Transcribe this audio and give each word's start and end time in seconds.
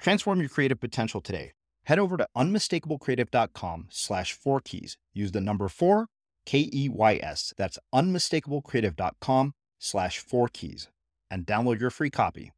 Transform 0.00 0.40
your 0.40 0.48
creative 0.48 0.80
potential 0.80 1.20
today. 1.20 1.52
Head 1.84 1.98
over 1.98 2.16
to 2.16 2.26
unmistakablecreative.com 2.36 3.88
slash 3.90 4.32
four 4.32 4.60
keys. 4.60 4.96
Use 5.12 5.32
the 5.32 5.40
number 5.40 5.68
four, 5.68 6.06
K 6.46 6.70
E 6.72 6.88
Y 6.88 7.20
S. 7.22 7.52
That's 7.56 7.78
unmistakablecreative.com 7.94 9.52
slash 9.78 10.18
four 10.18 10.48
keys 10.48 10.88
and 11.30 11.46
download 11.46 11.80
your 11.80 11.90
free 11.90 12.10
copy. 12.10 12.52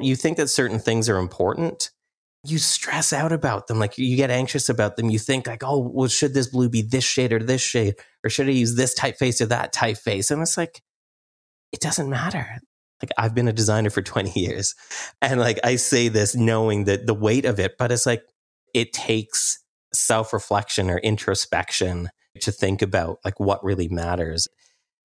You 0.00 0.16
think 0.16 0.36
that 0.38 0.48
certain 0.48 0.78
things 0.78 1.08
are 1.08 1.18
important. 1.18 1.90
You 2.46 2.58
stress 2.58 3.12
out 3.12 3.32
about 3.32 3.68
them. 3.68 3.78
Like 3.78 3.96
you 3.96 4.16
get 4.16 4.30
anxious 4.30 4.68
about 4.68 4.96
them. 4.96 5.08
You 5.08 5.18
think 5.18 5.46
like, 5.46 5.62
oh, 5.62 5.78
well, 5.78 6.08
should 6.08 6.34
this 6.34 6.48
blue 6.48 6.68
be 6.68 6.82
this 6.82 7.04
shade 7.04 7.32
or 7.32 7.38
this 7.38 7.62
shade? 7.62 7.94
Or 8.22 8.30
should 8.30 8.48
I 8.48 8.52
use 8.52 8.74
this 8.74 8.98
typeface 8.98 9.40
or 9.40 9.46
that 9.46 9.74
typeface? 9.74 10.30
And 10.30 10.42
it's 10.42 10.58
like, 10.58 10.82
it 11.72 11.80
doesn't 11.80 12.08
matter 12.08 12.60
like 13.04 13.12
I've 13.18 13.34
been 13.34 13.48
a 13.48 13.52
designer 13.52 13.90
for 13.90 14.02
20 14.14 14.38
years 14.38 14.74
and 15.20 15.40
like 15.40 15.58
I 15.62 15.76
say 15.76 16.08
this 16.08 16.34
knowing 16.34 16.84
that 16.84 17.06
the 17.06 17.14
weight 17.14 17.44
of 17.44 17.60
it, 17.60 17.76
but 17.78 17.92
it's 17.92 18.06
like 18.06 18.22
it 18.72 18.92
takes 18.92 19.58
self 19.92 20.32
reflection 20.32 20.90
or 20.90 20.98
introspection 20.98 22.08
to 22.40 22.50
think 22.50 22.82
about 22.82 23.18
like 23.24 23.38
what 23.38 23.62
really 23.62 23.88
matters. 23.88 24.48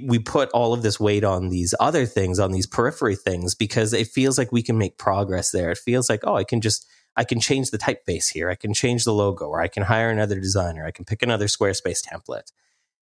We 0.01 0.17
put 0.17 0.49
all 0.51 0.73
of 0.73 0.81
this 0.81 0.99
weight 0.99 1.25
on 1.25 1.49
these 1.49 1.75
other 1.79 2.05
things, 2.05 2.39
on 2.39 2.53
these 2.53 2.65
periphery 2.65 3.17
things, 3.17 3.53
because 3.53 3.91
it 3.91 4.07
feels 4.07 4.37
like 4.37 4.51
we 4.51 4.63
can 4.63 4.77
make 4.77 4.97
progress 4.97 5.51
there. 5.51 5.71
It 5.71 5.77
feels 5.77 6.09
like, 6.09 6.21
oh, 6.23 6.37
I 6.37 6.45
can 6.45 6.61
just, 6.61 6.87
I 7.17 7.25
can 7.25 7.41
change 7.41 7.69
the 7.69 7.77
typeface 7.77 8.29
here. 8.29 8.49
I 8.49 8.55
can 8.55 8.73
change 8.73 9.03
the 9.03 9.13
logo, 9.13 9.47
or 9.47 9.59
I 9.59 9.67
can 9.67 9.83
hire 9.83 10.09
another 10.09 10.39
designer. 10.39 10.85
I 10.85 10.91
can 10.91 11.03
pick 11.03 11.21
another 11.21 11.47
Squarespace 11.47 12.01
template 12.01 12.51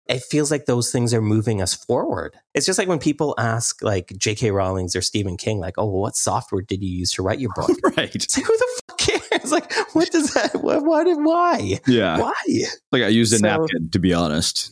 it 0.08 0.22
feels 0.22 0.52
like 0.52 0.66
those 0.66 0.92
things 0.92 1.14
are 1.14 1.22
moving 1.22 1.62
us 1.62 1.74
forward. 1.74 2.36
It's 2.54 2.66
just 2.66 2.78
like 2.78 2.88
when 2.88 3.00
people 3.00 3.34
ask 3.38 3.82
like 3.82 4.14
J.K. 4.18 4.52
Rowling's 4.52 4.96
or 4.96 5.02
Stephen 5.02 5.36
King, 5.36 5.60
like, 5.60 5.76
oh, 5.78 5.86
well, 5.86 6.02
what 6.02 6.16
software 6.16 6.62
did 6.62 6.84
you 6.84 6.90
use 6.90 7.12
to 7.14 7.24
write 7.24 7.40
your 7.40 7.52
book? 7.56 7.72
right. 7.98 8.14
It's 8.14 8.38
like, 8.38 8.46
who 8.46 8.56
the 8.56 8.82
fuck 8.88 8.98
cares? 8.98 9.22
Like, 9.56 9.72
what 9.94 10.12
does 10.12 10.34
that, 10.34 10.56
what, 10.56 10.84
what 10.84 11.06
why? 11.20 11.80
Yeah. 11.88 12.20
Why? 12.20 12.34
Like 12.92 13.04
I 13.04 13.08
used 13.08 13.32
a 13.34 13.38
so, 13.38 13.46
napkin, 13.46 13.90
to 13.92 14.00
be 14.00 14.14
honest. 14.14 14.72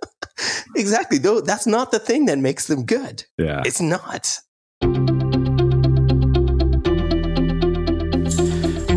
exactly. 0.76 1.18
Though 1.18 1.40
that's 1.40 1.66
not 1.66 1.90
the 1.90 1.98
thing 1.98 2.26
that 2.26 2.38
makes 2.38 2.66
them 2.66 2.84
good. 2.84 3.24
Yeah. 3.36 3.62
It's 3.66 3.80
not. 3.80 4.38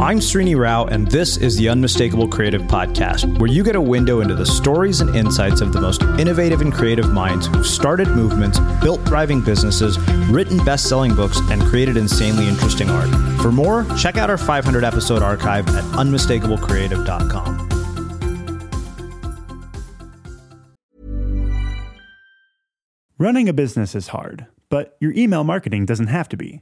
I'm 0.03 0.19
Srini 0.19 0.53
Rao, 0.53 0.83
and 0.83 1.07
this 1.07 1.37
is 1.37 1.55
the 1.55 1.69
Unmistakable 1.69 2.27
Creative 2.27 2.61
Podcast, 2.63 3.39
where 3.39 3.49
you 3.49 3.63
get 3.63 3.77
a 3.77 3.81
window 3.81 4.19
into 4.19 4.35
the 4.35 4.45
stories 4.45 4.99
and 4.99 5.15
insights 5.15 5.61
of 5.61 5.71
the 5.71 5.79
most 5.79 6.01
innovative 6.19 6.59
and 6.59 6.73
creative 6.73 7.13
minds 7.13 7.47
who've 7.47 7.65
started 7.65 8.09
movements, 8.09 8.59
built 8.81 8.99
thriving 9.07 9.39
businesses, 9.39 9.97
written 10.29 10.57
best 10.65 10.89
selling 10.89 11.15
books, 11.15 11.39
and 11.49 11.61
created 11.61 11.95
insanely 11.95 12.49
interesting 12.49 12.89
art. 12.89 13.07
For 13.41 13.49
more, 13.49 13.85
check 13.97 14.17
out 14.17 14.29
our 14.29 14.37
500 14.37 14.83
episode 14.83 15.23
archive 15.23 15.69
at 15.69 15.85
unmistakablecreative.com. 15.93 17.69
Running 23.17 23.47
a 23.47 23.53
business 23.53 23.95
is 23.95 24.09
hard, 24.09 24.47
but 24.67 24.97
your 24.99 25.13
email 25.13 25.45
marketing 25.45 25.85
doesn't 25.85 26.07
have 26.07 26.27
to 26.27 26.35
be. 26.35 26.61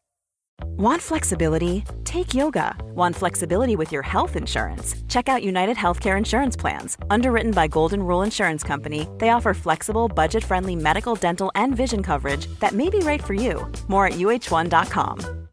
Want 0.63 1.01
flexibility? 1.01 1.83
Take 2.03 2.33
yoga. 2.33 2.75
Want 2.95 3.15
flexibility 3.15 3.75
with 3.75 3.91
your 3.91 4.01
health 4.01 4.35
insurance? 4.35 4.95
Check 5.07 5.29
out 5.29 5.43
United 5.43 5.77
Healthcare 5.77 6.17
Insurance 6.17 6.55
Plans. 6.55 6.97
Underwritten 7.09 7.51
by 7.51 7.67
Golden 7.67 8.03
Rule 8.03 8.23
Insurance 8.23 8.63
Company, 8.63 9.07
they 9.17 9.29
offer 9.29 9.53
flexible, 9.53 10.07
budget 10.07 10.43
friendly 10.43 10.75
medical, 10.75 11.15
dental, 11.15 11.51
and 11.55 11.75
vision 11.75 12.01
coverage 12.03 12.47
that 12.59 12.73
may 12.73 12.89
be 12.89 12.99
right 12.99 13.23
for 13.23 13.33
you. 13.33 13.69
More 13.87 14.07
at 14.07 14.13
uh1.com. 14.13 15.47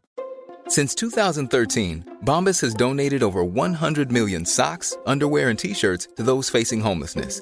Since 0.67 0.95
2013, 0.95 2.17
Bombas 2.25 2.61
has 2.61 2.73
donated 2.73 3.23
over 3.23 3.43
100 3.43 4.11
million 4.11 4.45
socks, 4.45 4.97
underwear, 5.05 5.49
and 5.49 5.59
t 5.59 5.73
shirts 5.73 6.07
to 6.15 6.23
those 6.23 6.49
facing 6.49 6.81
homelessness 6.81 7.41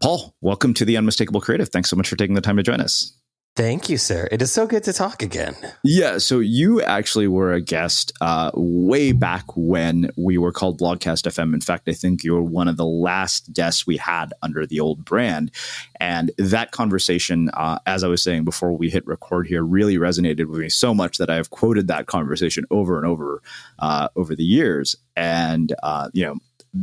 Paul, 0.00 0.34
welcome 0.40 0.74
to 0.74 0.84
the 0.84 0.96
Unmistakable 0.96 1.40
Creative. 1.40 1.68
Thanks 1.68 1.90
so 1.90 1.96
much 1.96 2.08
for 2.08 2.16
taking 2.16 2.34
the 2.34 2.40
time 2.40 2.56
to 2.56 2.62
join 2.62 2.80
us. 2.80 3.16
Thank 3.56 3.88
you, 3.88 3.96
sir. 3.96 4.28
It 4.30 4.42
is 4.42 4.52
so 4.52 4.66
good 4.66 4.84
to 4.84 4.92
talk 4.92 5.22
again. 5.22 5.56
Yeah, 5.82 6.18
so 6.18 6.40
you 6.40 6.82
actually 6.82 7.26
were 7.26 7.54
a 7.54 7.60
guest 7.62 8.12
uh, 8.20 8.50
way 8.52 9.12
back 9.12 9.44
when 9.56 10.10
we 10.14 10.36
were 10.36 10.52
called 10.52 10.78
Blogcast 10.78 11.22
FM. 11.22 11.54
In 11.54 11.62
fact, 11.62 11.88
I 11.88 11.94
think 11.94 12.22
you 12.22 12.34
were 12.34 12.42
one 12.42 12.68
of 12.68 12.76
the 12.76 12.84
last 12.84 13.54
guests 13.54 13.86
we 13.86 13.96
had 13.96 14.34
under 14.42 14.66
the 14.66 14.80
old 14.80 15.06
brand. 15.06 15.52
And 15.98 16.32
that 16.36 16.72
conversation, 16.72 17.48
uh, 17.54 17.78
as 17.86 18.04
I 18.04 18.08
was 18.08 18.22
saying 18.22 18.44
before 18.44 18.76
we 18.76 18.90
hit 18.90 19.06
record 19.06 19.46
here, 19.46 19.62
really 19.62 19.96
resonated 19.96 20.50
with 20.50 20.60
me 20.60 20.68
so 20.68 20.92
much 20.92 21.16
that 21.16 21.30
I 21.30 21.36
have 21.36 21.48
quoted 21.48 21.88
that 21.88 22.04
conversation 22.04 22.66
over 22.70 22.98
and 22.98 23.06
over 23.06 23.40
uh, 23.78 24.08
over 24.16 24.36
the 24.36 24.44
years. 24.44 24.96
And, 25.16 25.74
uh, 25.82 26.10
you 26.12 26.26
know, 26.26 26.36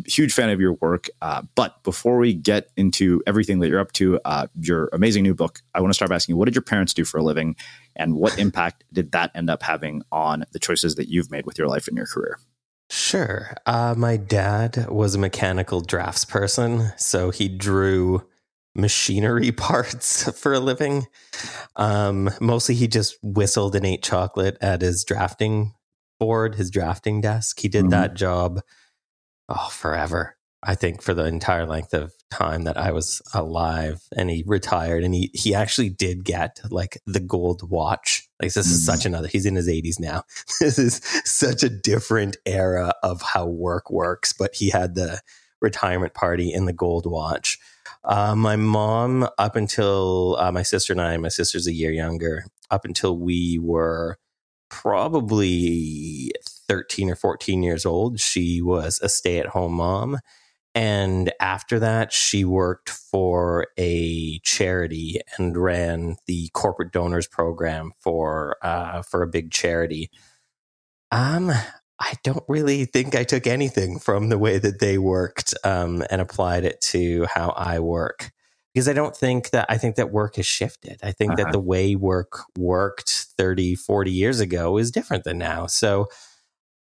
huge 0.06 0.34
fan 0.34 0.50
of 0.50 0.60
your 0.60 0.74
work. 0.74 1.10
Uh, 1.22 1.44
but 1.56 1.84
before 1.84 2.18
we 2.18 2.34
get 2.34 2.70
into 2.78 3.22
everything 3.28 3.60
that 3.60 3.70
you're 3.70 3.80
up 3.80 3.92
to, 3.94 4.20
uh, 4.26 4.48
your 4.60 4.90
amazing 4.94 5.24
new 5.24 5.34
book, 5.34 5.62
I 5.74 5.82
want 5.82 5.92
to 5.92 5.94
start 5.94 6.10
by 6.10 6.16
asking 6.16 6.34
you, 6.34 6.38
what 6.38 6.46
did 6.46 6.56
your 6.56 6.64
parents 6.64 6.94
do 6.94 7.06
for 7.06 7.18
a 7.18 7.24
living? 7.24 7.56
And 7.96 8.16
what 8.16 8.38
impact 8.40 8.84
did 8.92 9.12
that 9.12 9.32
end 9.36 9.50
up 9.50 9.64
having 9.64 10.04
on 10.12 10.46
the 10.52 10.60
choices 10.60 10.96
that 10.96 11.10
you've 11.10 11.32
made 11.32 11.46
with 11.46 11.58
your 11.58 11.68
life 11.68 11.88
and 11.88 11.98
your 11.98 12.08
career? 12.08 12.40
Sure. 12.90 13.56
Uh, 13.66 13.96
my 13.98 14.18
dad 14.18 14.88
was 14.90 15.16
a 15.16 15.20
mechanical 15.20 15.82
drafts 15.82 16.26
person, 16.26 16.92
so 16.98 17.32
he 17.32 17.48
drew 17.48 18.24
machinery 18.76 19.52
parts 19.54 20.30
for 20.40 20.54
a 20.54 20.60
living. 20.60 21.08
Um, 21.76 22.30
mostly 22.40 22.76
he 22.76 22.88
just 22.88 23.18
whistled 23.24 23.76
and 23.76 23.86
ate 23.86 24.04
chocolate 24.04 24.58
at 24.62 24.82
his 24.82 25.04
drafting 25.04 25.74
board, 26.20 26.56
his 26.56 26.70
drafting 26.70 27.22
desk. 27.22 27.60
He 27.60 27.68
did 27.68 27.84
mm-hmm. 27.84 27.90
that 27.92 28.14
job 28.14 28.62
oh, 29.50 29.70
forever. 29.72 30.36
I 30.66 30.76
think 30.76 31.02
for 31.02 31.14
the 31.14 31.26
entire 31.26 31.66
length 31.66 31.94
of 31.94 32.14
time 32.32 32.64
that 32.64 32.78
I 32.78 32.92
was 32.92 33.22
alive 33.34 34.02
and 34.16 34.30
he 34.30 34.44
retired 34.48 35.04
and 35.04 35.14
he, 35.14 35.30
he 35.34 35.54
actually 35.54 35.90
did 35.90 36.24
get 36.24 36.62
like 36.70 36.98
the 37.06 37.20
gold 37.20 37.70
watch. 37.70 38.28
Like 38.42 38.54
this 38.54 38.68
mm-hmm. 38.68 38.74
is 38.74 38.86
such 38.86 39.06
another, 39.06 39.28
he's 39.28 39.46
in 39.46 39.56
his 39.56 39.68
eighties 39.68 40.00
now. 40.00 40.24
this 40.62 40.80
is 40.80 41.02
such 41.26 41.64
a 41.64 41.70
different 41.70 42.38
era 42.46 42.94
of 43.04 43.22
how 43.22 43.46
work 43.46 43.92
works, 43.92 44.32
but 44.32 44.56
he 44.56 44.70
had 44.70 44.96
the 44.96 45.20
retirement 45.62 46.14
party 46.14 46.54
in 46.54 46.66
the 46.66 46.74
gold 46.74 47.06
watch. 47.06 47.60
Uh, 48.06 48.36
my 48.36 48.56
mom, 48.56 49.28
up 49.38 49.56
until 49.56 50.38
uh, 50.40 50.52
my 50.52 50.64
sister 50.64 50.94
and 50.94 51.02
I, 51.02 51.16
my 51.18 51.30
sister's 51.30 51.68
a 51.68 51.74
year 51.74 51.92
younger, 51.92 52.46
up 52.70 52.86
until 52.86 53.18
we 53.18 53.60
were 53.62 54.18
probably 54.70 56.32
13 56.68 57.10
or 57.10 57.16
14 57.16 57.64
years 57.64 57.86
old, 57.86 58.20
she 58.20 58.62
was 58.62 59.00
a 59.02 59.10
stay 59.10 59.40
at 59.40 59.48
home 59.48 59.74
mom. 59.74 60.20
And 60.76 61.32
after 61.40 61.80
that, 61.80 62.12
she 62.12 62.44
worked 62.46 62.90
for 62.90 63.68
a 63.78 64.40
charity 64.40 65.22
and 65.38 65.56
ran 65.56 66.16
the 66.26 66.50
corporate 66.54 66.92
donors 66.92 67.28
program 67.28 67.92
for 68.00 68.58
uh, 68.64 69.04
for 69.04 69.22
a 69.22 69.28
big 69.28 69.52
charity. 69.52 70.10
Um, 71.12 71.52
I 72.00 72.14
don't 72.24 72.44
really 72.48 72.86
think 72.86 73.16
I 73.16 73.24
took 73.24 73.46
anything 73.46 74.00
from 74.00 74.30
the 74.30 74.40
way 74.40 74.58
that 74.58 74.80
they 74.80 74.98
worked 74.98 75.54
um, 75.64 76.04
and 76.10 76.20
applied 76.20 76.66
it 76.66 76.82
to 76.82 77.26
how 77.26 77.50
I 77.52 77.80
work 77.80 78.32
because 78.74 78.90
I 78.90 78.94
don't 78.94 79.16
think 79.16 79.52
that 79.52 79.68
I 79.70 79.78
think 79.78 79.96
that 79.96 80.12
work 80.12 80.38
has 80.38 80.46
shifted. 80.46 81.00
I 81.04 81.12
think 81.12 81.34
uh-huh. 81.34 81.44
that 81.44 81.52
the 81.52 81.60
way 81.60 81.96
work 81.96 82.42
worked 82.58 83.28
30, 83.38 83.76
40 83.76 84.12
years 84.12 84.40
ago 84.40 84.78
is 84.78 84.92
different 84.92 85.24
than 85.24 85.38
now. 85.38 85.68
So 85.68 86.08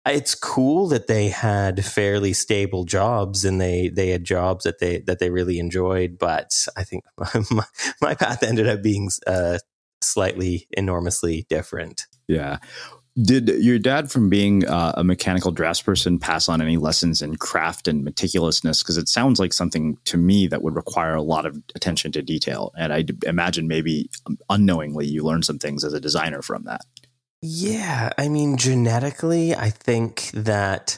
it's 0.05 0.35
cool 0.35 0.87
that 0.89 1.07
they 1.07 1.29
had 1.29 1.83
fairly 1.85 2.33
stable 2.33 2.83
jobs 2.83 3.45
and 3.45 3.61
they 3.61 3.87
they 3.89 4.09
had 4.09 4.23
jobs 4.23 4.65
that 4.65 4.79
they 4.79 4.99
that 4.99 5.19
they 5.19 5.29
really 5.29 5.59
enjoyed 5.59 6.17
but 6.19 6.67
i 6.75 6.83
think 6.83 7.03
my, 7.51 7.63
my 8.01 8.13
path 8.13 8.43
ended 8.43 8.67
up 8.67 8.81
being 8.81 9.09
uh, 9.27 9.57
slightly 10.03 10.67
enormously 10.71 11.45
different. 11.49 12.05
Yeah. 12.27 12.57
Did 13.21 13.47
your 13.47 13.77
dad 13.77 14.11
from 14.11 14.27
being 14.27 14.65
uh, 14.65 14.93
a 14.97 15.03
mechanical 15.03 15.53
draftsperson 15.53 16.19
pass 16.19 16.49
on 16.49 16.61
any 16.61 16.77
lessons 16.77 17.21
in 17.21 17.35
craft 17.35 17.87
and 17.87 18.03
meticulousness? 18.03 18.81
Because 18.81 18.97
it 18.97 19.07
sounds 19.07 19.39
like 19.39 19.53
something 19.53 19.97
to 20.05 20.17
me 20.17 20.47
that 20.47 20.63
would 20.63 20.75
require 20.75 21.13
a 21.13 21.21
lot 21.21 21.45
of 21.45 21.61
attention 21.75 22.11
to 22.13 22.21
detail 22.23 22.73
and 22.75 22.91
i 22.91 23.03
imagine 23.27 23.67
maybe 23.67 24.09
unknowingly 24.49 25.05
you 25.05 25.23
learned 25.23 25.45
some 25.45 25.59
things 25.59 25.83
as 25.83 25.93
a 25.93 25.99
designer 25.99 26.41
from 26.41 26.63
that 26.63 26.81
yeah, 27.45 28.09
I 28.17 28.29
mean, 28.29 28.55
genetically, 28.55 29.53
I 29.53 29.69
think 29.69 30.31
that, 30.33 30.97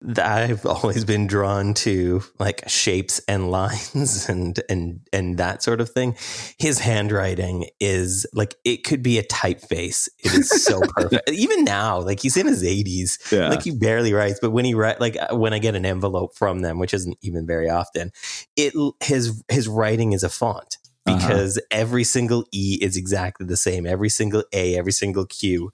that 0.00 0.24
I've 0.24 0.64
always 0.64 1.04
been 1.04 1.26
drawn 1.26 1.74
to 1.74 2.22
like 2.38 2.62
shapes 2.68 3.20
and 3.26 3.50
lines 3.50 4.28
and 4.28 4.60
and 4.68 5.00
and 5.12 5.38
that 5.38 5.64
sort 5.64 5.80
of 5.80 5.90
thing. 5.90 6.14
His 6.56 6.78
handwriting 6.78 7.66
is 7.80 8.26
like 8.32 8.54
it 8.64 8.84
could 8.84 9.02
be 9.02 9.18
a 9.18 9.24
typeface. 9.24 10.08
It 10.20 10.32
is 10.32 10.64
so 10.64 10.82
perfect. 10.96 11.28
Even 11.30 11.64
now, 11.64 12.00
like 12.00 12.20
he's 12.20 12.36
in 12.36 12.46
his 12.46 12.62
80s, 12.62 13.32
yeah. 13.32 13.48
like 13.48 13.64
he 13.64 13.72
barely 13.72 14.12
writes, 14.12 14.38
but 14.40 14.50
when 14.50 14.64
he 14.64 14.74
write 14.74 15.00
like 15.00 15.16
uh, 15.18 15.36
when 15.36 15.52
I 15.52 15.58
get 15.58 15.74
an 15.74 15.84
envelope 15.84 16.36
from 16.36 16.60
them, 16.60 16.78
which 16.78 16.94
isn't 16.94 17.18
even 17.22 17.44
very 17.44 17.68
often, 17.68 18.12
it 18.54 18.72
his 19.02 19.42
his 19.48 19.66
writing 19.66 20.12
is 20.12 20.22
a 20.22 20.28
font. 20.28 20.78
Uh-huh. 21.06 21.16
because 21.16 21.58
uh-huh. 21.58 21.66
every 21.70 22.04
single 22.04 22.44
E 22.52 22.78
is 22.80 22.96
exactly 22.96 23.46
the 23.46 23.56
same, 23.56 23.86
every 23.86 24.08
single 24.08 24.44
A, 24.52 24.76
every 24.76 24.92
single 24.92 25.26
Q. 25.26 25.72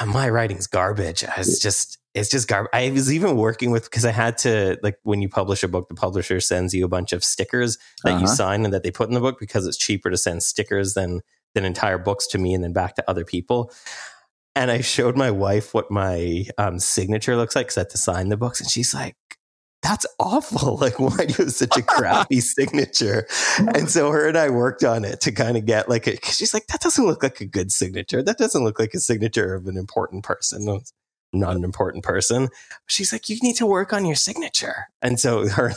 And 0.00 0.10
my 0.10 0.28
writing's 0.28 0.66
garbage. 0.66 1.24
It's 1.36 1.60
just 1.60 1.98
it's 2.14 2.28
just 2.28 2.48
garbage. 2.48 2.70
I 2.72 2.90
was 2.90 3.12
even 3.12 3.36
working 3.36 3.70
with 3.70 3.84
because 3.84 4.04
I 4.04 4.10
had 4.10 4.38
to 4.38 4.78
like 4.82 4.98
when 5.02 5.22
you 5.22 5.28
publish 5.28 5.62
a 5.62 5.68
book, 5.68 5.88
the 5.88 5.94
publisher 5.94 6.40
sends 6.40 6.74
you 6.74 6.84
a 6.84 6.88
bunch 6.88 7.12
of 7.12 7.24
stickers 7.24 7.78
that 8.04 8.14
uh-huh. 8.14 8.20
you 8.20 8.26
sign 8.26 8.64
and 8.64 8.74
that 8.74 8.82
they 8.82 8.90
put 8.90 9.08
in 9.08 9.14
the 9.14 9.20
book 9.20 9.38
because 9.38 9.66
it's 9.66 9.76
cheaper 9.76 10.10
to 10.10 10.16
send 10.16 10.42
stickers 10.42 10.94
than 10.94 11.20
than 11.54 11.64
entire 11.64 11.98
books 11.98 12.26
to 12.28 12.38
me 12.38 12.54
and 12.54 12.64
then 12.64 12.72
back 12.72 12.96
to 12.96 13.10
other 13.10 13.24
people. 13.24 13.72
And 14.54 14.70
I 14.70 14.82
showed 14.82 15.16
my 15.16 15.30
wife 15.30 15.72
what 15.72 15.90
my 15.90 16.46
um, 16.58 16.78
signature 16.78 17.36
looks 17.36 17.56
like 17.56 17.66
because 17.66 17.78
I 17.78 17.80
had 17.82 17.90
to 17.90 17.98
sign 17.98 18.28
the 18.28 18.36
books, 18.36 18.60
and 18.60 18.68
she's 18.68 18.92
like, 18.92 19.16
that's 19.82 20.06
awful. 20.18 20.72
Like, 20.82 20.98
why 20.98 21.26
do 21.26 21.34
you 21.34 21.44
have 21.44 21.52
such 21.52 21.76
a 21.76 21.82
crappy 21.82 22.40
signature? 22.40 23.26
And 23.58 23.88
so 23.88 24.10
her 24.10 24.26
and 24.26 24.36
I 24.36 24.48
worked 24.48 24.82
on 24.82 25.04
it 25.04 25.20
to 25.20 25.32
kind 25.32 25.56
of 25.56 25.64
get 25.64 25.88
like 25.88 26.06
a, 26.06 26.16
she's 26.24 26.52
like, 26.52 26.66
that 26.68 26.80
doesn't 26.80 27.04
look 27.04 27.22
like 27.22 27.40
a 27.40 27.46
good 27.46 27.70
signature. 27.70 28.22
That 28.22 28.38
doesn't 28.38 28.64
look 28.64 28.80
like 28.80 28.94
a 28.94 29.00
signature 29.00 29.54
of 29.54 29.66
an 29.66 29.76
important 29.76 30.24
person. 30.24 30.80
not 31.32 31.56
an 31.56 31.62
important 31.62 32.02
person. 32.02 32.48
She's 32.86 33.12
like, 33.12 33.28
you 33.28 33.38
need 33.42 33.56
to 33.56 33.66
work 33.66 33.92
on 33.92 34.04
your 34.04 34.16
signature. 34.16 34.88
And 35.02 35.20
so 35.20 35.46
her, 35.50 35.72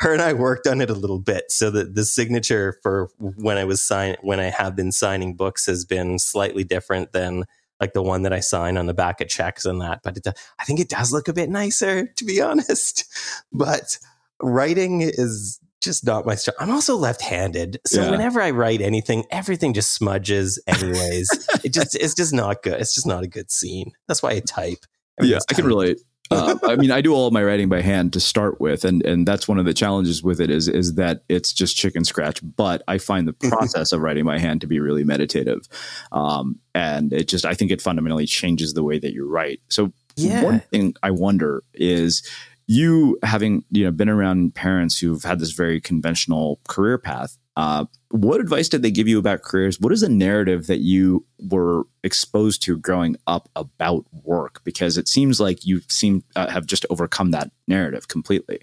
her 0.00 0.12
and 0.12 0.22
I 0.22 0.32
worked 0.32 0.66
on 0.66 0.80
it 0.80 0.88
a 0.88 0.94
little 0.94 1.20
bit 1.20 1.50
so 1.50 1.70
that 1.70 1.94
the 1.94 2.04
signature 2.04 2.78
for 2.82 3.10
when 3.18 3.58
I 3.58 3.64
was 3.64 3.82
sign, 3.82 4.16
when 4.22 4.40
I 4.40 4.50
have 4.50 4.76
been 4.76 4.92
signing 4.92 5.34
books 5.34 5.66
has 5.66 5.84
been 5.84 6.18
slightly 6.18 6.64
different 6.64 7.12
than 7.12 7.44
like 7.80 7.92
the 7.92 8.02
one 8.02 8.22
that 8.22 8.32
I 8.32 8.40
sign 8.40 8.76
on 8.76 8.86
the 8.86 8.94
back 8.94 9.20
of 9.20 9.28
checks 9.28 9.64
and 9.64 9.80
that. 9.80 10.00
But 10.02 10.16
it, 10.16 10.26
I 10.58 10.64
think 10.64 10.80
it 10.80 10.88
does 10.88 11.12
look 11.12 11.28
a 11.28 11.32
bit 11.32 11.50
nicer, 11.50 12.06
to 12.06 12.24
be 12.24 12.40
honest. 12.42 13.04
But 13.52 13.98
writing 14.40 15.00
is 15.02 15.60
just 15.80 16.04
not 16.04 16.26
my 16.26 16.34
style. 16.34 16.54
I'm 16.58 16.70
also 16.70 16.96
left-handed, 16.96 17.80
so 17.86 18.02
yeah. 18.02 18.10
whenever 18.10 18.40
I 18.40 18.50
write 18.50 18.80
anything, 18.80 19.24
everything 19.30 19.74
just 19.74 19.94
smudges. 19.94 20.60
Anyways, 20.66 21.28
it 21.64 21.72
just 21.72 21.94
it's 21.94 22.14
just 22.14 22.32
not 22.32 22.62
good. 22.62 22.80
It's 22.80 22.94
just 22.94 23.06
not 23.06 23.22
a 23.22 23.28
good 23.28 23.50
scene. 23.50 23.92
That's 24.06 24.22
why 24.22 24.30
I 24.30 24.40
type. 24.40 24.84
Yeah, 25.20 25.38
I 25.50 25.54
can 25.54 25.66
relate. 25.66 26.00
Uh, 26.30 26.58
I 26.64 26.76
mean, 26.76 26.90
I 26.90 27.00
do 27.00 27.14
all 27.14 27.30
my 27.30 27.42
writing 27.42 27.68
by 27.68 27.80
hand 27.80 28.12
to 28.12 28.20
start 28.20 28.60
with, 28.60 28.84
and 28.84 29.04
and 29.04 29.26
that's 29.26 29.48
one 29.48 29.58
of 29.58 29.64
the 29.64 29.74
challenges 29.74 30.22
with 30.22 30.40
it 30.40 30.50
is 30.50 30.68
is 30.68 30.94
that 30.94 31.22
it's 31.28 31.52
just 31.52 31.76
chicken 31.76 32.04
scratch. 32.04 32.40
But 32.56 32.82
I 32.88 32.98
find 32.98 33.26
the 33.26 33.32
process 33.32 33.92
of 33.92 34.00
writing 34.00 34.24
by 34.24 34.38
hand 34.38 34.60
to 34.62 34.66
be 34.66 34.80
really 34.80 35.04
meditative, 35.04 35.68
um, 36.12 36.58
and 36.74 37.12
it 37.12 37.28
just 37.28 37.44
I 37.44 37.54
think 37.54 37.70
it 37.70 37.80
fundamentally 37.80 38.26
changes 38.26 38.74
the 38.74 38.82
way 38.82 38.98
that 38.98 39.12
you 39.12 39.28
write. 39.28 39.60
So 39.68 39.92
yeah. 40.16 40.42
one 40.42 40.60
thing 40.60 40.94
I 41.02 41.10
wonder 41.10 41.62
is 41.74 42.28
you 42.66 43.18
having 43.22 43.64
you 43.70 43.84
know 43.84 43.90
been 43.90 44.08
around 44.08 44.54
parents 44.54 44.98
who've 44.98 45.22
had 45.22 45.38
this 45.38 45.52
very 45.52 45.80
conventional 45.80 46.60
career 46.68 46.98
path 46.98 47.38
uh, 47.58 47.84
what 48.10 48.40
advice 48.40 48.68
did 48.68 48.82
they 48.82 48.90
give 48.90 49.08
you 49.08 49.18
about 49.18 49.42
careers 49.42 49.78
what 49.80 49.92
is 49.92 50.00
the 50.00 50.08
narrative 50.08 50.66
that 50.66 50.80
you 50.80 51.26
were 51.50 51.84
exposed 52.02 52.62
to 52.62 52.78
growing 52.78 53.16
up 53.26 53.48
about 53.56 54.06
work 54.24 54.62
because 54.64 54.96
it 54.96 55.08
seems 55.08 55.40
like 55.40 55.66
you 55.66 55.80
seem 55.88 56.22
uh, 56.36 56.48
have 56.48 56.66
just 56.66 56.86
overcome 56.88 57.30
that 57.32 57.50
narrative 57.66 58.08
completely 58.08 58.60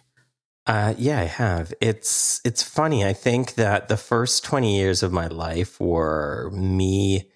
uh, 0.67 0.95
yeah, 0.97 1.19
I 1.19 1.25
have. 1.25 1.75
It's 1.79 2.41
it's 2.43 2.63
funny. 2.63 3.05
I 3.05 3.13
think 3.13 3.53
that 3.53 3.87
the 3.87 3.97
first 3.97 4.43
twenty 4.43 4.75
years 4.75 5.03
of 5.03 5.11
my 5.11 5.27
life 5.27 5.79
were 5.79 6.49
me 6.51 7.29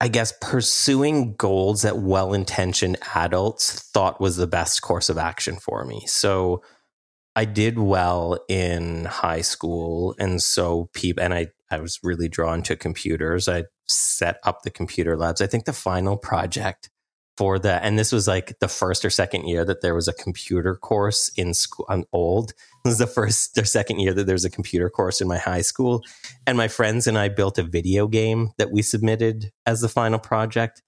I 0.00 0.08
guess 0.08 0.32
pursuing 0.40 1.34
goals 1.36 1.82
that 1.82 1.98
well 1.98 2.32
intentioned 2.32 2.96
adults 3.14 3.80
thought 3.92 4.20
was 4.20 4.36
the 4.36 4.48
best 4.48 4.82
course 4.82 5.08
of 5.08 5.18
action 5.18 5.56
for 5.56 5.84
me. 5.84 6.02
So 6.06 6.62
I 7.34 7.44
did 7.44 7.78
well 7.78 8.38
in 8.48 9.06
high 9.06 9.40
school. 9.40 10.14
And 10.18 10.42
so 10.42 10.90
people, 10.92 11.22
and 11.22 11.32
I, 11.32 11.48
I 11.70 11.80
was 11.80 11.98
really 12.02 12.28
drawn 12.28 12.62
to 12.64 12.76
computers. 12.76 13.48
I 13.48 13.64
set 13.86 14.38
up 14.44 14.62
the 14.62 14.70
computer 14.70 15.16
labs. 15.16 15.40
I 15.40 15.46
think 15.46 15.64
the 15.64 15.72
final 15.72 16.16
project 16.16 16.90
for 17.38 17.58
the 17.58 17.82
and 17.82 17.98
this 17.98 18.12
was 18.12 18.28
like 18.28 18.58
the 18.60 18.68
first 18.68 19.04
or 19.04 19.10
second 19.10 19.48
year 19.48 19.64
that 19.64 19.80
there 19.80 19.94
was 19.94 20.06
a 20.06 20.12
computer 20.12 20.74
course 20.76 21.30
in 21.36 21.54
school. 21.54 21.86
I'm 21.88 22.04
old. 22.12 22.52
This 22.84 22.92
was 22.92 22.98
the 22.98 23.06
first 23.06 23.56
or 23.56 23.64
second 23.64 24.00
year 24.00 24.12
that 24.12 24.24
there 24.24 24.34
was 24.34 24.44
a 24.44 24.50
computer 24.50 24.90
course 24.90 25.20
in 25.20 25.28
my 25.28 25.38
high 25.38 25.62
school. 25.62 26.02
And 26.46 26.58
my 26.58 26.68
friends 26.68 27.06
and 27.06 27.16
I 27.16 27.28
built 27.28 27.58
a 27.58 27.62
video 27.62 28.06
game 28.06 28.50
that 28.58 28.70
we 28.70 28.82
submitted 28.82 29.50
as 29.66 29.80
the 29.80 29.88
final 29.88 30.18
project. 30.18 30.82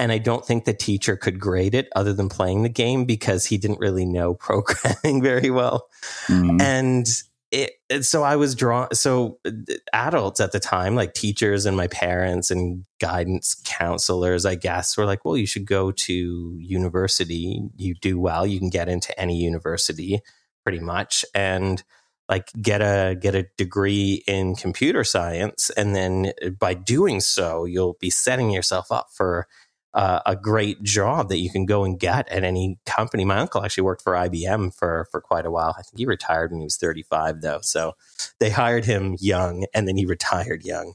And 0.00 0.10
I 0.10 0.16
don't 0.16 0.46
think 0.46 0.64
the 0.64 0.72
teacher 0.72 1.14
could 1.14 1.38
grade 1.38 1.74
it 1.74 1.88
other 1.94 2.14
than 2.14 2.30
playing 2.30 2.62
the 2.62 2.70
game 2.70 3.04
because 3.04 3.44
he 3.44 3.58
didn't 3.58 3.80
really 3.80 4.06
know 4.06 4.32
programming 4.46 5.22
very 5.22 5.50
well. 5.50 5.88
Mm-hmm. 6.26 6.58
And 6.58 7.06
it, 7.50 7.72
so 8.00 8.22
I 8.22 8.36
was 8.36 8.54
drawn. 8.54 8.94
So 8.94 9.40
uh, 9.44 9.50
adults 9.92 10.40
at 10.40 10.52
the 10.52 10.60
time, 10.60 10.94
like 10.94 11.12
teachers 11.12 11.66
and 11.66 11.76
my 11.76 11.88
parents 11.88 12.50
and 12.50 12.86
guidance 12.98 13.60
counselors, 13.66 14.46
I 14.46 14.54
guess, 14.54 14.96
were 14.96 15.04
like, 15.04 15.24
well, 15.24 15.36
you 15.36 15.46
should 15.46 15.66
go 15.66 15.92
to 15.92 16.56
university. 16.58 17.68
You 17.76 17.94
do 17.94 18.18
well, 18.18 18.46
you 18.46 18.58
can 18.58 18.70
get 18.70 18.88
into 18.88 19.18
any 19.20 19.36
university 19.36 20.20
pretty 20.64 20.80
much. 20.80 21.26
And 21.34 21.82
like 22.30 22.50
get 22.62 22.80
a 22.80 23.16
get 23.16 23.34
a 23.34 23.48
degree 23.58 24.22
in 24.26 24.54
computer 24.54 25.02
science 25.02 25.68
and 25.70 25.96
then 25.96 26.32
uh, 26.42 26.50
by 26.50 26.72
doing 26.72 27.20
so 27.20 27.64
you'll 27.64 27.96
be 28.00 28.08
setting 28.08 28.50
yourself 28.50 28.92
up 28.92 29.08
for 29.12 29.48
uh, 29.94 30.20
a 30.24 30.36
great 30.36 30.82
job 30.82 31.28
that 31.28 31.38
you 31.38 31.50
can 31.50 31.66
go 31.66 31.84
and 31.84 31.98
get 31.98 32.28
at 32.28 32.44
any 32.44 32.78
company. 32.86 33.24
My 33.24 33.38
uncle 33.38 33.64
actually 33.64 33.82
worked 33.84 34.02
for 34.02 34.12
IBM 34.12 34.74
for 34.74 35.06
for 35.10 35.20
quite 35.20 35.46
a 35.46 35.50
while. 35.50 35.74
I 35.76 35.82
think 35.82 35.98
he 35.98 36.06
retired 36.06 36.52
when 36.52 36.60
he 36.60 36.64
was 36.64 36.76
35 36.76 37.40
though. 37.40 37.60
So 37.62 37.94
they 38.38 38.50
hired 38.50 38.84
him 38.84 39.16
young 39.20 39.66
and 39.74 39.88
then 39.88 39.96
he 39.96 40.06
retired 40.06 40.64
young. 40.64 40.94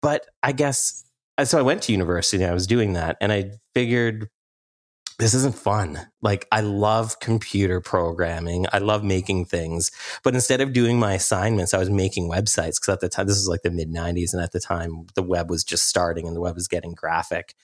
But 0.00 0.26
I 0.42 0.52
guess 0.52 1.04
uh, 1.36 1.44
so 1.44 1.58
I 1.58 1.62
went 1.62 1.82
to 1.82 1.92
university 1.92 2.42
and 2.42 2.50
I 2.50 2.54
was 2.54 2.66
doing 2.66 2.94
that 2.94 3.16
and 3.20 3.32
I 3.32 3.52
figured 3.74 4.28
this 5.18 5.34
isn't 5.34 5.54
fun. 5.54 5.98
Like 6.22 6.48
I 6.50 6.62
love 6.62 7.20
computer 7.20 7.82
programming. 7.82 8.64
I 8.72 8.78
love 8.78 9.04
making 9.04 9.44
things. 9.44 9.90
But 10.24 10.34
instead 10.34 10.62
of 10.62 10.72
doing 10.72 10.98
my 10.98 11.12
assignments, 11.12 11.74
I 11.74 11.78
was 11.78 11.90
making 11.90 12.30
websites 12.30 12.80
because 12.80 12.88
at 12.88 13.00
the 13.00 13.10
time 13.10 13.26
this 13.26 13.36
was 13.36 13.48
like 13.48 13.60
the 13.60 13.70
mid 13.70 13.90
90s 13.90 14.32
and 14.32 14.42
at 14.42 14.52
the 14.52 14.60
time 14.60 15.06
the 15.14 15.22
web 15.22 15.50
was 15.50 15.62
just 15.62 15.86
starting 15.86 16.26
and 16.26 16.34
the 16.34 16.40
web 16.40 16.54
was 16.54 16.68
getting 16.68 16.94
graphic 16.94 17.54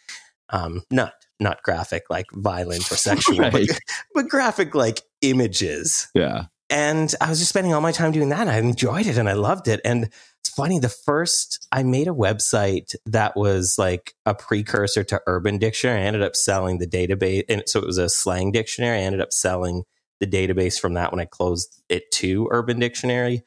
um, 0.51 0.83
not 0.91 1.15
not 1.39 1.63
graphic 1.63 2.05
like 2.11 2.27
violent 2.33 2.91
or 2.91 2.97
sexual, 2.97 3.39
right. 3.39 3.53
but, 3.53 3.81
but 4.15 4.29
graphic 4.29 4.75
like 4.75 5.03
images. 5.23 6.09
Yeah. 6.15 6.47
And 6.69 7.15
I 7.21 7.29
was 7.29 7.39
just 7.39 7.51
spending 7.51 7.73
all 7.75 7.81
my 7.81 7.93
time 7.93 8.11
doing 8.11 8.31
that. 8.31 8.41
And 8.41 8.51
I 8.51 8.59
enjoyed 8.59 9.07
it 9.07 9.19
and 9.19 9.29
I 9.29 9.35
loved 9.35 9.69
it. 9.69 9.81
And 9.85 10.05
it's 10.41 10.55
funny, 10.55 10.81
the 10.81 10.89
first 10.89 11.67
I 11.71 11.85
made 11.85 12.09
a 12.09 12.13
website 12.13 12.95
that 13.07 13.37
was 13.37 13.77
like 13.79 14.15
a 14.25 14.35
precursor 14.35 15.05
to 15.05 15.23
Urban 15.27 15.59
Dictionary. 15.59 16.01
I 16.01 16.05
ended 16.05 16.23
up 16.23 16.35
selling 16.35 16.79
the 16.79 16.87
database. 16.87 17.45
And 17.49 17.63
so 17.67 17.81
it 17.81 17.87
was 17.87 17.99
a 17.99 18.09
slang 18.09 18.51
dictionary. 18.51 18.99
I 18.99 19.03
ended 19.03 19.21
up 19.21 19.33
selling 19.33 19.85
the 20.19 20.27
database 20.27 20.81
from 20.81 20.95
that 20.95 21.13
when 21.13 21.21
I 21.21 21.27
closed 21.27 21.83
it 21.89 22.11
to 22.13 22.49
Urban 22.51 22.81
Dictionary. 22.81 23.43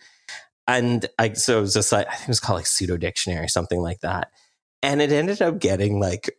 And 0.67 1.07
I 1.17 1.33
so 1.33 1.57
it 1.57 1.61
was 1.61 1.75
a 1.75 1.83
site, 1.83 2.07
I 2.07 2.11
think 2.11 2.23
it 2.23 2.27
was 2.29 2.39
called 2.39 2.59
like 2.59 2.67
pseudo 2.67 2.95
dictionary, 2.95 3.49
something 3.49 3.81
like 3.81 4.01
that. 4.01 4.31
And 4.81 5.01
it 5.01 5.11
ended 5.11 5.41
up 5.41 5.59
getting 5.59 5.99
like 5.99 6.29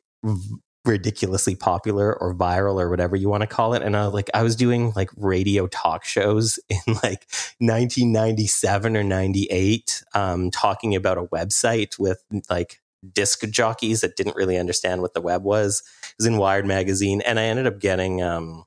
ridiculously 0.85 1.55
popular 1.55 2.15
or 2.21 2.35
viral 2.35 2.81
or 2.81 2.89
whatever 2.89 3.15
you 3.15 3.29
want 3.29 3.43
to 3.43 3.47
call 3.47 3.75
it 3.75 3.83
and 3.83 3.95
I 3.95 4.07
like 4.07 4.31
I 4.33 4.43
was 4.43 4.57
doing 4.57 4.93
like 4.97 5.11
radio 5.17 5.67
talk 5.67 6.05
shows 6.05 6.59
in 6.69 6.79
like 6.87 7.27
1997 7.59 8.97
or 8.97 9.05
98 9.05 10.05
um 10.15 10.51
talking 10.51 10.97
about 10.97 11.19
a 11.19 11.25
website 11.25 11.99
with 11.99 12.23
like 12.49 12.81
disc 13.13 13.47
jockeys 13.51 14.01
that 14.01 14.17
didn't 14.17 14.37
really 14.37 14.59
understand 14.59 15.01
what 15.01 15.15
the 15.15 15.21
web 15.21 15.43
was. 15.43 15.83
It 16.03 16.15
was 16.19 16.27
in 16.27 16.37
Wired 16.37 16.67
magazine 16.67 17.21
and 17.23 17.39
I 17.39 17.45
ended 17.45 17.67
up 17.67 17.79
getting 17.79 18.23
um 18.23 18.65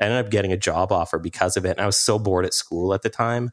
I 0.00 0.04
ended 0.04 0.24
up 0.24 0.30
getting 0.30 0.52
a 0.52 0.56
job 0.56 0.92
offer 0.92 1.18
because 1.18 1.56
of 1.56 1.64
it 1.64 1.70
and 1.70 1.80
I 1.80 1.86
was 1.86 1.98
so 1.98 2.18
bored 2.20 2.44
at 2.44 2.54
school 2.54 2.94
at 2.94 3.02
the 3.02 3.10
time 3.10 3.50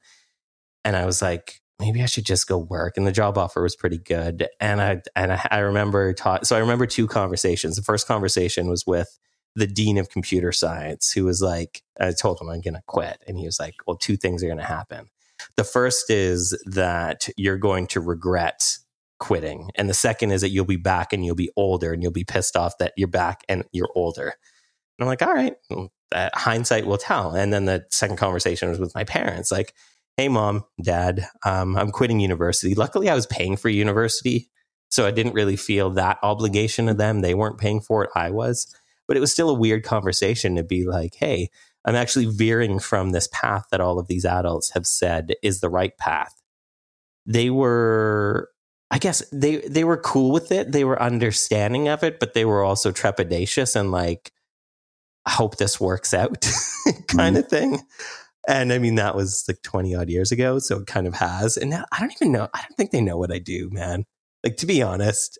and 0.84 0.96
I 0.96 1.06
was 1.06 1.22
like 1.22 1.62
maybe 1.80 2.02
I 2.02 2.06
should 2.06 2.26
just 2.26 2.48
go 2.48 2.58
work. 2.58 2.98
And 2.98 3.06
the 3.06 3.12
job 3.12 3.38
offer 3.38 3.62
was 3.62 3.76
pretty 3.76 3.98
good. 3.98 4.48
And 4.60 4.82
I 4.82 5.02
and 5.16 5.34
I, 5.34 5.48
I 5.52 5.60
remember 5.60 6.14
taught. 6.14 6.48
So 6.48 6.56
I 6.56 6.60
remember 6.60 6.86
two 6.86 7.08
conversations. 7.08 7.76
The 7.76 7.82
first 7.82 8.08
conversation 8.08 8.68
was 8.68 8.86
with 8.86 9.20
the 9.56 9.68
dean 9.68 9.98
of 9.98 10.10
computer 10.10 10.52
science, 10.52 11.12
who 11.12 11.24
was 11.26 11.42
like, 11.42 11.82
I 12.00 12.12
told 12.12 12.42
him 12.42 12.50
I'm 12.50 12.62
to 12.62 12.82
quit, 12.88 13.24
and 13.28 13.38
he 13.38 13.46
was 13.46 13.60
like, 13.60 13.76
"Well, 13.88 13.98
two 13.98 14.18
things 14.18 14.44
are 14.44 14.48
going 14.48 14.58
to 14.58 14.66
happen. 14.66 15.08
The 15.56 15.64
first 15.64 16.10
is 16.10 16.58
that 16.66 17.30
you're 17.38 17.58
going 17.58 17.88
to 17.88 18.00
regret." 18.00 18.78
quitting 19.18 19.70
and 19.76 19.90
the 19.90 19.94
second 19.94 20.32
is 20.32 20.42
that 20.42 20.50
you'll 20.50 20.66
be 20.66 20.76
back 20.76 21.14
and 21.14 21.26
you'll 21.26 21.36
be 21.36 21.50
older 21.56 21.94
and 21.94 22.04
you'll 22.04 22.12
be 22.12 22.26
pissed 22.26 22.58
off 22.58 22.78
that 22.80 22.92
you're 22.98 23.08
back 23.08 23.44
and 23.48 23.64
you're 23.72 23.90
older 23.96 24.26
and 24.26 25.00
i'm 25.00 25.08
like 25.08 25.22
all 25.22 25.34
right 25.34 25.54
hindsight 26.34 26.86
will 26.86 26.98
tell 26.98 27.32
and 27.34 27.54
then 27.54 27.64
the 27.64 27.86
second 27.92 28.18
conversation 28.18 28.70
was 28.70 28.78
with 28.78 28.94
my 28.94 29.06
parents 29.06 29.54
like 29.54 29.74
hey 30.18 30.30
mom 30.30 30.64
dad 30.82 31.28
um, 31.46 31.76
i'm 31.76 31.92
quitting 31.92 32.20
university. 32.20 32.74
Luckily 32.76 33.10
i 33.10 33.16
was 33.16 33.26
paying 33.28 33.58
for 33.58 33.70
university 33.70 34.50
so 34.90 35.06
i 35.06 35.12
didn't 35.12 35.34
really 35.34 35.56
feel 35.56 35.90
that 35.92 36.20
obligation 36.24 36.86
to 36.86 36.94
them. 36.94 37.22
They 37.22 37.34
weren't 37.34 37.58
paying 37.58 37.82
for 37.82 38.04
it 38.04 38.10
i 38.16 38.30
was. 38.30 38.74
But 39.08 39.18
it 39.18 39.20
was 39.20 39.32
still 39.32 39.50
a 39.50 39.54
weird 39.54 39.84
conversation 39.84 40.56
to 40.56 40.64
be 40.64 40.86
like 40.86 41.16
hey 41.16 41.50
i'm 41.86 41.96
actually 41.96 42.26
veering 42.26 42.80
from 42.80 43.12
this 43.12 43.28
path 43.32 43.66
that 43.72 43.82
all 43.82 44.00
of 44.00 44.08
these 44.08 44.26
adults 44.26 44.72
have 44.72 44.88
said 44.88 45.34
is 45.44 45.60
the 45.60 45.70
right 45.70 45.98
path. 45.98 46.42
They 47.26 47.50
were 47.50 48.50
i 48.92 49.00
guess 49.00 49.22
they 49.32 49.58
they 49.68 49.84
were 49.84 49.98
cool 49.98 50.32
with 50.32 50.52
it. 50.52 50.72
They 50.72 50.86
were 50.86 51.02
understanding 51.02 51.90
of 51.90 52.04
it 52.04 52.20
but 52.20 52.34
they 52.34 52.46
were 52.46 52.64
also 52.64 52.92
trepidatious 52.92 53.76
and 53.76 53.92
like 53.92 54.32
I 55.26 55.32
hope 55.32 55.58
this 55.58 55.82
works 55.82 56.14
out 56.14 56.42
kind 57.08 57.36
mm-hmm. 57.36 57.38
of 57.38 57.48
thing 57.50 57.80
and 58.48 58.72
I 58.72 58.78
mean, 58.78 58.96
that 58.96 59.16
was 59.16 59.44
like 59.48 59.62
20 59.64 59.96
odd 59.96 60.10
years 60.10 60.32
ago. 60.32 60.60
So 60.60 60.80
it 60.80 60.88
kind 60.88 61.08
of 61.08 61.16
has. 61.16 61.58
And 61.58 61.70
now 61.70 61.86
I 61.92 62.00
don't 62.00 62.14
even 62.14 62.32
know. 62.32 62.48
I 62.54 62.62
don't 62.62 62.76
think 62.78 62.92
they 62.92 63.02
know 63.02 63.18
what 63.18 63.32
I 63.32 63.40
do, 63.40 63.70
man. 63.72 64.06
Like, 64.44 64.58
to 64.58 64.66
be 64.66 64.82
honest, 64.82 65.40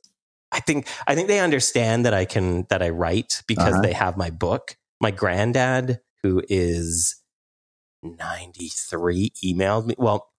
I 0.52 0.60
think, 0.60 0.88
I 1.08 1.16
think 1.16 1.28
they 1.28 1.40
understand 1.40 2.06
that 2.06 2.14
I 2.14 2.26
can, 2.26 2.66
that 2.70 2.82
I 2.82 2.90
write 2.90 3.44
because 3.48 3.74
uh-huh. 3.74 3.82
they 3.82 3.94
have 3.94 4.18
my 4.18 4.30
book. 4.30 4.78
My 5.02 5.12
granddad, 5.12 6.00
who 6.24 6.42
is 6.48 7.22
93, 8.02 9.32
emailed 9.44 9.86
me. 9.88 9.96
Well, 9.98 10.30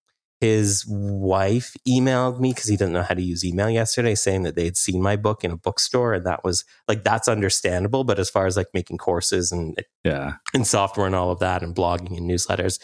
his 0.40 0.84
wife 0.86 1.74
emailed 1.88 2.40
me 2.40 2.50
because 2.52 2.68
he 2.68 2.76
didn't 2.76 2.92
know 2.92 3.02
how 3.02 3.14
to 3.14 3.22
use 3.22 3.44
email 3.44 3.70
yesterday, 3.70 4.14
saying 4.14 4.42
that 4.42 4.54
they 4.54 4.66
had 4.66 4.76
seen 4.76 5.00
my 5.00 5.16
book 5.16 5.44
in 5.44 5.50
a 5.50 5.56
bookstore, 5.56 6.12
and 6.12 6.26
that 6.26 6.44
was 6.44 6.64
like 6.88 7.04
that's 7.04 7.28
understandable. 7.28 8.04
But 8.04 8.18
as 8.18 8.28
far 8.28 8.46
as 8.46 8.56
like 8.56 8.68
making 8.74 8.98
courses 8.98 9.50
and 9.50 9.82
yeah, 10.04 10.34
and 10.52 10.66
software 10.66 11.06
and 11.06 11.14
all 11.14 11.30
of 11.30 11.38
that, 11.38 11.62
and 11.62 11.74
blogging 11.74 12.16
and 12.16 12.30
newsletters, 12.30 12.78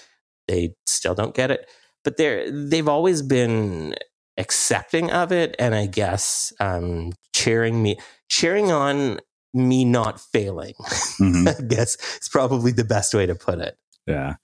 they 0.49 0.75
still 0.87 1.15
don't 1.15 1.35
get 1.35 1.51
it. 1.51 1.69
But 2.05 2.17
they're 2.17 2.51
they've 2.51 2.89
always 2.89 3.21
been 3.21 3.97
accepting 4.39 5.11
of 5.11 5.31
it, 5.31 5.55
and 5.59 5.75
I 5.75 5.87
guess 5.87 6.55
um, 6.59 7.13
cheering 7.35 7.83
me, 7.83 7.99
cheering 8.29 8.73
on 8.73 9.21
me 9.55 9.85
not 9.85 10.21
failing. 10.21 10.75
Mm-hmm. 11.21 11.47
I 11.47 11.67
guess 11.69 11.95
it's 12.17 12.29
probably 12.29 12.73
the 12.73 12.85
best 12.85 13.15
way 13.15 13.27
to 13.27 13.37
put 13.37 13.61
it. 13.61 13.77
Yeah. 14.09 14.37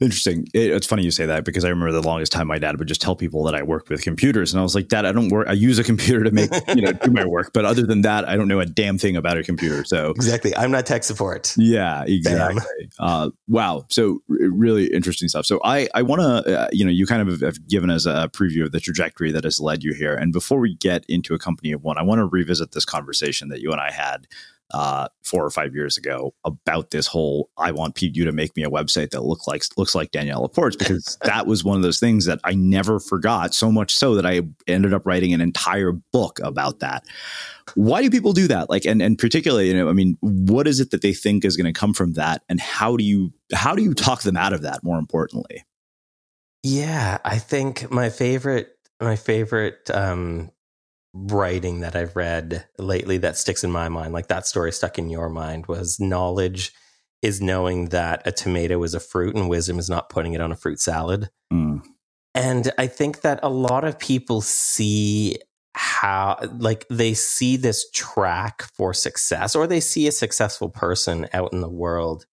Interesting. 0.00 0.46
It, 0.54 0.70
it's 0.70 0.86
funny 0.86 1.02
you 1.02 1.10
say 1.10 1.26
that 1.26 1.44
because 1.44 1.64
I 1.64 1.70
remember 1.70 1.90
the 1.90 2.06
longest 2.06 2.30
time 2.30 2.46
my 2.46 2.58
dad 2.58 2.78
would 2.78 2.86
just 2.86 3.00
tell 3.00 3.16
people 3.16 3.42
that 3.44 3.56
I 3.56 3.64
worked 3.64 3.90
with 3.90 4.02
computers, 4.02 4.52
and 4.52 4.60
I 4.60 4.62
was 4.62 4.76
like, 4.76 4.86
"Dad, 4.86 5.04
I 5.04 5.10
don't 5.10 5.28
work. 5.28 5.48
I 5.48 5.54
use 5.54 5.80
a 5.80 5.84
computer 5.84 6.22
to 6.22 6.30
make 6.30 6.50
you 6.68 6.82
know 6.82 6.92
do 6.92 7.10
my 7.10 7.24
work, 7.26 7.52
but 7.52 7.64
other 7.64 7.82
than 7.82 8.02
that, 8.02 8.28
I 8.28 8.36
don't 8.36 8.46
know 8.46 8.60
a 8.60 8.66
damn 8.66 8.96
thing 8.96 9.16
about 9.16 9.38
a 9.38 9.42
computer." 9.42 9.84
So 9.84 10.10
exactly, 10.10 10.54
I'm 10.56 10.70
not 10.70 10.86
tech 10.86 11.02
support. 11.02 11.52
Yeah, 11.58 12.04
exactly. 12.06 12.90
Uh, 13.00 13.30
wow. 13.48 13.86
So 13.88 14.22
really 14.28 14.86
interesting 14.86 15.28
stuff. 15.28 15.46
So 15.46 15.60
I 15.64 15.88
I 15.94 16.02
want 16.02 16.20
to 16.20 16.60
uh, 16.60 16.68
you 16.70 16.84
know 16.84 16.92
you 16.92 17.04
kind 17.04 17.28
of 17.28 17.40
have 17.40 17.66
given 17.66 17.90
us 17.90 18.06
a 18.06 18.30
preview 18.32 18.64
of 18.64 18.70
the 18.70 18.80
trajectory 18.80 19.32
that 19.32 19.42
has 19.42 19.58
led 19.58 19.82
you 19.82 19.94
here, 19.94 20.14
and 20.14 20.32
before 20.32 20.60
we 20.60 20.76
get 20.76 21.04
into 21.08 21.34
a 21.34 21.40
company 21.40 21.72
of 21.72 21.82
one, 21.82 21.98
I 21.98 22.02
want 22.02 22.20
to 22.20 22.26
revisit 22.26 22.70
this 22.70 22.84
conversation 22.84 23.48
that 23.48 23.60
you 23.60 23.72
and 23.72 23.80
I 23.80 23.90
had 23.90 24.28
uh, 24.74 25.08
four 25.22 25.44
or 25.44 25.50
five 25.50 25.74
years 25.74 25.96
ago 25.96 26.34
about 26.44 26.90
this 26.90 27.06
whole 27.06 27.48
I 27.56 27.72
want 27.72 28.00
you 28.00 28.24
to 28.24 28.32
make 28.32 28.54
me 28.56 28.64
a 28.64 28.70
website 28.70 29.10
that 29.10 29.22
look 29.22 29.46
like 29.46 29.62
looks 29.76 29.94
like 29.94 30.10
Danielle 30.10 30.42
LaPorte's 30.42 30.76
because 30.76 31.16
that 31.24 31.46
was 31.46 31.64
one 31.64 31.76
of 31.76 31.82
those 31.82 31.98
things 31.98 32.26
that 32.26 32.40
I 32.44 32.54
never 32.54 33.00
forgot 33.00 33.54
so 33.54 33.72
much 33.72 33.94
so 33.96 34.14
that 34.14 34.26
I 34.26 34.42
ended 34.66 34.92
up 34.92 35.06
writing 35.06 35.32
an 35.32 35.40
entire 35.40 35.92
book 35.92 36.38
about 36.42 36.80
that. 36.80 37.04
Why 37.74 38.02
do 38.02 38.10
people 38.10 38.32
do 38.32 38.46
that? 38.48 38.68
Like 38.68 38.84
and 38.84 39.00
and 39.00 39.18
particularly, 39.18 39.68
you 39.68 39.74
know, 39.74 39.88
I 39.88 39.92
mean, 39.92 40.18
what 40.20 40.66
is 40.66 40.80
it 40.80 40.90
that 40.90 41.02
they 41.02 41.14
think 41.14 41.44
is 41.44 41.56
going 41.56 41.72
to 41.72 41.78
come 41.78 41.94
from 41.94 42.14
that 42.14 42.42
and 42.48 42.60
how 42.60 42.96
do 42.96 43.04
you 43.04 43.32
how 43.54 43.74
do 43.74 43.82
you 43.82 43.94
talk 43.94 44.22
them 44.22 44.36
out 44.36 44.52
of 44.52 44.62
that 44.62 44.82
more 44.82 44.98
importantly? 44.98 45.64
Yeah, 46.62 47.18
I 47.24 47.38
think 47.38 47.90
my 47.90 48.10
favorite 48.10 48.70
my 49.00 49.16
favorite 49.16 49.90
um 49.94 50.50
writing 51.26 51.80
that 51.80 51.96
I've 51.96 52.16
read 52.16 52.66
lately 52.78 53.18
that 53.18 53.36
sticks 53.36 53.64
in 53.64 53.70
my 53.70 53.88
mind, 53.88 54.12
like 54.12 54.28
that 54.28 54.46
story 54.46 54.72
stuck 54.72 54.98
in 54.98 55.10
your 55.10 55.28
mind, 55.28 55.66
was 55.66 55.98
knowledge 55.98 56.72
is 57.20 57.40
knowing 57.40 57.86
that 57.86 58.22
a 58.24 58.32
tomato 58.32 58.82
is 58.84 58.94
a 58.94 59.00
fruit 59.00 59.34
and 59.34 59.48
wisdom 59.48 59.78
is 59.78 59.90
not 59.90 60.08
putting 60.08 60.34
it 60.34 60.40
on 60.40 60.52
a 60.52 60.56
fruit 60.56 60.80
salad. 60.80 61.30
Mm. 61.52 61.82
And 62.34 62.70
I 62.78 62.86
think 62.86 63.22
that 63.22 63.40
a 63.42 63.48
lot 63.48 63.84
of 63.84 63.98
people 63.98 64.40
see 64.40 65.38
how, 65.74 66.38
like, 66.58 66.86
they 66.88 67.14
see 67.14 67.56
this 67.56 67.90
track 67.90 68.62
for 68.74 68.94
success 68.94 69.56
or 69.56 69.66
they 69.66 69.80
see 69.80 70.06
a 70.06 70.12
successful 70.12 70.68
person 70.68 71.26
out 71.32 71.52
in 71.52 71.60
the 71.60 71.68
world 71.68 72.26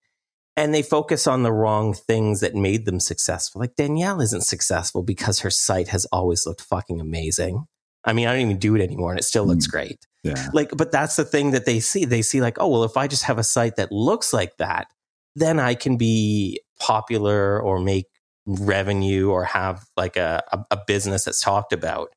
and 0.58 0.74
they 0.74 0.82
focus 0.82 1.27
on 1.27 1.44
the 1.44 1.51
wrong 1.51 1.94
things 1.94 2.39
that 2.39 2.56
made 2.56 2.86
them 2.86 3.00
successful. 3.00 3.60
Like 3.60 3.75
Danielle 3.75 4.22
isn't 4.22 4.44
successful 4.44 5.04
because 5.04 5.39
her 5.39 5.50
site 5.50 5.89
has 5.89 6.06
always 6.06 6.46
looked 6.46 6.62
fucking 6.62 7.01
amazing. 7.01 7.65
I 8.05 8.13
mean, 8.13 8.27
I 8.27 8.33
don't 8.33 8.41
even 8.41 8.59
do 8.59 8.75
it 8.75 8.81
anymore 8.81 9.12
and 9.12 9.19
it 9.19 9.24
still 9.24 9.45
looks 9.45 9.67
mm. 9.67 9.71
great. 9.71 10.05
Yeah. 10.24 10.50
Like, 10.53 10.71
but 10.75 10.91
that's 10.91 11.15
the 11.15 11.25
thing 11.25 11.51
that 11.51 11.65
they 11.65 11.79
see. 11.79 12.05
They 12.05 12.21
see 12.21 12.41
like, 12.41 12.57
oh, 12.59 12.67
well, 12.67 12.83
if 12.83 12.97
I 12.97 13.07
just 13.07 13.24
have 13.24 13.38
a 13.38 13.43
site 13.43 13.75
that 13.75 13.91
looks 13.91 14.33
like 14.33 14.57
that, 14.57 14.88
then 15.35 15.59
I 15.59 15.75
can 15.75 15.97
be 15.97 16.62
popular 16.79 17.62
or 17.62 17.79
make 17.79 18.07
revenue 18.45 19.29
or 19.29 19.43
have 19.43 19.85
like 19.97 20.17
a, 20.17 20.43
a, 20.51 20.65
a 20.71 20.77
business 20.88 21.25
that's 21.25 21.41
talked 21.41 21.74
about. 21.74 22.09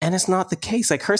And 0.00 0.14
it's 0.14 0.28
not 0.28 0.50
the 0.50 0.56
case. 0.56 0.90
Like 0.90 1.02
her, 1.02 1.16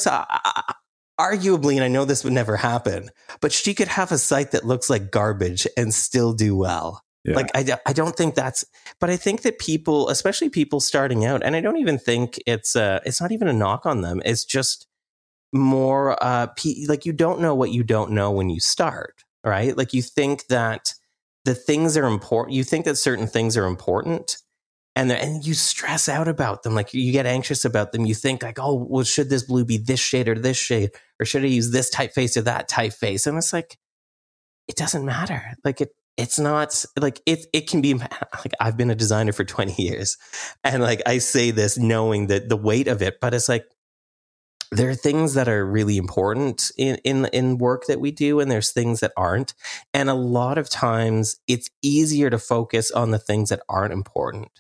arguably, 1.19 1.75
and 1.75 1.85
I 1.85 1.89
know 1.89 2.05
this 2.05 2.23
would 2.25 2.33
never 2.33 2.57
happen, 2.57 3.11
but 3.41 3.53
she 3.53 3.75
could 3.75 3.89
have 3.89 4.13
a 4.13 4.19
site 4.19 4.53
that 4.53 4.65
looks 4.65 4.89
like 4.89 5.11
garbage 5.11 5.67
and 5.77 5.93
still 5.93 6.33
do 6.33 6.57
well. 6.57 7.03
Yeah. 7.29 7.37
Like 7.37 7.51
I, 7.55 7.79
I 7.87 7.93
don't 7.93 8.17
think 8.17 8.35
that's, 8.35 8.65
but 9.01 9.11
I 9.11 9.17
think 9.17 9.43
that 9.43 9.59
people, 9.59 10.09
especially 10.09 10.49
people 10.49 10.81
starting 10.81 11.25
out, 11.25 11.43
and 11.43 11.55
I 11.57 11.61
don't 11.61 11.79
even 11.79 11.99
think 11.99 12.39
it's 12.47 12.77
uh 12.77 13.01
it's 13.05 13.21
not 13.21 13.33
even 13.33 13.49
a 13.49 13.53
knock 13.53 13.87
on 13.87 14.01
them. 14.03 14.23
It's 14.25 14.45
just 14.45 14.87
more 15.53 16.23
uh 16.23 16.49
p- 16.57 16.87
like 16.89 17.07
you 17.07 17.13
don't 17.13 17.41
know 17.41 17.55
what 17.55 17.71
you 17.73 17.83
don't 17.83 18.13
know 18.13 18.31
when 18.31 18.51
you 18.51 18.61
start, 18.61 19.25
right? 19.45 19.77
Like 19.77 19.93
you 19.93 20.03
think 20.03 20.47
that 20.49 20.95
the 21.45 21.55
things 21.55 21.97
are 21.97 22.07
important. 22.07 22.55
You 22.57 22.65
think 22.65 22.85
that 22.85 22.97
certain 22.97 23.27
things 23.27 23.57
are 23.57 23.67
important, 23.67 24.39
and 24.97 25.11
and 25.13 25.47
you 25.47 25.55
stress 25.55 26.09
out 26.09 26.29
about 26.29 26.63
them. 26.63 26.75
Like 26.75 26.93
you 26.93 27.13
get 27.13 27.27
anxious 27.27 27.65
about 27.65 27.93
them. 27.93 28.05
You 28.05 28.15
think 28.15 28.43
like, 28.43 28.59
oh, 28.59 28.75
well, 28.75 29.05
should 29.05 29.31
this 29.31 29.45
blue 29.45 29.65
be 29.65 29.79
this 29.79 30.01
shade 30.01 30.29
or 30.29 30.35
this 30.39 30.57
shade, 30.59 30.91
or 31.21 31.25
should 31.25 31.45
I 31.45 31.49
use 31.49 31.71
this 31.71 31.95
typeface 31.95 32.37
or 32.37 32.43
that 32.43 32.69
typeface? 32.69 33.27
And 33.27 33.39
it's 33.39 33.53
like, 33.53 33.79
it 34.67 34.77
doesn't 34.77 35.05
matter. 35.05 35.43
Like 35.65 35.81
it 35.81 35.91
it's 36.19 36.39
not 36.39 36.85
like 36.99 37.23
it 37.25 37.47
it 37.55 37.71
can 37.71 37.81
be 37.81 37.95
like 37.95 38.53
I've 38.61 38.77
been 38.77 38.91
a 38.91 38.95
designer 38.95 39.33
for 39.33 39.45
20 39.45 39.81
years 39.81 40.19
and 40.65 40.83
like 40.83 41.01
I 41.07 41.19
say 41.19 41.51
this 41.53 41.79
knowing 41.79 42.27
that 42.27 42.49
the 42.51 42.57
weight 42.57 42.89
of 42.89 43.01
it 43.01 43.21
but 43.21 43.33
it's 43.33 43.49
like 43.49 43.65
there 44.71 44.91
are 44.91 44.95
things 44.95 45.33
that 45.35 45.49
are 45.49 45.65
really 45.65 45.97
important 45.97 46.71
in 46.77 46.97
in 47.05 47.27
in 47.27 47.57
work 47.57 47.87
that 47.87 48.01
we 48.01 48.11
do 48.11 48.41
and 48.41 48.51
there's 48.51 48.73
things 48.73 49.01
that 49.01 49.13
aren't 49.17 49.55
and 49.95 50.11
a 50.11 50.15
lot 50.15 50.59
of 50.59 50.69
times 50.69 51.37
it's 51.47 51.71
easier 51.83 52.29
to 52.29 52.39
focus 52.39 52.91
on 52.91 53.13
the 53.13 53.19
things 53.19 53.49
that 53.49 53.63
aren't 53.69 53.95
important 53.95 54.51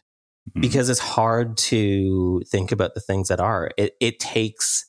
mm-hmm. 0.48 0.60
because 0.60 0.88
it's 0.88 1.00
hard 1.00 1.56
to 1.58 2.40
think 2.46 2.72
about 2.72 2.94
the 2.94 3.00
things 3.00 3.28
that 3.28 3.40
are 3.40 3.70
it 3.76 3.94
it 4.00 4.18
takes 4.18 4.86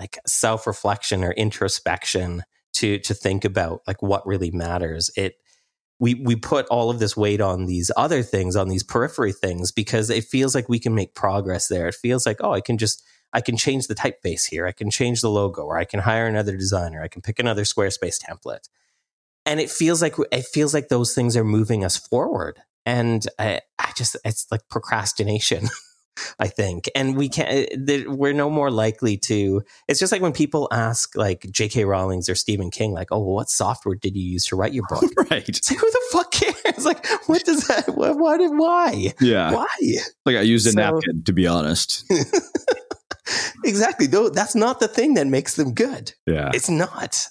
like 0.00 0.18
self-reflection 0.26 1.24
or 1.24 1.32
introspection 1.32 2.42
to 2.74 2.98
to 2.98 3.14
think 3.14 3.44
about 3.44 3.80
like 3.86 4.02
what 4.02 4.26
really 4.26 4.50
matters 4.50 5.10
it 5.16 5.36
we 6.00 6.14
we 6.14 6.36
put 6.36 6.66
all 6.66 6.90
of 6.90 6.98
this 6.98 7.16
weight 7.16 7.40
on 7.40 7.66
these 7.66 7.90
other 7.96 8.22
things 8.22 8.56
on 8.56 8.68
these 8.68 8.82
periphery 8.82 9.32
things 9.32 9.72
because 9.72 10.10
it 10.10 10.24
feels 10.24 10.54
like 10.54 10.68
we 10.68 10.78
can 10.78 10.94
make 10.94 11.14
progress 11.14 11.68
there. 11.68 11.88
It 11.88 11.94
feels 11.94 12.26
like 12.26 12.38
oh 12.40 12.52
i 12.52 12.60
can 12.60 12.78
just 12.78 13.04
i 13.32 13.40
can 13.40 13.56
change 13.56 13.86
the 13.86 13.94
typeface 13.94 14.46
here. 14.46 14.66
I 14.66 14.72
can 14.72 14.90
change 14.90 15.20
the 15.20 15.30
logo 15.30 15.62
or 15.62 15.78
i 15.78 15.84
can 15.84 16.00
hire 16.00 16.26
another 16.26 16.56
designer. 16.56 17.02
I 17.02 17.08
can 17.08 17.22
pick 17.22 17.38
another 17.38 17.62
squarespace 17.62 18.22
template. 18.22 18.68
And 19.46 19.60
it 19.60 19.70
feels 19.70 20.02
like 20.02 20.14
it 20.30 20.44
feels 20.44 20.74
like 20.74 20.88
those 20.88 21.14
things 21.14 21.36
are 21.36 21.44
moving 21.44 21.84
us 21.84 21.96
forward. 21.96 22.60
And 22.86 23.26
i, 23.38 23.60
I 23.78 23.92
just 23.96 24.16
it's 24.24 24.46
like 24.50 24.68
procrastination 24.68 25.68
I 26.38 26.48
think. 26.48 26.88
And 26.94 27.16
we 27.16 27.28
can't, 27.28 27.48
eh, 27.48 28.04
we're 28.06 28.32
no 28.32 28.50
more 28.50 28.70
likely 28.70 29.16
to, 29.18 29.62
it's 29.88 30.00
just 30.00 30.12
like 30.12 30.22
when 30.22 30.32
people 30.32 30.68
ask 30.72 31.16
like 31.16 31.46
J.K. 31.50 31.84
Rowling's 31.84 32.28
or 32.28 32.34
Stephen 32.34 32.70
King, 32.70 32.92
like, 32.92 33.08
oh, 33.10 33.18
well, 33.18 33.34
what 33.34 33.50
software 33.50 33.94
did 33.94 34.16
you 34.16 34.22
use 34.22 34.46
to 34.46 34.56
write 34.56 34.72
your 34.72 34.84
book? 34.88 35.04
right. 35.30 35.48
It's 35.48 35.70
like, 35.70 35.80
who 35.80 35.90
the 35.90 36.02
fuck 36.12 36.32
cares? 36.32 36.54
Like, 36.88 37.06
what 37.28 37.44
does 37.44 37.66
that, 37.66 37.96
what, 37.96 38.16
what 38.18 38.40
why? 38.56 39.12
Yeah. 39.20 39.52
Why? 39.52 39.66
Like, 40.24 40.36
I 40.36 40.40
used 40.40 40.66
a 40.66 40.70
so, 40.70 40.80
napkin, 40.80 41.22
to 41.24 41.32
be 41.32 41.46
honest. 41.46 42.04
exactly. 43.64 44.06
Though 44.06 44.28
that's 44.30 44.54
not 44.54 44.80
the 44.80 44.88
thing 44.88 45.14
that 45.14 45.26
makes 45.26 45.56
them 45.56 45.74
good. 45.74 46.14
Yeah. 46.26 46.50
It's 46.54 46.70
not. 46.70 47.26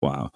Wow. 0.00 0.30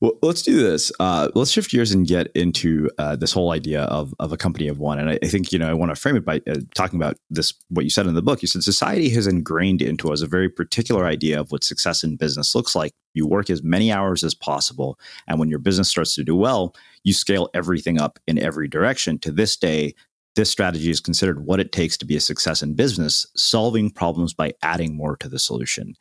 Well, 0.00 0.12
let's 0.22 0.40
do 0.40 0.56
this. 0.56 0.90
Uh, 0.98 1.28
let's 1.34 1.50
shift 1.50 1.70
gears 1.70 1.92
and 1.92 2.06
get 2.06 2.28
into 2.34 2.88
uh, 2.96 3.16
this 3.16 3.32
whole 3.32 3.50
idea 3.50 3.82
of, 3.82 4.14
of 4.18 4.32
a 4.32 4.36
company 4.38 4.66
of 4.66 4.78
one. 4.78 4.98
And 4.98 5.10
I, 5.10 5.18
I 5.22 5.26
think, 5.28 5.52
you 5.52 5.58
know, 5.58 5.68
I 5.68 5.74
want 5.74 5.94
to 5.94 6.00
frame 6.00 6.16
it 6.16 6.24
by 6.24 6.40
uh, 6.46 6.60
talking 6.74 6.98
about 6.98 7.18
this, 7.28 7.52
what 7.68 7.84
you 7.84 7.90
said 7.90 8.06
in 8.06 8.14
the 8.14 8.22
book. 8.22 8.40
You 8.40 8.48
said 8.48 8.62
society 8.62 9.10
has 9.10 9.26
ingrained 9.26 9.82
into 9.82 10.10
us 10.10 10.22
a 10.22 10.26
very 10.26 10.48
particular 10.48 11.04
idea 11.04 11.38
of 11.38 11.52
what 11.52 11.64
success 11.64 12.02
in 12.02 12.16
business 12.16 12.54
looks 12.54 12.74
like. 12.74 12.92
You 13.12 13.26
work 13.26 13.50
as 13.50 13.62
many 13.62 13.92
hours 13.92 14.24
as 14.24 14.34
possible. 14.34 14.98
And 15.28 15.38
when 15.38 15.50
your 15.50 15.58
business 15.58 15.90
starts 15.90 16.14
to 16.14 16.24
do 16.24 16.34
well, 16.34 16.74
you 17.04 17.12
scale 17.12 17.50
everything 17.52 18.00
up 18.00 18.18
in 18.26 18.38
every 18.38 18.68
direction. 18.68 19.18
To 19.18 19.30
this 19.30 19.54
day, 19.54 19.94
this 20.34 20.48
strategy 20.48 20.90
is 20.90 21.00
considered 21.00 21.44
what 21.44 21.60
it 21.60 21.72
takes 21.72 21.98
to 21.98 22.06
be 22.06 22.16
a 22.16 22.20
success 22.20 22.62
in 22.62 22.74
business, 22.74 23.26
solving 23.36 23.90
problems 23.90 24.32
by 24.32 24.54
adding 24.62 24.96
more 24.96 25.16
to 25.18 25.28
the 25.28 25.38
solution. 25.38 25.94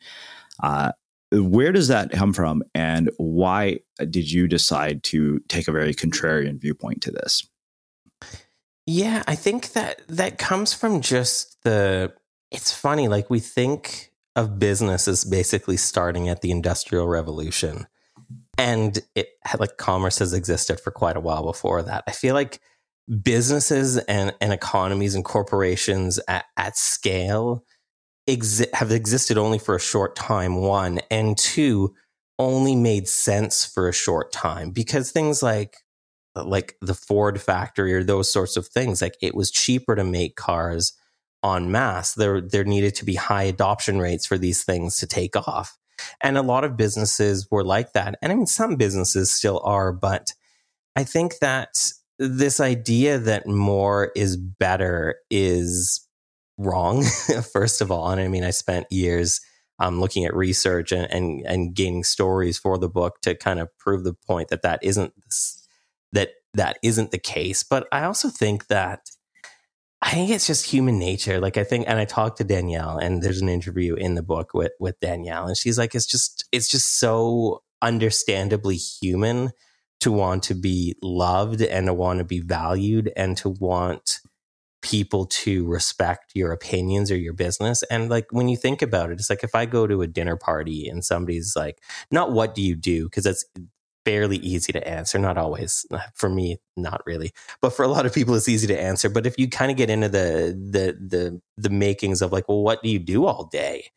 Uh, 0.64 0.92
where 1.32 1.72
does 1.72 1.88
that 1.90 2.12
come 2.12 2.34
from, 2.34 2.64
and 2.74 3.10
why 3.18 3.80
did 3.98 4.32
you 4.32 4.48
decide 4.48 5.04
to 5.04 5.40
take 5.48 5.68
a 5.68 5.72
very 5.72 5.94
contrarian 5.94 6.60
viewpoint 6.60 7.02
to 7.04 7.12
this? 7.12 7.48
Yeah, 8.86 9.24
I 9.28 9.36
think 9.36 9.74
that 9.74 10.02
that 10.08 10.38
comes 10.38 10.74
from 10.74 11.02
just 11.02 11.62
the. 11.64 12.14
It's 12.52 12.74
funny, 12.74 13.08
like 13.08 13.30
we 13.30 13.40
think 13.40 14.12
of 14.36 14.58
business 14.58 15.08
as 15.08 15.24
basically 15.24 15.78
starting 15.78 16.30
at 16.30 16.42
the 16.42 16.50
Industrial 16.50 17.08
Revolution, 17.08 17.86
and 18.58 18.98
it 19.14 19.30
had 19.44 19.60
like 19.60 19.78
commerce 19.78 20.20
has 20.20 20.34
existed 20.34 20.80
for 20.80 20.92
quite 20.92 21.18
a 21.18 21.22
while 21.22 21.44
before 21.44 21.84
that. 21.84 22.04
I 22.08 22.12
feel 22.12 22.34
like 22.34 22.60
businesses 23.22 23.98
and, 23.98 24.34
and 24.40 24.54
economies 24.54 25.16
and 25.16 25.26
corporations 25.26 26.20
at, 26.28 26.46
at 26.58 26.78
scale 26.78 27.64
exi- 28.36 28.74
have 28.74 28.92
existed 28.92 29.38
only 29.38 29.60
for 29.60 29.76
a 29.76 29.80
short 29.80 30.16
time, 30.16 30.56
one, 30.56 31.00
and 31.12 31.38
two, 31.38 31.94
only 32.38 32.76
made 32.76 33.08
sense 33.08 33.66
for 33.66 33.90
a 33.90 33.94
short 33.94 34.32
time 34.32 34.72
because 34.72 35.12
things 35.12 35.44
like 35.44 35.76
like 36.36 36.78
the 36.82 36.94
Ford 36.94 37.42
factory 37.42 37.94
or 37.94 38.04
those 38.04 38.32
sorts 38.32 38.58
of 38.58 38.68
things. 38.68 39.02
Like 39.02 39.16
it 39.22 39.36
was 39.36 39.52
cheaper 39.52 39.96
to 39.96 40.04
make 40.04 40.36
cars 40.36 40.94
en 41.44 41.72
masse. 41.72 42.14
There, 42.14 42.42
there 42.42 42.64
needed 42.64 42.96
to 42.96 43.06
be 43.06 43.16
high 43.16 43.44
adoption 43.44 44.00
rates 44.00 44.26
for 44.26 44.38
these 44.38 44.64
things 44.64 44.98
to 44.98 45.08
take 45.08 45.36
off. 45.36 45.78
And 46.22 46.38
a 46.38 46.42
lot 46.42 46.64
of 46.64 46.78
businesses 46.78 47.48
were 47.52 47.64
like 47.64 47.94
that. 47.94 48.18
And 48.22 48.32
I 48.32 48.36
mean, 48.36 48.48
some 48.48 48.76
businesses 48.76 49.32
still 49.32 49.60
are, 49.64 49.92
but 49.92 50.34
I 50.96 51.04
think 51.04 51.40
that 51.40 51.92
this 52.18 52.60
idea 52.60 53.18
that 53.18 53.48
more 53.48 54.12
is 54.16 54.38
better 54.38 55.16
is 55.30 56.06
wrong, 56.60 57.04
first 57.54 57.82
of 57.82 57.92
all. 57.92 58.12
And 58.12 58.22
I 58.22 58.28
mean, 58.28 58.44
I 58.44 58.52
spent 58.52 58.92
years 58.92 59.42
um, 59.80 60.00
looking 60.00 60.26
at 60.26 60.36
research 60.36 60.92
and, 60.92 61.12
and, 61.12 61.42
and 61.46 61.74
gaining 61.74 62.04
stories 62.04 62.60
for 62.60 62.78
the 62.78 62.90
book 62.90 63.22
to 63.22 63.34
kind 63.34 63.60
of 63.60 63.76
prove 63.78 64.04
the 64.04 64.14
point 64.14 64.50
that 64.50 64.62
that 64.62 64.80
isn't 64.84 65.14
that 66.12 66.32
that 66.54 66.78
isn't 66.84 67.12
the 67.12 67.20
case. 67.20 67.64
But 67.64 67.88
I 67.92 68.04
also 68.04 68.30
think 68.30 68.68
that 68.68 69.10
I 70.02 70.12
think 70.12 70.30
it's 70.30 70.48
just 70.48 70.66
human 70.66 71.00
nature. 71.00 71.40
Like 71.40 71.58
I 71.58 71.64
think, 71.64 71.86
and 71.88 72.00
I 72.00 72.06
talked 72.06 72.38
to 72.38 72.44
Danielle, 72.44 72.98
and 72.98 73.22
there's 73.22 73.42
an 73.42 73.50
interview 73.50 73.96
in 73.96 74.16
the 74.16 74.24
book 74.24 74.54
with 74.54 74.74
with 74.80 75.00
Danielle, 75.00 75.48
and 75.48 75.58
she's 75.58 75.78
like, 75.78 75.96
it's 75.96 76.06
just 76.06 76.46
it's 76.52 76.70
just 76.70 77.00
so 77.00 77.64
understandably 77.82 78.76
human 78.76 79.52
to 80.02 80.12
want 80.12 80.44
to 80.44 80.56
be 80.56 80.96
loved 81.02 81.62
and 81.62 81.88
to 81.88 81.94
want 81.94 82.20
to 82.20 82.26
be 82.26 82.40
valued 82.40 83.12
and 83.16 83.36
to 83.38 83.50
want 83.50 84.20
people 84.82 85.26
to 85.26 85.66
respect 85.66 86.32
your 86.34 86.52
opinions 86.52 87.12
or 87.12 87.18
your 87.18 87.34
business. 87.34 87.84
And 87.84 88.10
like 88.10 88.28
when 88.32 88.48
you 88.48 88.58
think 88.58 88.82
about 88.82 89.12
it, 89.12 89.20
it's 89.20 89.30
like 89.30 89.44
if 89.44 89.56
I 89.56 89.66
go 89.66 89.88
to 89.88 90.02
a 90.02 90.08
dinner 90.08 90.36
party 90.36 90.88
and 90.88 91.04
somebody's 91.04 91.56
like, 91.56 91.82
not 92.12 92.32
what 92.32 92.56
do 92.56 92.62
you 92.62 92.76
do? 92.76 93.06
Because 93.06 93.26
that's 93.26 93.46
fairly 94.06 94.38
easy 94.38 94.72
to 94.72 94.88
answer. 94.88 95.20
Not 95.20 95.38
always. 95.38 95.86
For 96.16 96.30
me, 96.30 96.58
not 96.78 97.02
really. 97.06 97.32
But 97.62 97.74
for 97.74 97.84
a 97.84 97.88
lot 97.88 98.06
of 98.06 98.14
people, 98.14 98.34
it's 98.36 98.50
easy 98.50 98.68
to 98.68 98.80
answer. 98.80 99.10
But 99.10 99.26
if 99.26 99.38
you 99.38 99.50
kind 99.50 99.72
of 99.72 99.78
get 99.78 99.90
into 99.90 100.10
the 100.10 100.58
the 100.72 100.98
the 101.00 101.42
the 101.58 101.70
makings 101.70 102.22
of 102.22 102.32
like, 102.32 102.48
well, 102.48 102.64
what 102.64 102.82
do 102.82 102.90
you 102.90 103.00
do 103.00 103.26
all 103.26 103.46
day? 103.46 103.92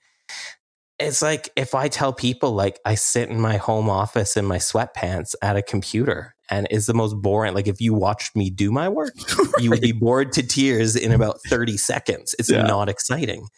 It's 0.99 1.23
like 1.23 1.51
if 1.57 1.75
I 1.75 1.89
tell 1.89 2.13
people 2.13 2.53
like 2.53 2.79
I 2.85 2.95
sit 2.95 3.29
in 3.29 3.41
my 3.41 3.57
home 3.57 3.89
office 3.89 4.37
in 4.37 4.45
my 4.45 4.59
sweatpants 4.59 5.35
at 5.43 5.57
a 5.57 5.63
computer 5.63 6.35
and 6.53 6.69
is 6.71 6.85
the 6.85 6.93
most 6.93 7.15
boring. 7.15 7.55
Like 7.55 7.67
if 7.67 7.81
you 7.81 7.95
watched 7.95 8.37
me 8.37 8.51
do 8.51 8.71
my 8.71 8.89
work, 8.89 9.15
right. 9.39 9.49
you 9.59 9.71
would 9.71 9.81
be 9.81 9.93
bored 9.93 10.33
to 10.33 10.43
tears 10.43 10.95
in 10.95 11.11
about 11.11 11.39
30 11.49 11.79
seconds. 11.79 12.35
It's 12.39 12.51
yeah. 12.51 12.63
not 12.63 12.91
exciting. 12.91 13.49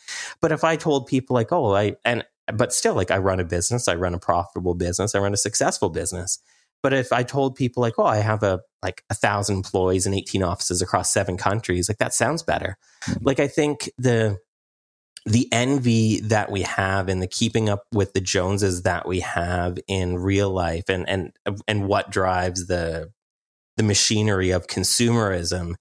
But 0.40 0.52
if 0.52 0.62
I 0.62 0.76
told 0.76 1.08
people 1.08 1.34
like, 1.34 1.50
oh, 1.50 1.74
I 1.74 1.96
and 2.04 2.24
but 2.52 2.72
still 2.72 2.94
like 2.94 3.10
I 3.10 3.18
run 3.18 3.40
a 3.40 3.44
business, 3.44 3.88
I 3.88 3.96
run 3.96 4.14
a 4.14 4.18
profitable 4.18 4.74
business, 4.74 5.14
I 5.14 5.18
run 5.18 5.34
a 5.34 5.36
successful 5.36 5.90
business. 5.90 6.38
But 6.84 6.92
if 6.92 7.12
I 7.12 7.24
told 7.24 7.56
people 7.56 7.80
like, 7.80 7.94
oh, 7.98 8.04
I 8.04 8.18
have 8.18 8.44
a 8.44 8.60
like 8.80 9.02
a 9.10 9.14
thousand 9.14 9.56
employees 9.56 10.06
and 10.06 10.14
18 10.14 10.44
offices 10.44 10.80
across 10.80 11.12
seven 11.12 11.36
countries, 11.36 11.88
like 11.88 11.98
that 11.98 12.14
sounds 12.14 12.44
better. 12.44 12.76
Mm-hmm. 13.06 13.24
Like 13.24 13.40
I 13.40 13.48
think 13.48 13.90
the 13.98 14.38
the 15.26 15.48
envy 15.52 16.20
that 16.20 16.50
we 16.50 16.62
have 16.62 17.08
and 17.08 17.22
the 17.22 17.26
keeping 17.26 17.68
up 17.68 17.84
with 17.92 18.12
the 18.12 18.20
Joneses 18.20 18.82
that 18.82 19.08
we 19.08 19.20
have 19.20 19.78
in 19.88 20.18
real 20.18 20.50
life 20.50 20.84
and 20.88 21.08
and 21.08 21.32
and 21.66 21.88
what 21.88 22.10
drives 22.10 22.66
the 22.66 23.10
the 23.76 23.82
machinery 23.82 24.50
of 24.50 24.66
consumerism 24.66 25.74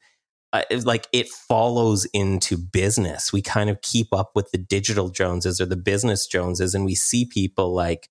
uh, 0.54 0.62
like 0.84 1.08
it 1.12 1.28
follows 1.30 2.06
into 2.14 2.58
business. 2.58 3.34
We 3.34 3.42
kind 3.42 3.72
of 3.72 3.82
keep 3.82 4.14
up 4.14 4.32
with 4.36 4.52
the 4.52 4.60
digital 4.60 5.10
joneses 5.10 5.60
or 5.60 5.66
the 5.66 5.76
business 5.76 6.28
joneses 6.28 6.76
and 6.76 6.86
we 6.86 6.96
see 6.96 7.26
people 7.26 7.74
like 7.74 8.08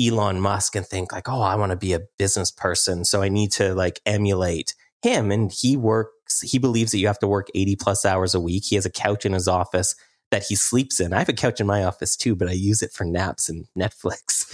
Elon 0.00 0.40
Musk 0.40 0.74
and 0.74 0.86
think 0.86 1.12
like 1.12 1.28
oh 1.28 1.42
I 1.42 1.56
want 1.56 1.70
to 1.70 1.76
be 1.76 1.92
a 1.92 2.00
business 2.18 2.50
person 2.50 3.04
so 3.04 3.20
I 3.20 3.28
need 3.28 3.52
to 3.52 3.74
like 3.74 4.00
emulate 4.06 4.74
him. 5.02 5.30
And 5.30 5.52
he 5.52 5.76
works 5.76 6.40
he 6.40 6.58
believes 6.58 6.92
that 6.92 6.98
you 6.98 7.08
have 7.08 7.18
to 7.18 7.28
work 7.28 7.48
80 7.54 7.76
plus 7.76 8.06
hours 8.06 8.34
a 8.34 8.40
week. 8.40 8.64
He 8.64 8.76
has 8.76 8.86
a 8.86 8.90
couch 8.90 9.26
in 9.26 9.34
his 9.34 9.48
office 9.48 9.94
that 10.32 10.42
he 10.42 10.56
sleeps 10.56 10.98
in. 10.98 11.12
I 11.12 11.18
have 11.18 11.28
a 11.28 11.34
couch 11.34 11.60
in 11.60 11.66
my 11.66 11.84
office 11.84 12.16
too, 12.16 12.34
but 12.34 12.48
I 12.48 12.52
use 12.52 12.82
it 12.82 12.90
for 12.90 13.04
naps 13.04 13.48
and 13.48 13.66
Netflix. 13.78 14.48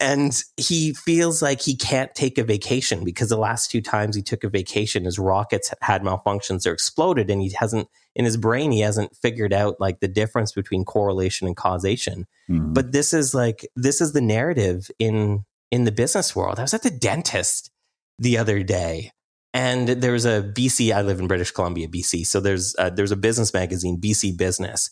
And 0.00 0.42
he 0.56 0.94
feels 0.94 1.42
like 1.42 1.60
he 1.60 1.76
can't 1.76 2.12
take 2.14 2.38
a 2.38 2.42
vacation 2.42 3.04
because 3.04 3.28
the 3.28 3.36
last 3.36 3.70
two 3.70 3.82
times 3.82 4.16
he 4.16 4.22
took 4.22 4.42
a 4.42 4.48
vacation, 4.48 5.04
his 5.04 5.18
rockets 5.18 5.72
had 5.82 6.02
malfunctions 6.02 6.66
or 6.66 6.72
exploded, 6.72 7.30
and 7.30 7.42
he 7.42 7.52
hasn't 7.56 7.88
in 8.16 8.24
his 8.24 8.36
brain 8.36 8.72
he 8.72 8.80
hasn't 8.80 9.14
figured 9.14 9.52
out 9.52 9.76
like 9.78 10.00
the 10.00 10.08
difference 10.08 10.52
between 10.52 10.84
correlation 10.84 11.46
and 11.46 11.56
causation. 11.56 12.26
Mm. 12.48 12.74
But 12.74 12.92
this 12.92 13.12
is 13.12 13.34
like 13.34 13.68
this 13.76 14.00
is 14.00 14.14
the 14.14 14.22
narrative 14.22 14.90
in 14.98 15.44
in 15.70 15.84
the 15.84 15.92
business 15.92 16.34
world. 16.34 16.58
I 16.58 16.62
was 16.62 16.74
at 16.74 16.82
the 16.82 16.90
dentist 16.90 17.70
the 18.18 18.38
other 18.38 18.62
day 18.62 19.12
and 19.52 19.88
there's 19.88 20.24
a 20.24 20.42
BC. 20.42 20.94
I 20.94 21.02
live 21.02 21.18
in 21.18 21.26
British 21.26 21.50
Columbia, 21.50 21.88
BC. 21.88 22.26
So 22.26 22.40
there's 22.40 22.74
a, 22.78 22.90
there's 22.90 23.10
a 23.10 23.16
business 23.16 23.52
magazine, 23.52 24.00
BC 24.00 24.36
Business, 24.36 24.90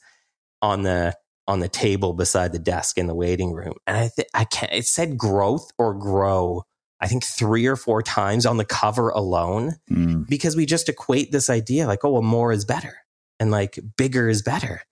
on 0.62 0.82
the 0.82 1.16
on 1.48 1.60
the 1.60 1.68
table 1.68 2.12
beside 2.12 2.52
the 2.52 2.58
desk 2.58 2.98
in 2.98 3.06
the 3.06 3.14
waiting 3.14 3.52
room. 3.54 3.72
And 3.86 3.96
I 3.96 4.08
think 4.08 4.28
I 4.34 4.44
can't, 4.44 4.70
it 4.70 4.86
said 4.86 5.16
growth 5.16 5.70
or 5.78 5.94
grow, 5.94 6.64
I 7.00 7.08
think 7.08 7.24
three 7.24 7.66
or 7.66 7.74
four 7.74 8.02
times 8.02 8.44
on 8.44 8.58
the 8.58 8.66
cover 8.66 9.08
alone, 9.08 9.76
mm. 9.90 10.28
because 10.28 10.56
we 10.56 10.66
just 10.66 10.90
equate 10.90 11.32
this 11.32 11.48
idea 11.48 11.86
like, 11.86 12.04
oh, 12.04 12.10
well, 12.10 12.22
more 12.22 12.52
is 12.52 12.66
better 12.66 12.98
and 13.40 13.50
like 13.50 13.78
bigger 13.96 14.28
is 14.28 14.42
better. 14.42 14.82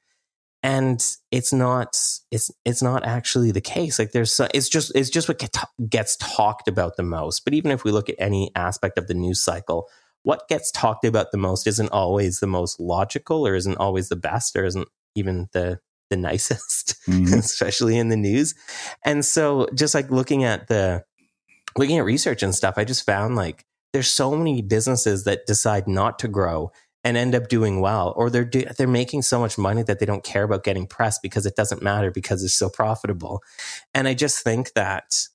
And 0.63 1.05
it's 1.31 1.53
not, 1.53 1.95
it's, 2.31 2.51
it's 2.65 2.83
not 2.83 3.05
actually 3.05 3.51
the 3.51 3.61
case. 3.61 3.99
Like 3.99 4.13
there's, 4.13 4.41
it's 4.55 4.71
just, 4.71 4.93
it's 4.95 5.11
just 5.11 5.29
what 5.29 5.39
get, 5.39 5.55
gets 5.91 6.17
talked 6.17 6.69
about 6.69 6.97
the 6.97 7.03
most. 7.03 7.45
But 7.45 7.53
even 7.53 7.71
if 7.71 7.85
we 7.85 7.93
look 7.93 8.09
at 8.09 8.17
any 8.19 8.51
aspect 8.57 8.97
of 8.97 9.09
the 9.09 9.15
news 9.15 9.45
cycle, 9.45 9.91
what 10.23 10.49
gets 10.49 10.73
talked 10.73 11.05
about 11.05 11.33
the 11.33 11.39
most 11.39 11.67
isn't 11.67 11.93
always 11.93 12.41
the 12.41 12.47
most 12.47 12.81
logical 12.81 13.47
or 13.47 13.55
isn't 13.55 13.77
always 13.77 14.09
the 14.09 14.17
best 14.17 14.57
or 14.57 14.65
isn't 14.65 14.89
even 15.17 15.49
the 15.53 15.81
the 16.09 16.17
nicest, 16.17 16.95
mm-hmm. 17.09 17.35
especially 17.35 17.99
in 17.99 18.09
the 18.09 18.17
news. 18.17 18.55
And 19.05 19.25
so 19.25 19.69
just 19.75 19.95
like 19.95 20.11
looking 20.11 20.45
at 20.45 20.69
the 20.69 21.05
looking 21.77 21.99
at 21.99 22.05
research 22.05 22.43
and 22.43 22.55
stuff, 22.55 22.75
I 22.77 22.85
just 22.85 23.05
found 23.05 23.37
like 23.37 23.65
there's 23.93 24.11
so 24.11 24.37
many 24.37 24.63
businesses 24.63 25.25
that 25.25 25.47
decide 25.47 25.89
not 25.89 26.19
to 26.21 26.29
grow 26.29 26.71
and 27.03 27.17
end 27.17 27.35
up 27.35 27.49
doing 27.49 27.81
well 27.81 28.13
or 28.17 28.31
they're 28.31 28.45
do, 28.45 28.65
they're 28.77 28.89
making 28.89 29.23
so 29.23 29.39
much 29.39 29.57
money 29.57 29.83
that 29.83 30.01
they 30.01 30.07
don't 30.07 30.25
care 30.25 30.43
about 30.43 30.65
getting 30.65 30.87
press 30.87 31.19
because 31.21 31.47
it 31.47 31.55
doesn't 31.55 31.83
matter 31.83 32.11
because 32.11 32.43
it's 32.43 32.59
so 32.59 32.69
profitable. 32.69 33.43
And 33.95 34.09
I 34.09 34.15
just 34.15 34.43
think 34.43 34.73
that 34.75 35.27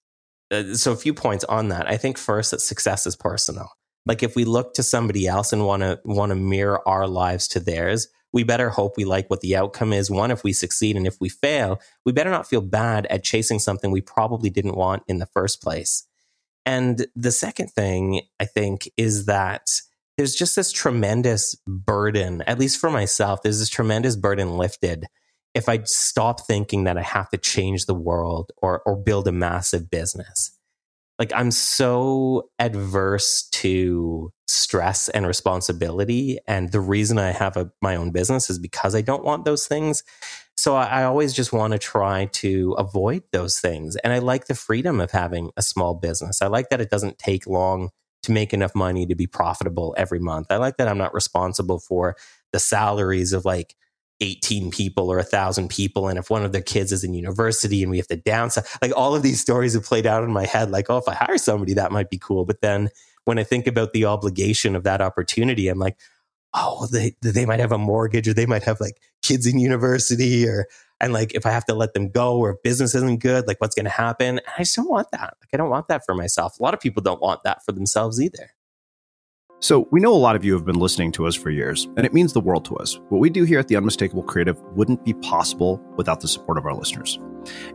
uh, 0.51 0.75
so 0.75 0.91
a 0.91 0.97
few 0.97 1.13
points 1.13 1.45
on 1.45 1.69
that. 1.69 1.89
I 1.89 1.97
think 1.97 2.17
first 2.17 2.51
that 2.51 2.59
success 2.59 3.07
is 3.07 3.15
personal. 3.15 3.69
Like 4.05 4.21
if 4.21 4.35
we 4.35 4.43
look 4.43 4.73
to 4.73 4.83
somebody 4.83 5.27
else 5.27 5.53
and 5.53 5.65
want 5.65 5.81
to 5.81 5.99
want 6.03 6.31
to 6.31 6.35
mirror 6.35 6.85
our 6.87 7.07
lives 7.07 7.47
to 7.49 7.59
theirs, 7.59 8.07
we 8.33 8.43
better 8.43 8.69
hope 8.69 8.97
we 8.97 9.05
like 9.05 9.29
what 9.29 9.41
the 9.41 9.55
outcome 9.55 9.93
is. 9.93 10.09
One, 10.09 10.31
if 10.31 10.43
we 10.43 10.53
succeed, 10.53 10.95
and 10.95 11.05
if 11.05 11.17
we 11.19 11.29
fail, 11.29 11.81
we 12.05 12.11
better 12.11 12.29
not 12.29 12.47
feel 12.47 12.61
bad 12.61 13.05
at 13.07 13.23
chasing 13.23 13.59
something 13.59 13.91
we 13.91 14.01
probably 14.01 14.49
didn't 14.49 14.77
want 14.77 15.03
in 15.07 15.19
the 15.19 15.25
first 15.27 15.61
place. 15.61 16.05
And 16.65 17.07
the 17.15 17.31
second 17.31 17.71
thing 17.71 18.21
I 18.39 18.45
think 18.45 18.89
is 18.95 19.25
that 19.25 19.67
there's 20.17 20.35
just 20.35 20.55
this 20.55 20.71
tremendous 20.71 21.55
burden, 21.65 22.43
at 22.45 22.59
least 22.59 22.79
for 22.79 22.91
myself, 22.91 23.41
there's 23.41 23.59
this 23.59 23.69
tremendous 23.69 24.15
burden 24.15 24.57
lifted 24.57 25.05
if 25.53 25.67
I 25.67 25.81
stop 25.83 26.45
thinking 26.45 26.85
that 26.85 26.97
I 26.97 27.01
have 27.01 27.29
to 27.31 27.37
change 27.37 27.85
the 27.85 27.93
world 27.93 28.51
or, 28.57 28.81
or 28.85 28.95
build 28.95 29.27
a 29.27 29.31
massive 29.31 29.89
business 29.89 30.57
like 31.21 31.31
I'm 31.35 31.51
so 31.51 32.49
adverse 32.57 33.47
to 33.51 34.33
stress 34.47 35.07
and 35.07 35.27
responsibility. 35.27 36.39
And 36.47 36.71
the 36.71 36.79
reason 36.79 37.19
I 37.19 37.29
have 37.29 37.55
a, 37.57 37.71
my 37.79 37.95
own 37.95 38.09
business 38.09 38.49
is 38.49 38.57
because 38.57 38.95
I 38.95 39.01
don't 39.01 39.23
want 39.23 39.45
those 39.45 39.67
things. 39.67 40.01
So 40.57 40.75
I, 40.75 40.85
I 40.85 41.03
always 41.03 41.31
just 41.31 41.53
want 41.53 41.73
to 41.73 41.77
try 41.77 42.25
to 42.25 42.71
avoid 42.79 43.21
those 43.31 43.59
things. 43.59 43.97
And 43.97 44.11
I 44.11 44.17
like 44.17 44.47
the 44.47 44.55
freedom 44.55 44.99
of 44.99 45.11
having 45.11 45.51
a 45.55 45.61
small 45.61 45.93
business. 45.93 46.41
I 46.41 46.47
like 46.47 46.69
that 46.69 46.81
it 46.81 46.89
doesn't 46.89 47.19
take 47.19 47.45
long 47.45 47.89
to 48.23 48.31
make 48.31 48.51
enough 48.51 48.73
money 48.73 49.05
to 49.05 49.13
be 49.13 49.27
profitable 49.27 49.93
every 49.99 50.19
month. 50.19 50.47
I 50.49 50.57
like 50.57 50.77
that 50.77 50.87
I'm 50.87 50.97
not 50.97 51.13
responsible 51.13 51.77
for 51.77 52.15
the 52.51 52.59
salaries 52.59 53.31
of 53.31 53.45
like 53.45 53.75
18 54.21 54.71
people 54.71 55.11
or 55.11 55.19
a 55.19 55.23
thousand 55.23 55.69
people. 55.69 56.07
And 56.07 56.17
if 56.17 56.29
one 56.29 56.45
of 56.45 56.51
their 56.51 56.61
kids 56.61 56.91
is 56.91 57.03
in 57.03 57.13
university 57.13 57.81
and 57.81 57.91
we 57.91 57.97
have 57.97 58.07
to 58.07 58.17
downsize, 58.17 58.65
like 58.81 58.95
all 58.95 59.15
of 59.15 59.23
these 59.23 59.41
stories 59.41 59.73
have 59.73 59.83
played 59.83 60.05
out 60.05 60.23
in 60.23 60.31
my 60.31 60.45
head. 60.45 60.71
Like, 60.71 60.89
oh, 60.89 60.97
if 60.97 61.07
I 61.07 61.15
hire 61.15 61.37
somebody, 61.37 61.73
that 61.73 61.91
might 61.91 62.09
be 62.09 62.19
cool. 62.19 62.45
But 62.45 62.61
then 62.61 62.89
when 63.25 63.39
I 63.39 63.43
think 63.43 63.67
about 63.67 63.93
the 63.93 64.05
obligation 64.05 64.75
of 64.75 64.83
that 64.83 65.01
opportunity, 65.01 65.67
I'm 65.67 65.79
like, 65.79 65.97
oh, 66.53 66.87
they, 66.87 67.15
they 67.21 67.45
might 67.45 67.59
have 67.59 67.71
a 67.71 67.77
mortgage 67.77 68.27
or 68.27 68.33
they 68.33 68.45
might 68.45 68.63
have 68.63 68.79
like 68.79 68.97
kids 69.21 69.47
in 69.47 69.59
university 69.59 70.47
or, 70.47 70.67
and 70.99 71.13
like 71.13 71.33
if 71.33 71.45
I 71.45 71.51
have 71.51 71.65
to 71.65 71.73
let 71.73 71.93
them 71.93 72.09
go 72.09 72.37
or 72.37 72.51
if 72.51 72.63
business 72.63 72.93
isn't 72.93 73.21
good, 73.21 73.47
like 73.47 73.59
what's 73.59 73.75
going 73.75 73.85
to 73.85 73.91
happen? 73.91 74.27
And 74.27 74.41
I 74.57 74.63
just 74.63 74.75
don't 74.75 74.89
want 74.89 75.09
that. 75.11 75.35
Like, 75.41 75.49
I 75.53 75.57
don't 75.57 75.69
want 75.69 75.87
that 75.87 76.05
for 76.05 76.13
myself. 76.13 76.59
A 76.59 76.63
lot 76.63 76.73
of 76.73 76.79
people 76.79 77.01
don't 77.01 77.21
want 77.21 77.43
that 77.43 77.65
for 77.65 77.71
themselves 77.71 78.21
either. 78.21 78.51
So, 79.63 79.87
we 79.91 79.99
know 79.99 80.11
a 80.11 80.17
lot 80.17 80.35
of 80.35 80.43
you 80.43 80.53
have 80.53 80.65
been 80.65 80.79
listening 80.79 81.11
to 81.11 81.27
us 81.27 81.35
for 81.35 81.51
years, 81.51 81.87
and 81.95 82.03
it 82.03 82.15
means 82.15 82.33
the 82.33 82.39
world 82.39 82.65
to 82.65 82.77
us. 82.77 82.99
What 83.09 83.19
we 83.19 83.29
do 83.29 83.43
here 83.43 83.59
at 83.59 83.67
The 83.67 83.75
Unmistakable 83.75 84.23
Creative 84.23 84.59
wouldn't 84.75 85.05
be 85.05 85.13
possible 85.13 85.79
without 85.97 86.19
the 86.19 86.27
support 86.27 86.57
of 86.57 86.65
our 86.65 86.73
listeners. 86.73 87.19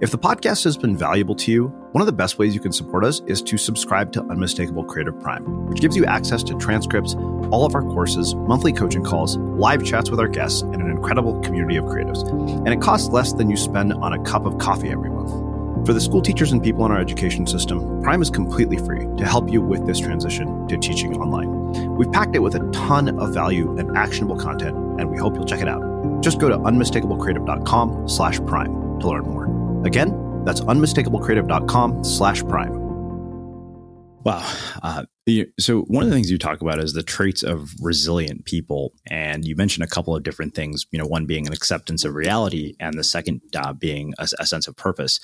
If 0.01 0.11
the 0.11 0.18
podcast 0.18 0.64
has 0.64 0.77
been 0.77 0.96
valuable 0.96 1.37
to 1.37 1.53
you, 1.53 1.66
one 1.92 2.03
of 2.03 2.07
the 2.07 2.12
best 2.12 2.40
ways 2.40 2.57
you 2.57 2.61
can 2.61 2.72
support 2.72 3.05
us 3.05 3.22
is 3.29 3.40
to 3.42 3.57
subscribe 3.57 4.11
to 4.14 4.22
Unmistakable 4.25 4.83
Creative 4.83 5.16
Prime, 5.20 5.44
which 5.68 5.81
gives 5.81 5.96
you 5.96 6.05
access 6.07 6.42
to 6.42 6.59
transcripts, 6.59 7.14
all 7.53 7.64
of 7.64 7.77
our 7.77 7.83
courses, 7.83 8.35
monthly 8.35 8.72
coaching 8.72 9.05
calls, 9.05 9.37
live 9.37 9.85
chats 9.85 10.11
with 10.11 10.18
our 10.18 10.27
guests, 10.27 10.62
and 10.62 10.83
an 10.83 10.90
incredible 10.90 11.40
community 11.42 11.77
of 11.77 11.85
creatives. 11.85 12.29
And 12.29 12.68
it 12.68 12.81
costs 12.81 13.11
less 13.11 13.33
than 13.33 13.49
you 13.49 13.57
spend 13.57 13.92
on 13.92 14.12
a 14.12 14.20
cup 14.25 14.44
of 14.44 14.59
coffee 14.59 14.88
every 14.88 15.11
month. 15.11 15.45
For 15.87 15.92
the 15.92 16.01
school 16.01 16.20
teachers 16.20 16.51
and 16.51 16.61
people 16.61 16.85
in 16.85 16.90
our 16.90 16.99
education 16.99 17.46
system, 17.46 18.03
Prime 18.03 18.20
is 18.20 18.29
completely 18.29 18.77
free 18.77 19.07
to 19.18 19.25
help 19.25 19.53
you 19.53 19.62
with 19.62 19.87
this 19.87 20.01
transition 20.01 20.66
to 20.66 20.77
teaching 20.77 21.16
online. 21.16 21.94
We've 21.94 22.11
packed 22.11 22.35
it 22.35 22.40
with 22.40 22.57
a 22.57 22.70
ton 22.72 23.20
of 23.20 23.33
value 23.33 23.79
and 23.79 23.96
actionable 23.96 24.37
content, 24.37 24.77
and 24.99 25.09
we 25.09 25.16
hope 25.16 25.37
you'll 25.37 25.44
check 25.44 25.61
it 25.61 25.68
out. 25.68 25.85
Just 26.22 26.40
go 26.40 26.49
to 26.49 26.59
unmistakablecreative.com 26.59 28.09
slash 28.09 28.40
prime 28.46 28.99
to 28.99 29.09
learn 29.09 29.22
more. 29.22 29.87
Again, 29.87 30.42
that's 30.44 30.61
unmistakablecreative.com 30.62 32.03
slash 32.03 32.42
prime. 32.42 32.87
Wow. 34.25 34.44
Uh, 34.83 35.05
so, 35.61 35.83
one 35.83 36.03
of 36.03 36.11
the 36.11 36.16
things 36.16 36.33
you 36.33 36.38
talk 36.38 36.62
about 36.62 36.81
is 36.81 36.94
the 36.94 37.05
traits 37.05 37.44
of 37.44 37.70
resilient 37.81 38.44
people. 38.44 38.92
And 39.09 39.44
you 39.44 39.55
mentioned 39.55 39.85
a 39.85 39.87
couple 39.87 40.16
of 40.16 40.25
different 40.25 40.53
things, 40.57 40.85
you 40.90 40.99
know, 40.99 41.07
one 41.07 41.27
being 41.27 41.46
an 41.46 41.53
acceptance 41.53 42.05
of 42.05 42.14
reality, 42.14 42.75
and 42.81 42.99
the 42.99 43.05
second 43.05 43.40
uh, 43.55 43.72
being 43.72 44.14
a, 44.18 44.27
a 44.40 44.46
sense 44.46 44.66
of 44.66 44.75
purpose. 44.75 45.20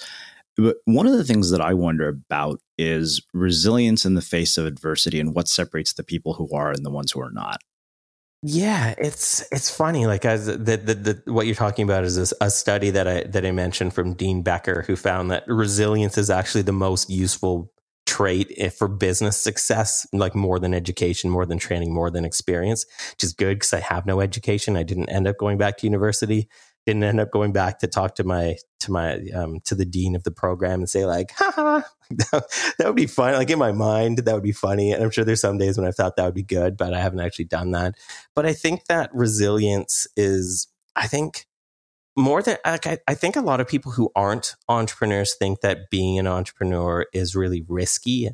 But 0.56 0.76
one 0.84 1.06
of 1.06 1.14
the 1.14 1.24
things 1.24 1.50
that 1.50 1.60
I 1.60 1.74
wonder 1.74 2.08
about 2.08 2.60
is 2.76 3.22
resilience 3.32 4.04
in 4.04 4.14
the 4.14 4.22
face 4.22 4.58
of 4.58 4.66
adversity 4.66 5.18
and 5.18 5.34
what 5.34 5.48
separates 5.48 5.94
the 5.94 6.04
people 6.04 6.34
who 6.34 6.54
are 6.54 6.70
and 6.70 6.84
the 6.84 6.90
ones 6.90 7.12
who 7.12 7.20
are 7.20 7.30
not. 7.30 7.60
Yeah, 8.44 8.94
it's 8.98 9.46
it's 9.52 9.74
funny. 9.74 10.06
Like 10.06 10.24
as 10.24 10.46
the, 10.46 10.56
the, 10.56 10.76
the 10.76 11.22
what 11.32 11.46
you're 11.46 11.54
talking 11.54 11.84
about 11.84 12.02
is 12.02 12.16
this, 12.16 12.34
a 12.40 12.50
study 12.50 12.90
that 12.90 13.06
I 13.06 13.22
that 13.24 13.46
I 13.46 13.52
mentioned 13.52 13.94
from 13.94 14.14
Dean 14.14 14.42
Becker, 14.42 14.82
who 14.86 14.96
found 14.96 15.30
that 15.30 15.44
resilience 15.46 16.18
is 16.18 16.28
actually 16.28 16.62
the 16.62 16.72
most 16.72 17.08
useful 17.08 17.70
trait 18.04 18.52
for 18.72 18.88
business 18.88 19.40
success, 19.40 20.06
like 20.12 20.34
more 20.34 20.58
than 20.58 20.74
education, 20.74 21.30
more 21.30 21.46
than 21.46 21.56
training, 21.56 21.94
more 21.94 22.10
than 22.10 22.24
experience, 22.24 22.84
which 23.12 23.22
is 23.22 23.32
good 23.32 23.60
because 23.60 23.72
I 23.72 23.80
have 23.80 24.06
no 24.06 24.20
education. 24.20 24.76
I 24.76 24.82
didn't 24.82 25.08
end 25.08 25.28
up 25.28 25.38
going 25.38 25.56
back 25.56 25.78
to 25.78 25.86
university 25.86 26.48
didn't 26.86 27.04
end 27.04 27.20
up 27.20 27.30
going 27.30 27.52
back 27.52 27.78
to 27.78 27.86
talk 27.86 28.16
to 28.16 28.24
my 28.24 28.56
to 28.80 28.90
my 28.90 29.18
um, 29.34 29.60
to 29.64 29.74
the 29.74 29.84
dean 29.84 30.16
of 30.16 30.24
the 30.24 30.30
program 30.30 30.80
and 30.80 30.90
say 30.90 31.04
like 31.04 31.30
haha 31.32 31.82
that, 32.10 32.74
that 32.78 32.86
would 32.86 32.96
be 32.96 33.06
fun. 33.06 33.34
Like 33.34 33.50
in 33.50 33.58
my 33.58 33.72
mind 33.72 34.18
that 34.18 34.34
would 34.34 34.42
be 34.42 34.52
funny. 34.52 34.92
And 34.92 35.02
i'm 35.02 35.10
sure 35.10 35.24
there's 35.24 35.40
some 35.40 35.58
days 35.58 35.78
when 35.78 35.86
i 35.86 35.92
thought 35.92 36.16
that 36.16 36.24
would 36.24 36.34
be 36.34 36.42
good 36.42 36.76
but 36.76 36.94
i 36.94 37.00
haven't 37.00 37.20
actually 37.20 37.46
done 37.46 37.70
that. 37.72 37.94
But 38.34 38.46
i 38.46 38.52
think 38.52 38.86
that 38.86 39.10
resilience 39.14 40.06
is 40.16 40.68
i 40.96 41.06
think 41.06 41.46
more 42.16 42.42
than 42.42 42.58
like 42.64 42.86
I, 42.86 42.98
I 43.08 43.14
think 43.14 43.36
a 43.36 43.40
lot 43.40 43.60
of 43.60 43.68
people 43.68 43.92
who 43.92 44.10
aren't 44.14 44.56
entrepreneurs 44.68 45.34
think 45.34 45.60
that 45.60 45.90
being 45.90 46.18
an 46.18 46.26
entrepreneur 46.26 47.06
is 47.12 47.34
really 47.34 47.64
risky 47.68 48.30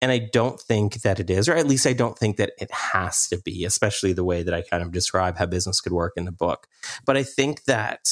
and 0.00 0.12
I 0.12 0.18
don't 0.32 0.60
think 0.60 1.02
that 1.02 1.18
it 1.18 1.28
is, 1.28 1.48
or 1.48 1.54
at 1.54 1.66
least 1.66 1.86
I 1.86 1.92
don't 1.92 2.16
think 2.16 2.36
that 2.36 2.52
it 2.58 2.70
has 2.70 3.26
to 3.28 3.38
be, 3.38 3.64
especially 3.64 4.12
the 4.12 4.24
way 4.24 4.42
that 4.42 4.54
I 4.54 4.62
kind 4.62 4.82
of 4.82 4.92
describe 4.92 5.36
how 5.36 5.46
business 5.46 5.80
could 5.80 5.92
work 5.92 6.12
in 6.16 6.24
the 6.24 6.32
book. 6.32 6.68
But 7.04 7.16
I 7.16 7.24
think 7.24 7.64
that, 7.64 8.08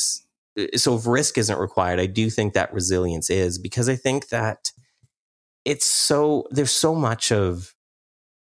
uh, 0.58 0.76
so 0.76 0.96
if 0.96 1.06
risk 1.06 1.38
isn't 1.38 1.58
required, 1.58 2.00
I 2.00 2.06
do 2.06 2.28
think 2.28 2.54
that 2.54 2.72
resilience 2.72 3.30
is 3.30 3.58
because 3.58 3.88
I 3.88 3.96
think 3.96 4.28
that 4.28 4.72
it's 5.64 5.86
so, 5.86 6.46
there's 6.50 6.72
so 6.72 6.94
much 6.94 7.30
of 7.30 7.74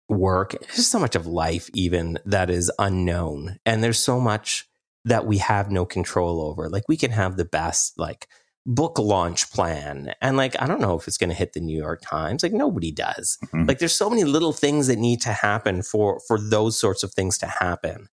work, 0.09 0.55
there's 0.61 0.87
so 0.87 0.99
much 0.99 1.15
of 1.15 1.27
life 1.27 1.69
even 1.73 2.17
that 2.25 2.49
is 2.49 2.71
unknown. 2.79 3.59
And 3.65 3.83
there's 3.83 3.99
so 3.99 4.19
much 4.19 4.67
that 5.05 5.27
we 5.27 5.37
have 5.37 5.69
no 5.71 5.85
control 5.85 6.41
over. 6.41 6.69
Like 6.69 6.83
we 6.87 6.97
can 6.97 7.11
have 7.11 7.37
the 7.37 7.45
best, 7.45 7.99
like, 7.99 8.27
book 8.67 8.99
launch 8.99 9.49
plan. 9.51 10.13
And 10.21 10.35
like, 10.35 10.61
I 10.61 10.67
don't 10.67 10.81
know 10.81 10.99
if 10.99 11.07
it's 11.07 11.17
going 11.17 11.29
to 11.29 11.35
hit 11.35 11.53
the 11.53 11.61
New 11.61 11.77
York 11.77 12.01
Times. 12.01 12.43
Like 12.43 12.51
nobody 12.51 12.91
does. 12.91 13.37
Mm-hmm. 13.45 13.65
Like 13.65 13.79
there's 13.79 13.95
so 13.95 14.09
many 14.09 14.25
little 14.25 14.51
things 14.51 14.87
that 14.87 14.99
need 14.99 15.21
to 15.21 15.31
happen 15.31 15.81
for, 15.81 16.19
for 16.27 16.37
those 16.39 16.77
sorts 16.77 17.01
of 17.01 17.13
things 17.13 17.37
to 17.39 17.47
happen. 17.47 18.09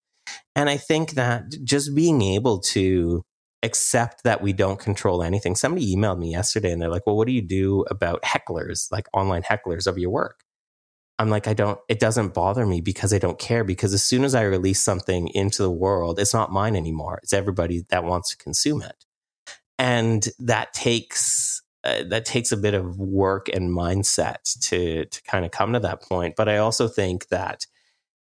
And 0.55 0.71
I 0.71 0.77
think 0.77 1.13
that 1.13 1.53
just 1.65 1.95
being 1.95 2.23
able 2.23 2.61
to 2.61 3.25
accept 3.65 4.23
that 4.23 4.43
we 4.43 4.53
don't 4.53 4.79
control 4.79 5.23
anything. 5.23 5.57
Somebody 5.57 5.95
emailed 5.95 6.19
me 6.19 6.31
yesterday 6.31 6.71
and 6.71 6.81
they're 6.81 6.89
like, 6.89 7.07
well, 7.07 7.17
what 7.17 7.27
do 7.27 7.33
you 7.33 7.43
do 7.43 7.81
about 7.91 8.23
hecklers, 8.23 8.93
like 8.93 9.09
online 9.13 9.43
hecklers 9.43 9.87
of 9.87 9.99
your 9.99 10.11
work? 10.11 10.45
I'm 11.19 11.31
like, 11.31 11.49
I 11.49 11.55
don't, 11.55 11.79
it 11.89 11.99
doesn't 11.99 12.35
bother 12.35 12.67
me 12.67 12.81
because 12.81 13.13
I 13.13 13.19
don't 13.19 13.39
care. 13.39 13.65
Because 13.65 13.95
as 13.95 14.05
soon 14.05 14.23
as 14.23 14.35
I 14.35 14.43
release 14.43 14.83
something 14.83 15.29
into 15.29 15.63
the 15.63 15.71
world, 15.71 16.21
it's 16.21 16.35
not 16.35 16.53
mine 16.53 16.77
anymore. 16.77 17.21
It's 17.23 17.33
everybody 17.33 17.85
that 17.89 18.05
wants 18.05 18.31
to 18.31 18.37
consume 18.37 18.83
it 18.83 19.05
and 19.79 20.27
that 20.39 20.73
takes 20.73 21.63
uh, 21.85 22.03
that 22.09 22.25
takes 22.25 22.51
a 22.51 22.57
bit 22.57 22.75
of 22.75 22.99
work 22.99 23.49
and 23.53 23.71
mindset 23.71 24.59
to 24.69 25.05
to 25.05 25.23
kind 25.25 25.45
of 25.45 25.51
come 25.51 25.73
to 25.73 25.81
that 25.81 26.03
point. 26.03 26.35
But 26.37 26.49
I 26.49 26.59
also 26.59 26.89
think 26.89 27.29
that 27.29 27.67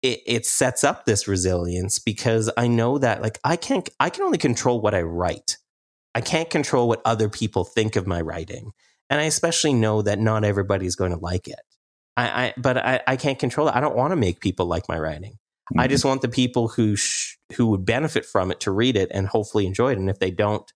it, 0.01 0.21
it 0.25 0.45
sets 0.45 0.83
up 0.83 1.05
this 1.05 1.27
resilience 1.27 1.99
because 1.99 2.51
I 2.57 2.67
know 2.67 2.97
that 2.97 3.21
like 3.21 3.39
I 3.43 3.55
can't 3.55 3.89
I 3.99 4.09
can 4.09 4.23
only 4.23 4.37
control 4.37 4.81
what 4.81 4.93
I 4.93 5.01
write. 5.01 5.57
I 6.13 6.21
can't 6.21 6.49
control 6.49 6.87
what 6.87 7.01
other 7.05 7.27
people 7.29 7.65
think 7.65 7.95
of 7.95 8.07
my 8.07 8.21
writing, 8.21 8.71
and 9.09 9.19
I 9.19 9.23
especially 9.23 9.73
know 9.73 10.01
that 10.01 10.19
not 10.19 10.43
everybody's 10.43 10.95
going 10.95 11.11
to 11.11 11.17
like 11.17 11.47
it. 11.47 11.59
I, 12.17 12.45
I 12.45 12.53
but 12.57 12.77
I, 12.77 13.01
I 13.07 13.15
can't 13.15 13.39
control 13.39 13.67
it. 13.67 13.75
I 13.75 13.81
don't 13.81 13.95
want 13.95 14.11
to 14.11 14.15
make 14.15 14.39
people 14.39 14.65
like 14.65 14.87
my 14.87 14.99
writing. 14.99 15.33
Mm-hmm. 15.33 15.79
I 15.79 15.87
just 15.87 16.05
want 16.05 16.21
the 16.21 16.29
people 16.29 16.67
who 16.67 16.95
sh- 16.95 17.37
who 17.55 17.67
would 17.67 17.85
benefit 17.85 18.25
from 18.25 18.51
it 18.51 18.59
to 18.61 18.71
read 18.71 18.95
it 18.95 19.09
and 19.13 19.27
hopefully 19.27 19.65
enjoy 19.65 19.93
it. 19.93 19.97
And 19.97 20.09
if 20.09 20.19
they 20.19 20.31
don't, 20.31 20.71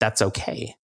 that's 0.00 0.22
okay. 0.22 0.74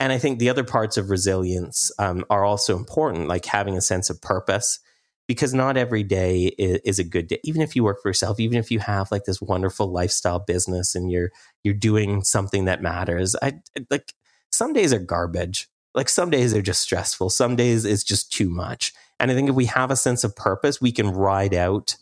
And 0.00 0.12
I 0.12 0.18
think 0.18 0.38
the 0.38 0.50
other 0.50 0.64
parts 0.64 0.96
of 0.96 1.10
resilience 1.10 1.90
um, 1.98 2.24
are 2.30 2.44
also 2.44 2.76
important, 2.76 3.28
like 3.28 3.44
having 3.44 3.76
a 3.76 3.80
sense 3.80 4.10
of 4.10 4.22
purpose, 4.22 4.78
because 5.26 5.52
not 5.52 5.76
every 5.76 6.04
day 6.04 6.46
is, 6.58 6.80
is, 6.84 6.98
a 6.98 7.04
good 7.04 7.26
day. 7.26 7.40
Even 7.42 7.62
if 7.62 7.74
you 7.74 7.82
work 7.82 8.00
for 8.00 8.08
yourself, 8.08 8.38
even 8.38 8.58
if 8.58 8.70
you 8.70 8.78
have 8.78 9.10
like 9.10 9.24
this 9.24 9.42
wonderful 9.42 9.90
lifestyle 9.90 10.38
business 10.38 10.94
and 10.94 11.10
you're 11.10 11.30
you're 11.64 11.74
doing 11.74 12.22
something 12.22 12.66
that 12.66 12.80
matters, 12.80 13.34
I 13.42 13.54
like 13.90 14.14
some 14.52 14.72
days 14.72 14.92
are 14.92 15.00
garbage. 15.00 15.68
Like 15.94 16.08
some 16.08 16.30
days 16.30 16.54
are 16.54 16.62
just 16.62 16.82
stressful. 16.82 17.30
Some 17.30 17.56
days 17.56 17.84
it's 17.84 18.04
just 18.04 18.32
too 18.32 18.48
much. 18.48 18.92
And 19.18 19.30
I 19.30 19.34
think 19.34 19.48
if 19.48 19.54
we 19.54 19.66
have 19.66 19.90
a 19.90 19.96
sense 19.96 20.22
of 20.22 20.36
purpose, 20.36 20.80
we 20.80 20.92
can 20.92 21.10
ride 21.10 21.54
out 21.54 21.96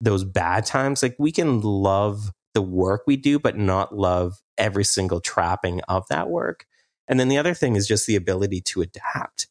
those 0.00 0.24
bad 0.24 0.64
times. 0.66 1.02
Like 1.02 1.16
we 1.18 1.32
can 1.32 1.60
love 1.60 2.30
the 2.54 2.62
work 2.62 3.02
we 3.06 3.16
do, 3.16 3.38
but 3.38 3.56
not 3.56 3.94
love 3.94 4.40
every 4.58 4.84
single 4.84 5.20
trapping 5.20 5.80
of 5.82 6.04
that 6.08 6.28
work. 6.28 6.66
And 7.08 7.18
then 7.18 7.28
the 7.28 7.38
other 7.38 7.54
thing 7.54 7.76
is 7.76 7.88
just 7.88 8.06
the 8.06 8.16
ability 8.16 8.60
to 8.62 8.82
adapt. 8.82 9.48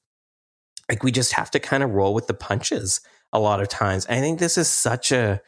Like 0.90 1.04
we 1.04 1.12
just 1.12 1.34
have 1.34 1.52
to 1.52 1.60
kind 1.60 1.84
of 1.84 1.92
roll 1.92 2.14
with 2.14 2.28
the 2.28 2.34
punches 2.34 3.02
a 3.32 3.40
lot 3.40 3.62
of 3.62 3.70
times. 3.70 4.06
I 4.08 4.20
think 4.20 4.40
this 4.40 4.58
is 4.58 4.68
such 4.68 5.12
a 5.12 5.42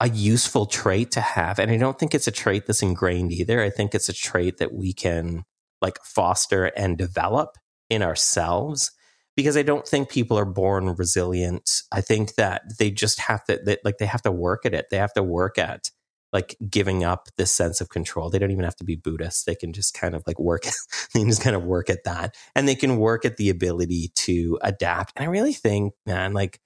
a 0.00 0.08
useful 0.08 0.64
trait 0.64 1.10
to 1.12 1.20
have. 1.20 1.58
And 1.58 1.70
I 1.70 1.76
don't 1.76 1.98
think 1.98 2.14
it's 2.14 2.26
a 2.26 2.32
trait 2.32 2.66
that's 2.66 2.82
ingrained 2.82 3.32
either. 3.32 3.62
I 3.62 3.68
think 3.68 3.94
it's 3.94 4.08
a 4.08 4.14
trait 4.14 4.56
that 4.56 4.72
we 4.72 4.94
can 4.94 5.44
like 5.82 5.98
foster 6.02 6.66
and 6.66 6.96
develop 6.96 7.58
in 7.90 8.02
ourselves 8.02 8.92
because 9.36 9.56
I 9.56 9.62
don't 9.62 9.86
think 9.86 10.08
people 10.08 10.38
are 10.38 10.46
born 10.46 10.94
resilient. 10.94 11.82
I 11.92 12.00
think 12.00 12.36
that 12.36 12.62
they 12.78 12.90
just 12.90 13.20
have 13.20 13.44
to, 13.44 13.60
they, 13.64 13.76
like, 13.84 13.98
they 13.98 14.06
have 14.06 14.22
to 14.22 14.32
work 14.32 14.64
at 14.64 14.74
it. 14.74 14.86
They 14.90 14.96
have 14.96 15.12
to 15.14 15.22
work 15.22 15.58
at 15.58 15.90
like 16.32 16.56
giving 16.68 17.04
up 17.04 17.28
this 17.36 17.54
sense 17.54 17.80
of 17.80 17.88
control. 17.88 18.30
They 18.30 18.38
don't 18.38 18.50
even 18.50 18.64
have 18.64 18.76
to 18.76 18.84
be 18.84 18.96
Buddhists. 18.96 19.44
They 19.44 19.54
can 19.54 19.72
just 19.72 19.94
kind 19.94 20.14
of 20.14 20.22
like 20.26 20.38
work, 20.38 20.62
they 21.14 21.20
can 21.20 21.28
just 21.28 21.42
kind 21.42 21.56
of 21.56 21.64
work 21.64 21.90
at 21.90 22.04
that. 22.04 22.34
And 22.54 22.68
they 22.68 22.74
can 22.74 22.96
work 22.98 23.24
at 23.24 23.36
the 23.36 23.50
ability 23.50 24.12
to 24.14 24.58
adapt. 24.62 25.12
And 25.16 25.24
I 25.24 25.28
really 25.28 25.52
think, 25.52 25.94
man, 26.06 26.32
like, 26.32 26.60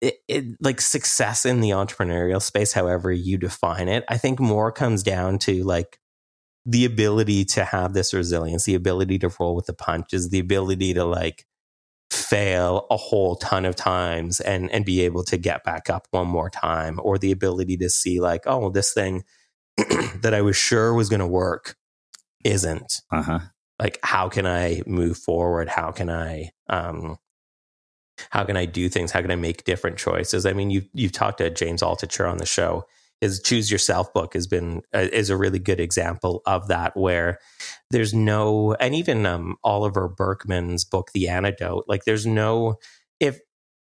it, 0.00 0.16
it, 0.28 0.44
like 0.60 0.80
success 0.80 1.46
in 1.46 1.60
the 1.60 1.70
entrepreneurial 1.70 2.42
space, 2.42 2.72
however 2.72 3.10
you 3.10 3.38
define 3.38 3.88
it, 3.88 4.04
I 4.08 4.18
think 4.18 4.38
more 4.38 4.70
comes 4.70 5.02
down 5.02 5.38
to 5.40 5.62
like 5.64 5.98
the 6.66 6.84
ability 6.84 7.44
to 7.44 7.64
have 7.64 7.94
this 7.94 8.12
resilience, 8.12 8.64
the 8.64 8.74
ability 8.74 9.18
to 9.20 9.30
roll 9.38 9.54
with 9.54 9.66
the 9.66 9.72
punches, 9.72 10.30
the 10.30 10.38
ability 10.40 10.94
to 10.94 11.04
like 11.04 11.46
fail 12.14 12.86
a 12.90 12.96
whole 12.96 13.36
ton 13.36 13.64
of 13.64 13.74
times 13.74 14.40
and 14.40 14.70
and 14.70 14.84
be 14.84 15.02
able 15.02 15.24
to 15.24 15.36
get 15.36 15.64
back 15.64 15.90
up 15.90 16.06
one 16.10 16.28
more 16.28 16.48
time 16.48 17.00
or 17.02 17.18
the 17.18 17.32
ability 17.32 17.76
to 17.76 17.90
see 17.90 18.20
like 18.20 18.42
oh 18.46 18.58
well, 18.58 18.70
this 18.70 18.92
thing 18.92 19.24
that 19.76 20.32
I 20.32 20.40
was 20.40 20.56
sure 20.56 20.94
was 20.94 21.08
going 21.08 21.20
to 21.20 21.26
work 21.26 21.76
isn't. 22.44 23.02
Uh-huh. 23.10 23.40
like 23.80 23.98
how 24.02 24.28
can 24.28 24.46
I 24.46 24.82
move 24.86 25.18
forward? 25.18 25.68
How 25.68 25.90
can 25.90 26.08
I 26.08 26.50
um 26.68 27.18
how 28.30 28.44
can 28.44 28.56
I 28.56 28.66
do 28.66 28.88
things? 28.88 29.10
How 29.10 29.20
can 29.20 29.32
I 29.32 29.36
make 29.36 29.64
different 29.64 29.98
choices? 29.98 30.46
I 30.46 30.52
mean 30.52 30.70
you 30.70 30.82
you've 30.92 31.12
talked 31.12 31.38
to 31.38 31.50
James 31.50 31.82
Altucher 31.82 32.30
on 32.30 32.38
the 32.38 32.46
show 32.46 32.86
his 33.20 33.40
choose 33.40 33.70
yourself 33.70 34.12
book 34.12 34.34
has 34.34 34.46
been 34.46 34.82
uh, 34.94 35.06
is 35.12 35.30
a 35.30 35.36
really 35.36 35.58
good 35.58 35.80
example 35.80 36.42
of 36.46 36.68
that 36.68 36.96
where 36.96 37.38
there's 37.90 38.14
no 38.14 38.74
and 38.74 38.94
even 38.94 39.24
um, 39.26 39.56
oliver 39.64 40.08
Burkeman's 40.08 40.84
book 40.84 41.10
the 41.14 41.28
antidote 41.28 41.84
like 41.88 42.04
there's 42.04 42.26
no 42.26 42.76
if 43.20 43.38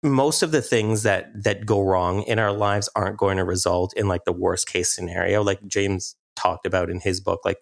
most 0.04 0.44
of 0.44 0.52
the 0.52 0.62
things 0.62 1.04
that 1.04 1.28
that 1.44 1.66
go 1.66 1.82
wrong 1.82 2.24
in 2.24 2.40
our 2.40 2.52
lives 2.52 2.90
aren't 2.96 3.18
going 3.18 3.38
to 3.38 3.44
result 3.44 3.94
in 3.96 4.08
like 4.08 4.26
the 4.26 4.34
worst 4.34 4.68
case 4.68 4.94
scenario 4.94 5.44
like 5.44 5.66
james 5.68 6.16
talked 6.36 6.66
about 6.66 6.90
in 6.90 7.00
his 7.00 7.20
book 7.20 7.42
like 7.44 7.58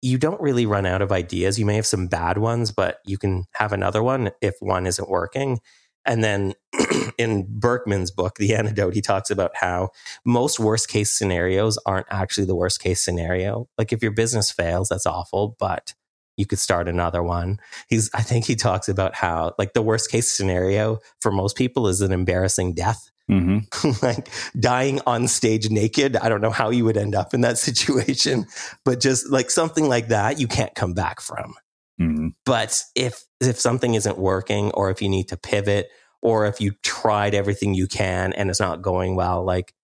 you 0.00 0.18
don't 0.18 0.40
really 0.40 0.66
run 0.66 0.86
out 0.86 1.02
of 1.02 1.10
ideas. 1.10 1.58
You 1.58 1.66
may 1.66 1.74
have 1.74 1.86
some 1.86 2.06
bad 2.06 2.38
ones 2.38 2.72
but 2.72 2.98
you 3.04 3.18
can 3.18 3.44
have 3.54 3.72
another 3.72 4.02
one 4.02 4.30
if 4.40 4.54
one 4.60 4.86
isn't 4.86 5.08
working 5.08 5.60
and 6.08 6.24
then 6.24 6.54
in 7.18 7.46
Burkeman's 7.46 8.10
book, 8.10 8.36
The 8.36 8.54
Antidote, 8.54 8.94
he 8.94 9.02
talks 9.02 9.30
about 9.30 9.54
how 9.54 9.90
most 10.24 10.58
worst 10.58 10.88
case 10.88 11.12
scenarios 11.12 11.78
aren't 11.84 12.06
actually 12.10 12.46
the 12.46 12.56
worst 12.56 12.80
case 12.80 13.00
scenario. 13.00 13.68
Like 13.76 13.92
if 13.92 14.02
your 14.02 14.12
business 14.12 14.50
fails, 14.50 14.88
that's 14.88 15.06
awful, 15.06 15.54
but 15.60 15.94
you 16.38 16.46
could 16.46 16.58
start 16.58 16.88
another 16.88 17.22
one. 17.22 17.60
He's, 17.88 18.10
I 18.14 18.22
think 18.22 18.46
he 18.46 18.56
talks 18.56 18.88
about 18.88 19.14
how 19.14 19.54
like 19.58 19.74
the 19.74 19.82
worst 19.82 20.10
case 20.10 20.32
scenario 20.32 21.00
for 21.20 21.30
most 21.30 21.56
people 21.56 21.88
is 21.88 22.00
an 22.00 22.12
embarrassing 22.12 22.72
death. 22.72 23.10
Mm-hmm. 23.30 23.90
like 24.06 24.30
dying 24.58 25.00
on 25.06 25.28
stage 25.28 25.68
naked. 25.68 26.16
I 26.16 26.30
don't 26.30 26.40
know 26.40 26.50
how 26.50 26.70
you 26.70 26.86
would 26.86 26.96
end 26.96 27.14
up 27.14 27.34
in 27.34 27.42
that 27.42 27.58
situation, 27.68 28.46
but 28.86 29.00
just 29.00 29.28
like 29.28 29.50
something 29.50 29.86
like 29.86 30.08
that, 30.08 30.40
you 30.40 30.48
can't 30.48 30.74
come 30.74 30.94
back 30.94 31.20
from. 31.20 31.54
Mm-hmm. 32.00 32.28
But 32.44 32.82
if 32.94 33.24
if 33.40 33.58
something 33.58 33.94
isn't 33.94 34.18
working, 34.18 34.70
or 34.72 34.90
if 34.90 35.02
you 35.02 35.08
need 35.08 35.28
to 35.28 35.36
pivot, 35.36 35.88
or 36.22 36.46
if 36.46 36.60
you 36.60 36.72
tried 36.82 37.34
everything 37.34 37.74
you 37.74 37.86
can 37.86 38.32
and 38.32 38.50
it's 38.50 38.60
not 38.60 38.82
going 38.82 39.16
well, 39.16 39.44
like 39.44 39.74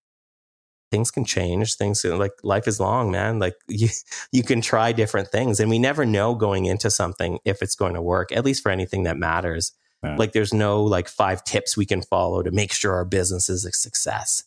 things 0.91 1.11
can 1.11 1.25
change. 1.25 1.75
Things 1.75 2.03
like 2.05 2.31
life 2.43 2.67
is 2.67 2.79
long, 2.79 3.11
man. 3.11 3.39
Like 3.39 3.55
you 3.67 3.89
you 4.31 4.43
can 4.43 4.61
try 4.61 4.91
different 4.91 5.29
things, 5.29 5.59
and 5.59 5.69
we 5.69 5.79
never 5.79 6.05
know 6.05 6.35
going 6.35 6.65
into 6.65 6.89
something 6.89 7.39
if 7.45 7.61
it's 7.61 7.75
going 7.75 7.93
to 7.93 8.01
work. 8.01 8.31
At 8.31 8.45
least 8.45 8.63
for 8.63 8.71
anything 8.71 9.03
that 9.03 9.17
matters. 9.17 9.73
Yeah. 10.03 10.15
Like 10.17 10.33
there's 10.33 10.53
no 10.53 10.83
like 10.83 11.07
five 11.07 11.43
tips 11.43 11.75
we 11.75 11.85
can 11.85 12.01
follow 12.01 12.43
to 12.43 12.51
make 12.51 12.71
sure 12.71 12.93
our 12.93 13.05
business 13.05 13.49
is 13.49 13.65
a 13.65 13.71
success. 13.71 14.43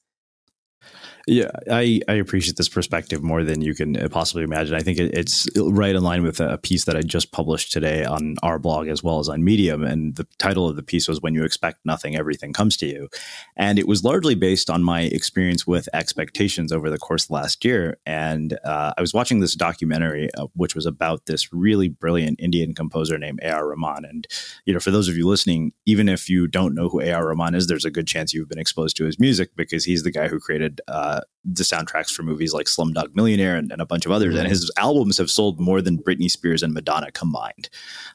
Yeah, 1.30 1.50
I, 1.70 2.00
I 2.08 2.14
appreciate 2.14 2.56
this 2.56 2.70
perspective 2.70 3.22
more 3.22 3.44
than 3.44 3.60
you 3.60 3.74
can 3.74 4.08
possibly 4.08 4.44
imagine. 4.44 4.74
I 4.74 4.80
think 4.80 4.98
it, 4.98 5.12
it's 5.12 5.46
right 5.58 5.94
in 5.94 6.02
line 6.02 6.22
with 6.22 6.40
a 6.40 6.56
piece 6.56 6.86
that 6.86 6.96
I 6.96 7.02
just 7.02 7.32
published 7.32 7.70
today 7.70 8.02
on 8.02 8.36
our 8.42 8.58
blog 8.58 8.88
as 8.88 9.02
well 9.02 9.18
as 9.18 9.28
on 9.28 9.44
Medium. 9.44 9.84
And 9.84 10.16
the 10.16 10.26
title 10.38 10.66
of 10.66 10.76
the 10.76 10.82
piece 10.82 11.06
was 11.06 11.20
When 11.20 11.34
You 11.34 11.44
Expect 11.44 11.80
Nothing, 11.84 12.16
Everything 12.16 12.54
Comes 12.54 12.78
to 12.78 12.86
You. 12.86 13.10
And 13.56 13.78
it 13.78 13.86
was 13.86 14.02
largely 14.02 14.36
based 14.36 14.70
on 14.70 14.82
my 14.82 15.02
experience 15.02 15.66
with 15.66 15.86
expectations 15.92 16.72
over 16.72 16.88
the 16.88 16.96
course 16.96 17.24
of 17.24 17.30
last 17.32 17.62
year. 17.62 17.98
And 18.06 18.58
uh, 18.64 18.94
I 18.96 19.00
was 19.02 19.12
watching 19.12 19.40
this 19.40 19.54
documentary, 19.54 20.30
uh, 20.38 20.46
which 20.54 20.74
was 20.74 20.86
about 20.86 21.26
this 21.26 21.52
really 21.52 21.90
brilliant 21.90 22.40
Indian 22.40 22.72
composer 22.72 23.18
named 23.18 23.40
A.R. 23.42 23.68
Rahman. 23.68 24.06
And, 24.06 24.26
you 24.64 24.72
know, 24.72 24.80
for 24.80 24.90
those 24.90 25.08
of 25.08 25.16
you 25.18 25.28
listening, 25.28 25.72
even 25.84 26.08
if 26.08 26.30
you 26.30 26.46
don't 26.46 26.74
know 26.74 26.88
who 26.88 27.02
A.R. 27.02 27.26
Rahman 27.26 27.54
is, 27.54 27.66
there's 27.66 27.84
a 27.84 27.90
good 27.90 28.06
chance 28.06 28.32
you've 28.32 28.48
been 28.48 28.58
exposed 28.58 28.96
to 28.96 29.04
his 29.04 29.20
music 29.20 29.50
because 29.56 29.84
he's 29.84 30.04
the 30.04 30.10
guy 30.10 30.28
who 30.28 30.40
created 30.40 30.80
uh, 30.88 31.17
the 31.44 31.62
soundtracks 31.62 32.10
for 32.10 32.22
movies 32.22 32.52
like 32.52 32.66
Slumdog 32.66 33.14
Millionaire 33.14 33.56
and, 33.56 33.72
and 33.72 33.80
a 33.80 33.86
bunch 33.86 34.06
of 34.06 34.12
others. 34.12 34.34
Mm-hmm. 34.34 34.40
And 34.40 34.48
his 34.48 34.70
albums 34.76 35.18
have 35.18 35.30
sold 35.30 35.60
more 35.60 35.80
than 35.80 35.98
Britney 35.98 36.30
Spears 36.30 36.62
and 36.62 36.74
Madonna 36.74 37.10
combined. 37.12 37.68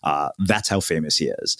Uh, 0.04 0.30
that's 0.40 0.70
how 0.70 0.80
famous 0.80 1.18
he 1.18 1.26
is. 1.26 1.58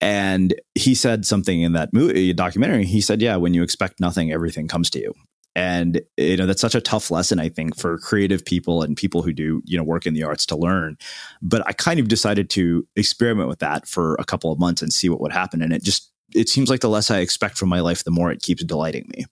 And 0.00 0.54
he 0.74 0.94
said 0.94 1.26
something 1.26 1.60
in 1.60 1.72
that 1.74 1.92
movie 1.92 2.32
documentary. 2.32 2.86
He 2.86 3.02
said, 3.02 3.20
"Yeah, 3.20 3.36
when 3.36 3.52
you 3.52 3.62
expect 3.62 4.00
nothing, 4.00 4.32
everything 4.32 4.66
comes 4.66 4.88
to 4.90 4.98
you." 4.98 5.12
And 5.54 6.00
you 6.16 6.36
know 6.36 6.46
that's 6.46 6.60
such 6.60 6.74
a 6.74 6.80
tough 6.80 7.10
lesson, 7.10 7.38
I 7.38 7.50
think, 7.50 7.76
for 7.76 7.98
creative 7.98 8.44
people 8.44 8.82
and 8.82 8.96
people 8.96 9.20
who 9.20 9.32
do 9.32 9.62
you 9.66 9.76
know 9.76 9.84
work 9.84 10.06
in 10.06 10.14
the 10.14 10.22
arts 10.22 10.46
to 10.46 10.56
learn. 10.56 10.96
But 11.42 11.66
I 11.66 11.72
kind 11.72 12.00
of 12.00 12.08
decided 12.08 12.48
to 12.50 12.86
experiment 12.96 13.48
with 13.48 13.58
that 13.58 13.86
for 13.86 14.14
a 14.14 14.24
couple 14.24 14.50
of 14.50 14.58
months 14.58 14.80
and 14.80 14.90
see 14.90 15.10
what 15.10 15.20
would 15.20 15.32
happen. 15.32 15.60
And 15.60 15.72
it 15.72 15.82
just 15.82 16.10
it 16.34 16.48
seems 16.48 16.70
like 16.70 16.80
the 16.80 16.88
less 16.88 17.10
I 17.10 17.18
expect 17.18 17.58
from 17.58 17.68
my 17.68 17.80
life, 17.80 18.04
the 18.04 18.10
more 18.10 18.30
it 18.30 18.42
keeps 18.42 18.64
delighting 18.64 19.10
me. 19.14 19.26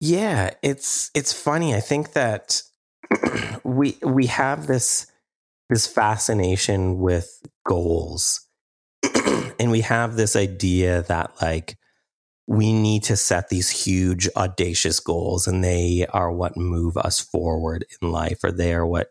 Yeah, 0.00 0.50
it's 0.62 1.10
it's 1.14 1.32
funny. 1.32 1.74
I 1.74 1.80
think 1.80 2.12
that 2.12 2.62
we 3.64 3.96
we 4.02 4.26
have 4.26 4.66
this 4.66 5.06
this 5.70 5.86
fascination 5.86 6.98
with 6.98 7.42
goals. 7.66 8.40
and 9.60 9.70
we 9.70 9.80
have 9.82 10.16
this 10.16 10.36
idea 10.36 11.02
that 11.02 11.32
like 11.42 11.76
we 12.46 12.72
need 12.72 13.02
to 13.04 13.16
set 13.16 13.48
these 13.48 13.70
huge 13.70 14.28
audacious 14.36 15.00
goals 15.00 15.46
and 15.46 15.64
they 15.64 16.06
are 16.10 16.32
what 16.32 16.56
move 16.56 16.96
us 16.98 17.20
forward 17.20 17.84
in 18.02 18.12
life 18.12 18.44
or 18.44 18.52
they 18.52 18.74
are 18.74 18.86
what 18.86 19.08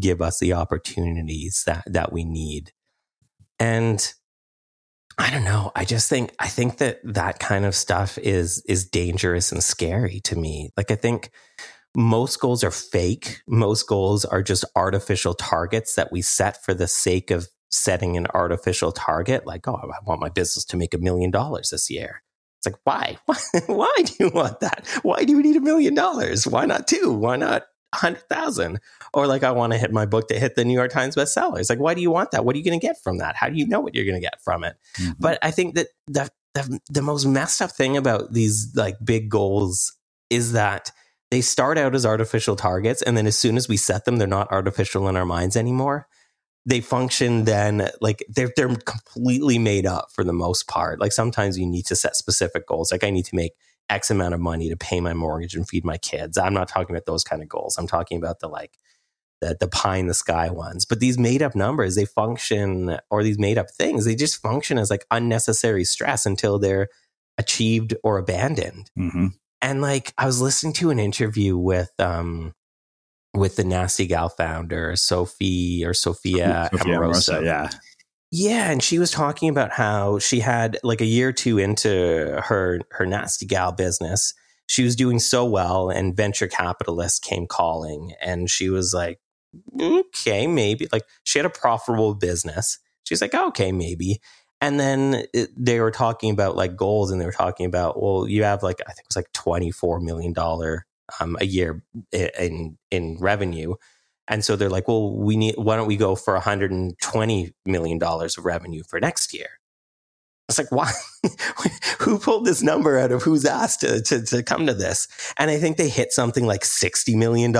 give 0.00 0.22
us 0.22 0.38
the 0.40 0.52
opportunities 0.52 1.64
that 1.66 1.84
that 1.86 2.12
we 2.12 2.24
need. 2.24 2.72
And 3.58 4.12
I 5.18 5.30
don't 5.30 5.44
know. 5.44 5.70
I 5.74 5.84
just 5.84 6.08
think 6.08 6.34
I 6.38 6.48
think 6.48 6.78
that 6.78 7.00
that 7.04 7.38
kind 7.38 7.64
of 7.64 7.74
stuff 7.74 8.18
is 8.18 8.62
is 8.66 8.88
dangerous 8.88 9.52
and 9.52 9.62
scary 9.62 10.20
to 10.20 10.36
me. 10.36 10.70
Like 10.76 10.90
I 10.90 10.96
think 10.96 11.30
most 11.96 12.40
goals 12.40 12.62
are 12.62 12.70
fake. 12.70 13.42
Most 13.48 13.86
goals 13.86 14.24
are 14.24 14.42
just 14.42 14.64
artificial 14.76 15.34
targets 15.34 15.94
that 15.96 16.12
we 16.12 16.22
set 16.22 16.64
for 16.64 16.72
the 16.72 16.86
sake 16.86 17.30
of 17.30 17.48
setting 17.70 18.16
an 18.16 18.26
artificial 18.32 18.92
target. 18.92 19.46
Like, 19.46 19.66
oh, 19.66 19.74
I 19.74 19.96
want 20.04 20.20
my 20.20 20.28
business 20.28 20.64
to 20.66 20.76
make 20.76 20.94
a 20.94 20.98
million 20.98 21.30
dollars 21.30 21.70
this 21.70 21.90
year. 21.90 22.22
It's 22.58 22.66
like, 22.66 22.80
why? 22.84 23.16
why? 23.66 23.94
do 24.04 24.12
you 24.20 24.30
want 24.30 24.60
that? 24.60 24.86
Why 25.02 25.24
do 25.24 25.32
you 25.32 25.42
need 25.42 25.56
a 25.56 25.60
million 25.60 25.94
dollars? 25.94 26.46
Why 26.46 26.66
not 26.66 26.86
two? 26.86 27.12
Why 27.12 27.36
not 27.36 27.64
hundred 27.94 28.28
thousand. 28.28 28.80
Or 29.12 29.26
like 29.26 29.42
I 29.42 29.50
want 29.50 29.72
to 29.72 29.78
hit 29.78 29.92
my 29.92 30.06
book 30.06 30.28
to 30.28 30.38
hit 30.38 30.54
the 30.54 30.64
New 30.64 30.74
York 30.74 30.92
Times 30.92 31.16
bestseller. 31.16 31.58
It's 31.58 31.70
like, 31.70 31.80
why 31.80 31.94
do 31.94 32.00
you 32.00 32.10
want 32.10 32.30
that? 32.30 32.44
What 32.44 32.54
are 32.54 32.58
you 32.58 32.64
going 32.64 32.78
to 32.78 32.86
get 32.86 33.02
from 33.02 33.18
that? 33.18 33.36
How 33.36 33.48
do 33.48 33.56
you 33.56 33.66
know 33.66 33.80
what 33.80 33.94
you're 33.94 34.04
going 34.04 34.20
to 34.20 34.20
get 34.20 34.40
from 34.42 34.64
it? 34.64 34.76
Mm-hmm. 34.98 35.12
But 35.18 35.38
I 35.42 35.50
think 35.50 35.74
that 35.74 35.88
the, 36.06 36.30
the 36.54 36.80
the 36.90 37.02
most 37.02 37.26
messed 37.26 37.62
up 37.62 37.72
thing 37.72 37.96
about 37.96 38.32
these 38.32 38.72
like 38.74 38.96
big 39.04 39.28
goals 39.28 39.96
is 40.30 40.52
that 40.52 40.92
they 41.30 41.40
start 41.40 41.78
out 41.78 41.94
as 41.94 42.04
artificial 42.04 42.56
targets, 42.56 43.02
and 43.02 43.16
then 43.16 43.26
as 43.26 43.38
soon 43.38 43.56
as 43.56 43.68
we 43.68 43.76
set 43.76 44.04
them, 44.04 44.16
they're 44.16 44.26
not 44.26 44.50
artificial 44.50 45.08
in 45.08 45.16
our 45.16 45.26
minds 45.26 45.56
anymore. 45.56 46.08
They 46.66 46.80
function 46.80 47.44
then 47.44 47.88
like 48.00 48.24
they're 48.28 48.52
they're 48.56 48.74
completely 48.74 49.58
made 49.58 49.86
up 49.86 50.08
for 50.12 50.24
the 50.24 50.32
most 50.32 50.66
part. 50.66 51.00
Like 51.00 51.12
sometimes 51.12 51.58
you 51.58 51.66
need 51.66 51.86
to 51.86 51.96
set 51.96 52.16
specific 52.16 52.66
goals. 52.66 52.92
Like 52.92 53.04
I 53.04 53.10
need 53.10 53.24
to 53.26 53.36
make 53.36 53.52
X 53.90 54.10
amount 54.10 54.34
of 54.34 54.40
money 54.40 54.68
to 54.68 54.76
pay 54.76 55.00
my 55.00 55.12
mortgage 55.14 55.54
and 55.54 55.68
feed 55.68 55.84
my 55.84 55.98
kids. 55.98 56.38
I'm 56.38 56.54
not 56.54 56.68
talking 56.68 56.94
about 56.94 57.06
those 57.06 57.24
kind 57.24 57.42
of 57.42 57.48
goals. 57.48 57.76
I'm 57.76 57.86
talking 57.86 58.18
about 58.18 58.40
the 58.40 58.48
like 58.48 58.78
the, 59.40 59.56
the 59.58 59.68
pie 59.68 59.96
in 59.96 60.06
the 60.06 60.14
sky 60.14 60.50
ones. 60.50 60.84
But 60.84 61.00
these 61.00 61.18
made 61.18 61.42
up 61.42 61.54
numbers, 61.54 61.96
they 61.96 62.04
function, 62.04 62.98
or 63.10 63.22
these 63.22 63.38
made 63.38 63.58
up 63.58 63.70
things, 63.70 64.04
they 64.04 64.14
just 64.14 64.40
function 64.40 64.78
as 64.78 64.90
like 64.90 65.06
unnecessary 65.10 65.84
stress 65.84 66.26
until 66.26 66.58
they're 66.58 66.88
achieved 67.38 67.94
or 68.04 68.18
abandoned. 68.18 68.90
Mm-hmm. 68.98 69.28
And 69.62 69.82
like 69.82 70.12
I 70.16 70.26
was 70.26 70.40
listening 70.40 70.72
to 70.74 70.90
an 70.90 70.98
interview 70.98 71.56
with 71.56 71.92
um 71.98 72.54
with 73.34 73.56
the 73.56 73.64
Nasty 73.64 74.06
Gal 74.06 74.28
founder, 74.28 74.96
Sophie 74.96 75.84
or 75.84 75.94
Sophia, 75.94 76.68
Sophia 76.72 76.94
Amoruso. 76.94 77.40
Amoruso, 77.40 77.44
yeah. 77.44 77.70
Yeah, 78.32 78.70
and 78.70 78.82
she 78.82 78.98
was 78.98 79.10
talking 79.10 79.48
about 79.48 79.72
how 79.72 80.18
she 80.20 80.40
had 80.40 80.78
like 80.84 81.00
a 81.00 81.04
year 81.06 81.28
or 81.28 81.32
two 81.32 81.58
into 81.58 82.40
her 82.44 82.80
her 82.92 83.04
nasty 83.06 83.44
gal 83.46 83.72
business. 83.72 84.34
She 84.68 84.84
was 84.84 84.94
doing 84.94 85.18
so 85.18 85.44
well, 85.44 85.90
and 85.90 86.16
venture 86.16 86.46
capitalists 86.46 87.18
came 87.18 87.46
calling, 87.48 88.12
and 88.22 88.48
she 88.48 88.70
was 88.70 88.94
like, 88.94 89.18
"Okay, 89.80 90.46
maybe." 90.46 90.86
Like 90.92 91.02
she 91.24 91.38
had 91.40 91.46
a 91.46 91.50
profitable 91.50 92.14
business. 92.14 92.78
She's 93.04 93.20
like, 93.20 93.34
"Okay, 93.34 93.72
maybe." 93.72 94.20
And 94.60 94.78
then 94.78 95.24
it, 95.34 95.50
they 95.56 95.80
were 95.80 95.90
talking 95.90 96.30
about 96.30 96.54
like 96.56 96.76
goals, 96.76 97.10
and 97.10 97.20
they 97.20 97.26
were 97.26 97.32
talking 97.32 97.66
about, 97.66 98.00
well, 98.00 98.28
you 98.28 98.44
have 98.44 98.62
like 98.62 98.80
I 98.86 98.92
think 98.92 99.00
it 99.00 99.06
was 99.10 99.16
like 99.16 99.32
twenty 99.32 99.72
four 99.72 99.98
million 100.00 100.32
dollar 100.32 100.86
um, 101.18 101.36
a 101.40 101.46
year 101.46 101.82
in 102.12 102.78
in 102.92 103.16
revenue 103.20 103.74
and 104.30 104.44
so 104.44 104.54
they're 104.54 104.70
like, 104.70 104.86
well, 104.86 105.12
we 105.12 105.36
need, 105.36 105.56
why 105.58 105.76
don't 105.76 105.88
we 105.88 105.96
go 105.96 106.14
for 106.14 106.38
$120 106.38 107.52
million 107.66 108.02
of 108.02 108.44
revenue 108.44 108.84
for 108.88 109.00
next 109.00 109.34
year? 109.34 109.48
It's 110.48 110.56
like, 110.56 110.70
why? 110.70 110.92
who 111.98 112.18
pulled 112.18 112.44
this 112.44 112.62
number 112.62 112.96
out 112.96 113.10
of 113.10 113.22
who's 113.22 113.44
asked 113.44 113.80
to, 113.80 114.00
to, 114.02 114.22
to, 114.22 114.42
come 114.44 114.66
to 114.66 114.74
this? 114.74 115.08
And 115.36 115.50
I 115.50 115.58
think 115.58 115.76
they 115.76 115.88
hit 115.88 116.12
something 116.12 116.46
like 116.46 116.62
$60 116.62 117.14
million 117.16 117.52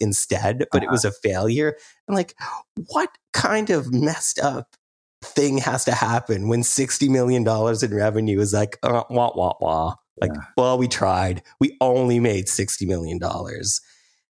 instead, 0.00 0.66
but 0.70 0.82
uh-huh. 0.82 0.88
it 0.88 0.90
was 0.90 1.04
a 1.04 1.10
failure. 1.10 1.76
I'm 2.08 2.14
like, 2.14 2.34
what 2.86 3.10
kind 3.32 3.70
of 3.70 3.92
messed 3.92 4.38
up 4.38 4.76
thing 5.22 5.58
has 5.58 5.84
to 5.86 5.92
happen 5.92 6.48
when 6.48 6.62
$60 6.62 7.08
million 7.08 7.44
in 7.46 7.94
revenue 7.94 8.38
is 8.38 8.52
like, 8.52 8.78
uh, 8.84 9.02
wah, 9.10 9.32
wah, 9.34 9.54
wah. 9.60 9.94
Like, 10.20 10.30
yeah. 10.32 10.42
well, 10.56 10.78
we 10.78 10.86
tried. 10.86 11.42
We 11.58 11.76
only 11.80 12.20
made 12.20 12.46
$60 12.46 12.86
million 12.86 13.18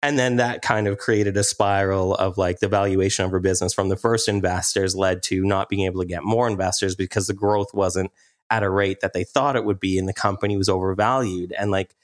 and 0.02 0.18
then 0.18 0.36
that 0.36 0.62
kind 0.62 0.86
of 0.86 0.98
created 0.98 1.36
a 1.36 1.44
spiral 1.44 2.14
of 2.14 2.38
like 2.38 2.60
the 2.60 2.68
valuation 2.68 3.24
of 3.24 3.30
her 3.30 3.40
business 3.40 3.74
from 3.74 3.88
the 3.88 3.96
first 3.96 4.28
investors 4.28 4.94
led 4.94 5.22
to 5.24 5.44
not 5.44 5.68
being 5.68 5.86
able 5.86 6.00
to 6.00 6.06
get 6.06 6.22
more 6.22 6.48
investors 6.48 6.94
because 6.94 7.26
the 7.26 7.34
growth 7.34 7.74
wasn't 7.74 8.10
at 8.50 8.62
a 8.62 8.70
rate 8.70 9.00
that 9.00 9.12
they 9.12 9.24
thought 9.24 9.56
it 9.56 9.64
would 9.64 9.80
be 9.80 9.98
and 9.98 10.08
the 10.08 10.14
company 10.14 10.56
was 10.56 10.68
overvalued 10.68 11.52
and 11.58 11.70
like 11.70 11.94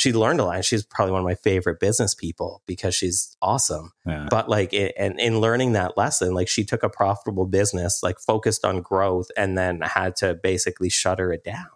she 0.00 0.14
learned 0.14 0.40
a 0.40 0.44
lot. 0.46 0.64
She's 0.64 0.82
probably 0.82 1.12
one 1.12 1.20
of 1.20 1.26
my 1.26 1.34
favorite 1.34 1.78
business 1.78 2.14
people 2.14 2.62
because 2.64 2.94
she's 2.94 3.36
awesome. 3.42 3.92
Yeah. 4.06 4.28
But 4.30 4.48
like, 4.48 4.72
it, 4.72 4.94
and 4.96 5.20
in 5.20 5.40
learning 5.40 5.72
that 5.72 5.98
lesson, 5.98 6.32
like 6.32 6.48
she 6.48 6.64
took 6.64 6.82
a 6.82 6.88
profitable 6.88 7.44
business, 7.44 8.02
like 8.02 8.18
focused 8.18 8.64
on 8.64 8.80
growth, 8.80 9.30
and 9.36 9.58
then 9.58 9.82
had 9.82 10.16
to 10.16 10.32
basically 10.32 10.88
shutter 10.88 11.34
it 11.34 11.44
down. 11.44 11.66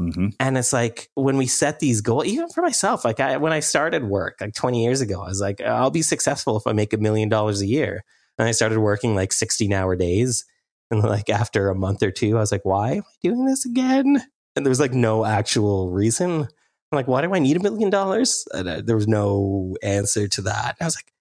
Mm-hmm. 0.00 0.28
And 0.40 0.56
it's 0.56 0.72
like 0.72 1.10
when 1.14 1.36
we 1.36 1.46
set 1.46 1.78
these 1.78 2.00
goals, 2.00 2.24
even 2.24 2.48
for 2.48 2.62
myself, 2.62 3.04
like 3.04 3.20
I, 3.20 3.36
when 3.36 3.52
I 3.52 3.60
started 3.60 4.04
work 4.04 4.38
like 4.40 4.54
20 4.54 4.82
years 4.82 5.00
ago, 5.00 5.22
I 5.22 5.28
was 5.28 5.40
like, 5.40 5.60
I'll 5.60 5.90
be 5.90 6.02
successful 6.02 6.56
if 6.56 6.66
I 6.66 6.72
make 6.72 6.92
a 6.92 6.98
million 6.98 7.28
dollars 7.28 7.60
a 7.60 7.66
year. 7.66 8.02
And 8.38 8.48
I 8.48 8.52
started 8.52 8.80
working 8.80 9.14
like 9.14 9.32
16 9.32 9.72
hour 9.72 9.94
days. 9.96 10.44
And 10.90 11.02
like 11.02 11.28
after 11.28 11.68
a 11.68 11.74
month 11.74 12.02
or 12.02 12.10
two, 12.10 12.36
I 12.36 12.40
was 12.40 12.50
like, 12.50 12.64
why 12.64 12.92
am 12.92 13.02
I 13.02 13.16
doing 13.22 13.44
this 13.44 13.66
again? 13.66 14.22
And 14.56 14.66
there 14.66 14.70
was 14.70 14.80
like 14.80 14.94
no 14.94 15.24
actual 15.24 15.90
reason. 15.90 16.30
I'm 16.40 16.96
like, 16.96 17.06
why 17.06 17.20
do 17.20 17.32
I 17.34 17.38
need 17.38 17.56
a 17.56 17.62
million 17.62 17.90
dollars? 17.90 18.44
And 18.52 18.68
uh, 18.68 18.80
there 18.84 18.96
was 18.96 19.06
no 19.06 19.76
answer 19.82 20.26
to 20.26 20.42
that. 20.42 20.76
I 20.80 20.84
was 20.84 20.96
like, 20.96 21.12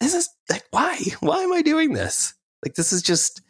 this 0.00 0.14
is 0.14 0.30
like, 0.48 0.64
why? 0.70 0.98
Why 1.20 1.40
am 1.40 1.52
I 1.52 1.62
doing 1.62 1.92
this? 1.92 2.34
Like, 2.64 2.74
this 2.74 2.92
is 2.92 3.02
just, 3.02 3.42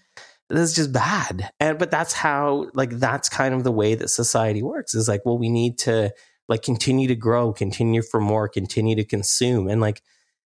this 0.51 0.70
is 0.70 0.76
just 0.76 0.92
bad. 0.92 1.51
And, 1.61 1.78
but 1.78 1.90
that's 1.90 2.12
how, 2.12 2.66
like, 2.74 2.90
that's 2.90 3.28
kind 3.28 3.55
of 3.55 3.64
the 3.64 3.72
way 3.72 3.94
that 3.94 4.09
society 4.09 4.62
works 4.62 4.94
is 4.94 5.09
like, 5.09 5.24
well, 5.24 5.38
we 5.38 5.49
need 5.49 5.78
to 5.78 6.12
like 6.49 6.62
continue 6.62 7.09
to 7.09 7.14
grow, 7.14 7.53
continue 7.53 8.03
for 8.03 8.20
more, 8.20 8.49
continue 8.49 8.96
to 8.96 9.05
consume. 9.05 9.68
And 9.68 9.80
like, 9.80 10.03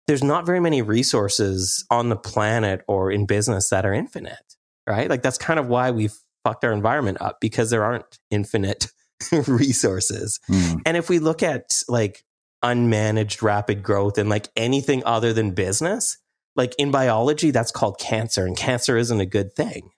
there's 0.07 0.23
not 0.23 0.45
very 0.45 0.59
many 0.59 0.81
resources 0.81 1.85
on 1.91 2.09
the 2.09 2.15
planet 2.15 2.83
or 2.87 3.11
in 3.11 3.25
business 3.25 3.69
that 3.69 3.85
are 3.85 3.93
infinite, 3.93 4.55
right? 4.87 5.09
Like, 5.09 5.21
that's 5.21 5.37
kind 5.37 5.59
of 5.59 5.67
why 5.67 5.91
we've 5.91 6.17
fucked 6.43 6.63
our 6.63 6.71
environment 6.71 7.21
up 7.21 7.39
because 7.41 7.69
there 7.69 7.83
aren't 7.83 8.19
infinite 8.29 8.87
resources. 9.47 10.39
Mm. 10.49 10.81
And 10.85 10.97
if 10.97 11.09
we 11.09 11.19
look 11.19 11.43
at 11.43 11.83
like 11.87 12.23
unmanaged 12.63 13.41
rapid 13.41 13.83
growth 13.83 14.17
and 14.17 14.29
like 14.29 14.47
anything 14.55 15.03
other 15.05 15.33
than 15.33 15.51
business, 15.51 16.17
like 16.55 16.75
in 16.77 16.91
biology, 16.91 17.51
that's 17.51 17.71
called 17.71 17.99
cancer, 17.99 18.45
and 18.45 18.57
cancer 18.57 18.97
isn't 18.97 19.19
a 19.19 19.25
good 19.25 19.53
thing. 19.53 19.91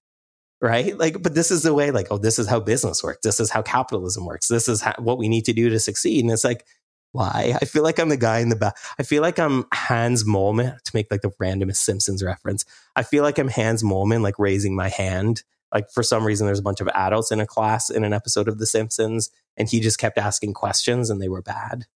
Right. 0.62 0.98
Like, 0.98 1.22
but 1.22 1.36
this 1.36 1.52
is 1.52 1.64
the 1.64 1.74
way, 1.74 1.92
like, 1.92 2.08
oh, 2.10 2.18
this 2.18 2.40
is 2.40 2.48
how 2.48 2.62
business 2.62 3.04
works. 3.04 3.20
This 3.22 3.42
is 3.42 3.50
how 3.50 3.62
capitalism 3.62 4.26
works. 4.26 4.48
This 4.48 4.70
is 4.70 4.80
how, 4.80 4.94
what 4.98 5.18
we 5.18 5.28
need 5.28 5.44
to 5.46 5.54
do 5.54 5.70
to 5.70 5.78
succeed. 5.78 6.24
And 6.24 6.32
it's 6.32 6.46
like, 6.46 6.66
why? 7.12 7.54
I 7.62 7.66
feel 7.66 7.84
like 7.84 8.00
I'm 8.00 8.08
the 8.08 8.16
guy 8.16 8.40
in 8.40 8.48
the 8.48 8.56
back. 8.56 8.78
I 8.98 9.04
feel 9.04 9.22
like 9.22 9.40
I'm 9.40 9.66
Hans 9.74 10.24
Moleman 10.24 10.82
to 10.82 10.92
make 10.94 11.12
like 11.12 11.22
the 11.22 11.32
randomest 11.32 11.78
Simpsons 11.78 12.24
reference. 12.24 12.64
I 12.96 13.04
feel 13.04 13.24
like 13.24 13.38
I'm 13.38 13.50
Hans 13.50 13.84
Moleman, 13.84 14.22
like 14.22 14.40
raising 14.40 14.74
my 14.74 14.88
hand. 14.88 15.44
Like 15.74 15.92
for 15.92 16.02
some 16.02 16.26
reason, 16.26 16.46
there's 16.46 16.60
a 16.60 16.64
bunch 16.64 16.82
of 16.82 16.88
adults 16.90 17.32
in 17.32 17.40
a 17.40 17.46
class 17.46 17.90
in 17.90 18.04
an 18.04 18.14
episode 18.14 18.48
of 18.48 18.58
The 18.58 18.66
Simpsons, 18.66 19.32
and 19.58 19.70
he 19.70 19.80
just 19.80 20.00
kept 20.00 20.18
asking 20.18 20.54
questions 20.54 21.10
and 21.10 21.22
they 21.22 21.30
were 21.30 21.42
bad. 21.42 21.88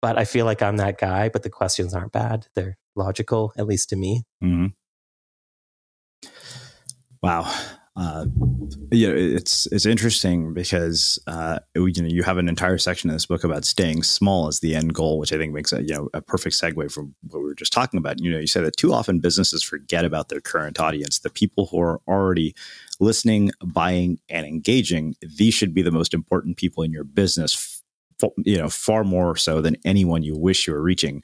But 0.00 0.18
I 0.18 0.24
feel 0.24 0.44
like 0.44 0.60
I'm 0.60 0.76
that 0.76 0.98
guy, 0.98 1.28
but 1.28 1.44
the 1.44 1.50
questions 1.50 1.94
aren't 1.94 2.12
bad. 2.12 2.46
They're 2.54 2.76
logical, 2.96 3.52
at 3.56 3.66
least 3.66 3.88
to 3.90 3.96
me. 3.96 4.22
Mm-hmm. 4.42 4.66
Wow. 7.22 7.52
Uh, 7.94 8.24
it's 8.90 9.66
it's 9.66 9.84
interesting 9.84 10.54
because 10.54 11.18
uh, 11.26 11.58
you 11.74 12.02
know 12.02 12.08
you 12.08 12.22
have 12.22 12.38
an 12.38 12.48
entire 12.48 12.78
section 12.78 13.10
in 13.10 13.16
this 13.16 13.26
book 13.26 13.44
about 13.44 13.66
staying 13.66 14.02
small 14.02 14.48
as 14.48 14.60
the 14.60 14.74
end 14.74 14.94
goal, 14.94 15.18
which 15.18 15.30
I 15.30 15.36
think 15.36 15.52
makes 15.52 15.74
a 15.74 15.82
you 15.82 15.94
know 15.94 16.08
a 16.14 16.22
perfect 16.22 16.56
segue 16.56 16.90
from 16.90 17.14
what 17.28 17.40
we 17.40 17.44
were 17.44 17.54
just 17.54 17.72
talking 17.72 17.98
about. 17.98 18.18
You 18.18 18.30
know, 18.30 18.38
you 18.38 18.46
said 18.46 18.64
that 18.64 18.78
too 18.78 18.94
often 18.94 19.20
businesses 19.20 19.62
forget 19.62 20.06
about 20.06 20.30
their 20.30 20.40
current 20.40 20.80
audience, 20.80 21.18
the 21.18 21.28
people 21.28 21.66
who 21.66 21.80
are 21.80 22.00
already 22.08 22.54
listening, 22.98 23.50
buying, 23.62 24.18
and 24.30 24.46
engaging. 24.46 25.14
These 25.20 25.52
should 25.52 25.74
be 25.74 25.82
the 25.82 25.90
most 25.90 26.14
important 26.14 26.56
people 26.56 26.82
in 26.82 26.92
your 26.92 27.04
business. 27.04 27.82
You 28.38 28.56
know, 28.56 28.70
far 28.70 29.04
more 29.04 29.36
so 29.36 29.60
than 29.60 29.76
anyone 29.84 30.22
you 30.22 30.34
wish 30.34 30.66
you 30.66 30.72
were 30.72 30.82
reaching. 30.82 31.22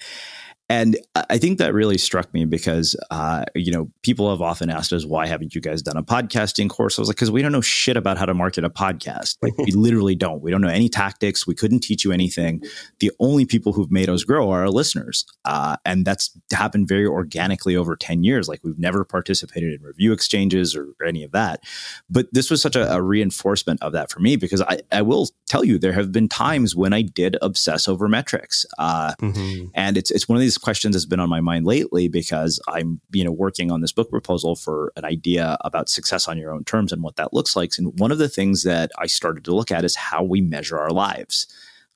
And 0.70 0.98
I 1.30 1.38
think 1.38 1.58
that 1.58 1.72
really 1.72 1.96
struck 1.96 2.32
me 2.34 2.44
because, 2.44 2.94
uh, 3.10 3.46
you 3.54 3.72
know, 3.72 3.90
people 4.02 4.28
have 4.28 4.42
often 4.42 4.68
asked 4.68 4.92
us, 4.92 5.06
why 5.06 5.26
haven't 5.26 5.54
you 5.54 5.62
guys 5.62 5.80
done 5.80 5.96
a 5.96 6.02
podcasting 6.02 6.68
course? 6.68 6.98
I 6.98 7.02
was 7.02 7.08
like, 7.08 7.16
because 7.16 7.30
we 7.30 7.40
don't 7.40 7.52
know 7.52 7.62
shit 7.62 7.96
about 7.96 8.18
how 8.18 8.26
to 8.26 8.34
market 8.34 8.64
a 8.64 8.70
podcast. 8.70 9.38
Like, 9.40 9.56
we 9.56 9.72
literally 9.72 10.14
don't. 10.14 10.42
We 10.42 10.50
don't 10.50 10.60
know 10.60 10.68
any 10.68 10.90
tactics. 10.90 11.46
We 11.46 11.54
couldn't 11.54 11.80
teach 11.80 12.04
you 12.04 12.12
anything. 12.12 12.62
The 13.00 13.10
only 13.18 13.46
people 13.46 13.72
who've 13.72 13.90
made 13.90 14.10
us 14.10 14.24
grow 14.24 14.50
are 14.50 14.60
our 14.60 14.70
listeners. 14.70 15.24
Uh, 15.46 15.76
and 15.86 16.04
that's 16.04 16.38
happened 16.52 16.86
very 16.86 17.06
organically 17.06 17.74
over 17.74 17.96
10 17.96 18.22
years. 18.22 18.46
Like, 18.46 18.60
we've 18.62 18.78
never 18.78 19.06
participated 19.06 19.72
in 19.72 19.82
review 19.82 20.12
exchanges 20.12 20.76
or, 20.76 20.88
or 21.00 21.06
any 21.06 21.24
of 21.24 21.32
that. 21.32 21.64
But 22.10 22.26
this 22.32 22.50
was 22.50 22.60
such 22.60 22.76
a, 22.76 22.92
a 22.92 23.00
reinforcement 23.00 23.82
of 23.82 23.92
that 23.92 24.10
for 24.10 24.20
me 24.20 24.36
because 24.36 24.60
I, 24.60 24.80
I, 24.92 25.00
will 25.00 25.28
tell 25.46 25.64
you, 25.64 25.78
there 25.78 25.94
have 25.94 26.12
been 26.12 26.28
times 26.28 26.76
when 26.76 26.92
I 26.92 27.00
did 27.00 27.38
obsess 27.40 27.88
over 27.88 28.06
metrics. 28.06 28.66
Uh, 28.78 29.14
mm-hmm. 29.18 29.68
And 29.74 29.96
it's, 29.96 30.10
it's 30.10 30.28
one 30.28 30.36
of 30.36 30.42
these 30.42 30.57
questions 30.58 30.94
that's 30.94 31.06
been 31.06 31.20
on 31.20 31.28
my 31.28 31.40
mind 31.40 31.66
lately 31.66 32.08
because 32.08 32.60
I'm, 32.68 33.00
you 33.12 33.24
know, 33.24 33.32
working 33.32 33.70
on 33.70 33.80
this 33.80 33.92
book 33.92 34.10
proposal 34.10 34.56
for 34.56 34.92
an 34.96 35.04
idea 35.04 35.56
about 35.62 35.88
success 35.88 36.28
on 36.28 36.38
your 36.38 36.52
own 36.52 36.64
terms 36.64 36.92
and 36.92 37.02
what 37.02 37.16
that 37.16 37.32
looks 37.32 37.56
like. 37.56 37.72
And 37.78 37.98
one 37.98 38.12
of 38.12 38.18
the 38.18 38.28
things 38.28 38.62
that 38.64 38.90
I 38.98 39.06
started 39.06 39.44
to 39.44 39.54
look 39.54 39.70
at 39.70 39.84
is 39.84 39.96
how 39.96 40.22
we 40.22 40.40
measure 40.40 40.78
our 40.78 40.90
lives. 40.90 41.46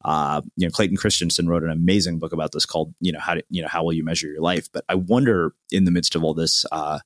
Uh, 0.04 0.42
you 0.56 0.66
know, 0.66 0.70
Clayton 0.70 0.96
Christensen 0.96 1.48
wrote 1.48 1.62
an 1.62 1.70
amazing 1.70 2.18
book 2.18 2.32
about 2.32 2.52
this 2.52 2.66
called, 2.66 2.92
you 3.00 3.12
know, 3.12 3.20
how 3.20 3.34
to, 3.34 3.42
you 3.50 3.62
know, 3.62 3.68
how 3.68 3.84
will 3.84 3.92
you 3.92 4.04
measure 4.04 4.26
your 4.26 4.40
life? 4.40 4.68
But 4.72 4.84
I 4.88 4.96
wonder 4.96 5.54
in 5.70 5.84
the 5.84 5.92
midst 5.92 6.14
of 6.14 6.24
all 6.24 6.34
this, 6.34 6.64
uh, 6.72 6.98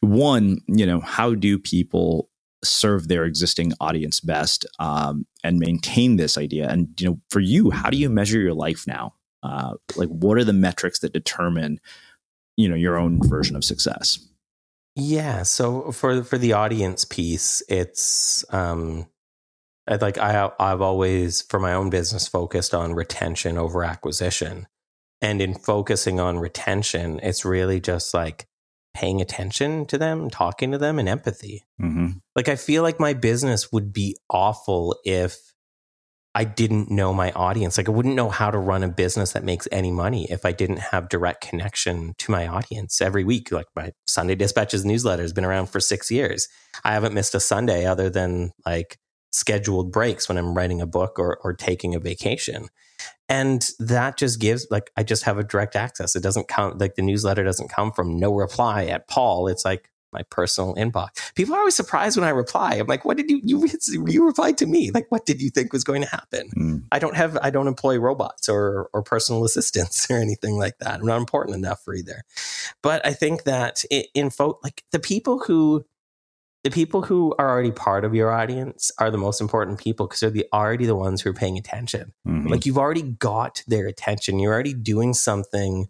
one, 0.00 0.60
you 0.66 0.86
know, 0.86 1.00
how 1.00 1.34
do 1.34 1.58
people 1.58 2.30
serve 2.62 3.08
their 3.08 3.24
existing 3.24 3.72
audience 3.80 4.20
best 4.20 4.64
um, 4.78 5.26
and 5.42 5.58
maintain 5.58 6.16
this 6.16 6.38
idea? 6.38 6.68
And, 6.68 6.88
you 6.98 7.08
know, 7.08 7.20
for 7.30 7.40
you, 7.40 7.70
how 7.70 7.90
do 7.90 7.96
you 7.96 8.08
measure 8.08 8.40
your 8.40 8.54
life 8.54 8.86
now? 8.86 9.14
Uh, 9.44 9.74
like 9.96 10.08
what 10.08 10.38
are 10.38 10.44
the 10.44 10.54
metrics 10.54 11.00
that 11.00 11.12
determine 11.12 11.78
you 12.56 12.68
know 12.68 12.74
your 12.74 12.96
own 12.96 13.20
version 13.22 13.56
of 13.56 13.64
success? 13.64 14.18
Yeah 14.96 15.42
so 15.42 15.92
for 15.92 16.24
for 16.24 16.38
the 16.38 16.54
audience 16.54 17.04
piece 17.04 17.62
it's 17.68 18.44
um 18.54 19.06
I'd 19.86 20.00
like 20.00 20.16
i 20.18 20.50
i've 20.58 20.80
always 20.80 21.42
for 21.42 21.60
my 21.60 21.74
own 21.74 21.90
business 21.90 22.26
focused 22.26 22.74
on 22.74 22.94
retention 22.94 23.58
over 23.58 23.84
acquisition. 23.84 24.66
And 25.20 25.40
in 25.40 25.54
focusing 25.54 26.20
on 26.20 26.38
retention 26.38 27.20
it's 27.22 27.44
really 27.44 27.80
just 27.80 28.14
like 28.14 28.46
paying 28.94 29.20
attention 29.20 29.84
to 29.86 29.98
them 29.98 30.30
talking 30.30 30.70
to 30.70 30.78
them 30.78 30.98
and 30.98 31.08
empathy. 31.08 31.64
Mm-hmm. 31.82 32.18
like 32.36 32.48
i 32.48 32.56
feel 32.56 32.82
like 32.82 33.00
my 33.00 33.12
business 33.12 33.70
would 33.72 33.92
be 33.92 34.16
awful 34.30 34.96
if 35.04 35.53
I 36.34 36.44
didn't 36.44 36.90
know 36.90 37.14
my 37.14 37.30
audience. 37.32 37.78
Like 37.78 37.88
I 37.88 37.92
wouldn't 37.92 38.16
know 38.16 38.28
how 38.28 38.50
to 38.50 38.58
run 38.58 38.82
a 38.82 38.88
business 38.88 39.32
that 39.32 39.44
makes 39.44 39.68
any 39.70 39.92
money 39.92 40.26
if 40.30 40.44
I 40.44 40.50
didn't 40.50 40.78
have 40.78 41.08
direct 41.08 41.42
connection 41.42 42.14
to 42.18 42.32
my 42.32 42.46
audience 42.48 43.00
every 43.00 43.22
week. 43.22 43.52
Like 43.52 43.66
my 43.76 43.92
Sunday 44.06 44.34
Dispatches 44.34 44.84
newsletter 44.84 45.22
has 45.22 45.32
been 45.32 45.44
around 45.44 45.66
for 45.66 45.78
six 45.78 46.10
years. 46.10 46.48
I 46.84 46.92
haven't 46.92 47.14
missed 47.14 47.36
a 47.36 47.40
Sunday 47.40 47.86
other 47.86 48.10
than 48.10 48.50
like 48.66 48.98
scheduled 49.30 49.92
breaks 49.92 50.28
when 50.28 50.38
I'm 50.38 50.54
writing 50.54 50.80
a 50.80 50.86
book 50.86 51.18
or, 51.18 51.38
or 51.44 51.52
taking 51.52 51.94
a 51.94 52.00
vacation. 52.00 52.68
And 53.28 53.66
that 53.78 54.18
just 54.18 54.40
gives 54.40 54.66
like 54.70 54.90
I 54.96 55.02
just 55.02 55.22
have 55.24 55.38
a 55.38 55.44
direct 55.44 55.76
access. 55.76 56.16
It 56.16 56.22
doesn't 56.22 56.48
come 56.48 56.78
like 56.78 56.96
the 56.96 57.02
newsletter 57.02 57.44
doesn't 57.44 57.70
come 57.70 57.92
from 57.92 58.18
no 58.18 58.34
reply 58.34 58.86
at 58.86 59.08
Paul. 59.08 59.46
It's 59.46 59.64
like 59.64 59.88
my 60.14 60.22
personal 60.30 60.74
inbox. 60.76 61.34
People 61.34 61.54
are 61.54 61.58
always 61.58 61.74
surprised 61.74 62.16
when 62.16 62.24
I 62.24 62.30
reply. 62.30 62.74
I'm 62.74 62.86
like, 62.86 63.04
what 63.04 63.16
did 63.16 63.30
you, 63.30 63.40
you, 63.42 63.68
you 64.06 64.24
replied 64.24 64.56
to 64.58 64.66
me? 64.66 64.90
Like, 64.92 65.10
what 65.10 65.26
did 65.26 65.42
you 65.42 65.50
think 65.50 65.72
was 65.72 65.84
going 65.84 66.02
to 66.02 66.08
happen? 66.08 66.48
Mm. 66.56 66.84
I 66.92 66.98
don't 66.98 67.16
have, 67.16 67.36
I 67.42 67.50
don't 67.50 67.66
employ 67.66 67.98
robots 67.98 68.48
or, 68.48 68.88
or 68.94 69.02
personal 69.02 69.44
assistants 69.44 70.06
or 70.10 70.16
anything 70.16 70.56
like 70.56 70.78
that. 70.78 71.00
I'm 71.00 71.06
not 71.06 71.18
important 71.18 71.56
enough 71.56 71.84
for 71.84 71.94
either. 71.94 72.22
But 72.82 73.04
I 73.04 73.12
think 73.12 73.44
that 73.44 73.84
in 74.14 74.30
folk, 74.30 74.60
like 74.62 74.84
the 74.92 75.00
people 75.00 75.40
who, 75.40 75.84
the 76.62 76.70
people 76.70 77.02
who 77.02 77.34
are 77.38 77.50
already 77.50 77.72
part 77.72 78.06
of 78.06 78.14
your 78.14 78.30
audience 78.30 78.90
are 78.98 79.10
the 79.10 79.18
most 79.18 79.42
important 79.42 79.78
people 79.78 80.06
because 80.06 80.20
they're 80.20 80.30
the, 80.30 80.46
already 80.50 80.86
the 80.86 80.96
ones 80.96 81.20
who 81.20 81.28
are 81.28 81.34
paying 81.34 81.58
attention. 81.58 82.14
Mm-hmm. 82.26 82.48
Like 82.48 82.64
you've 82.64 82.78
already 82.78 83.02
got 83.02 83.62
their 83.66 83.86
attention. 83.86 84.38
You're 84.38 84.54
already 84.54 84.72
doing 84.72 85.12
something 85.12 85.88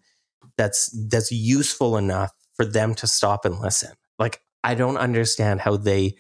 that's 0.57 0.91
that's 1.09 1.31
useful 1.33 1.97
enough 1.97 2.33
for 2.55 2.65
them 2.65 2.95
to 2.97 3.07
stop 3.07 3.45
and 3.45 3.59
listen. 3.61 3.93
Like, 4.19 4.41
I 4.63 4.75
don't 4.75 4.97
understand 4.97 5.61
how 5.61 5.77
they 5.77 6.17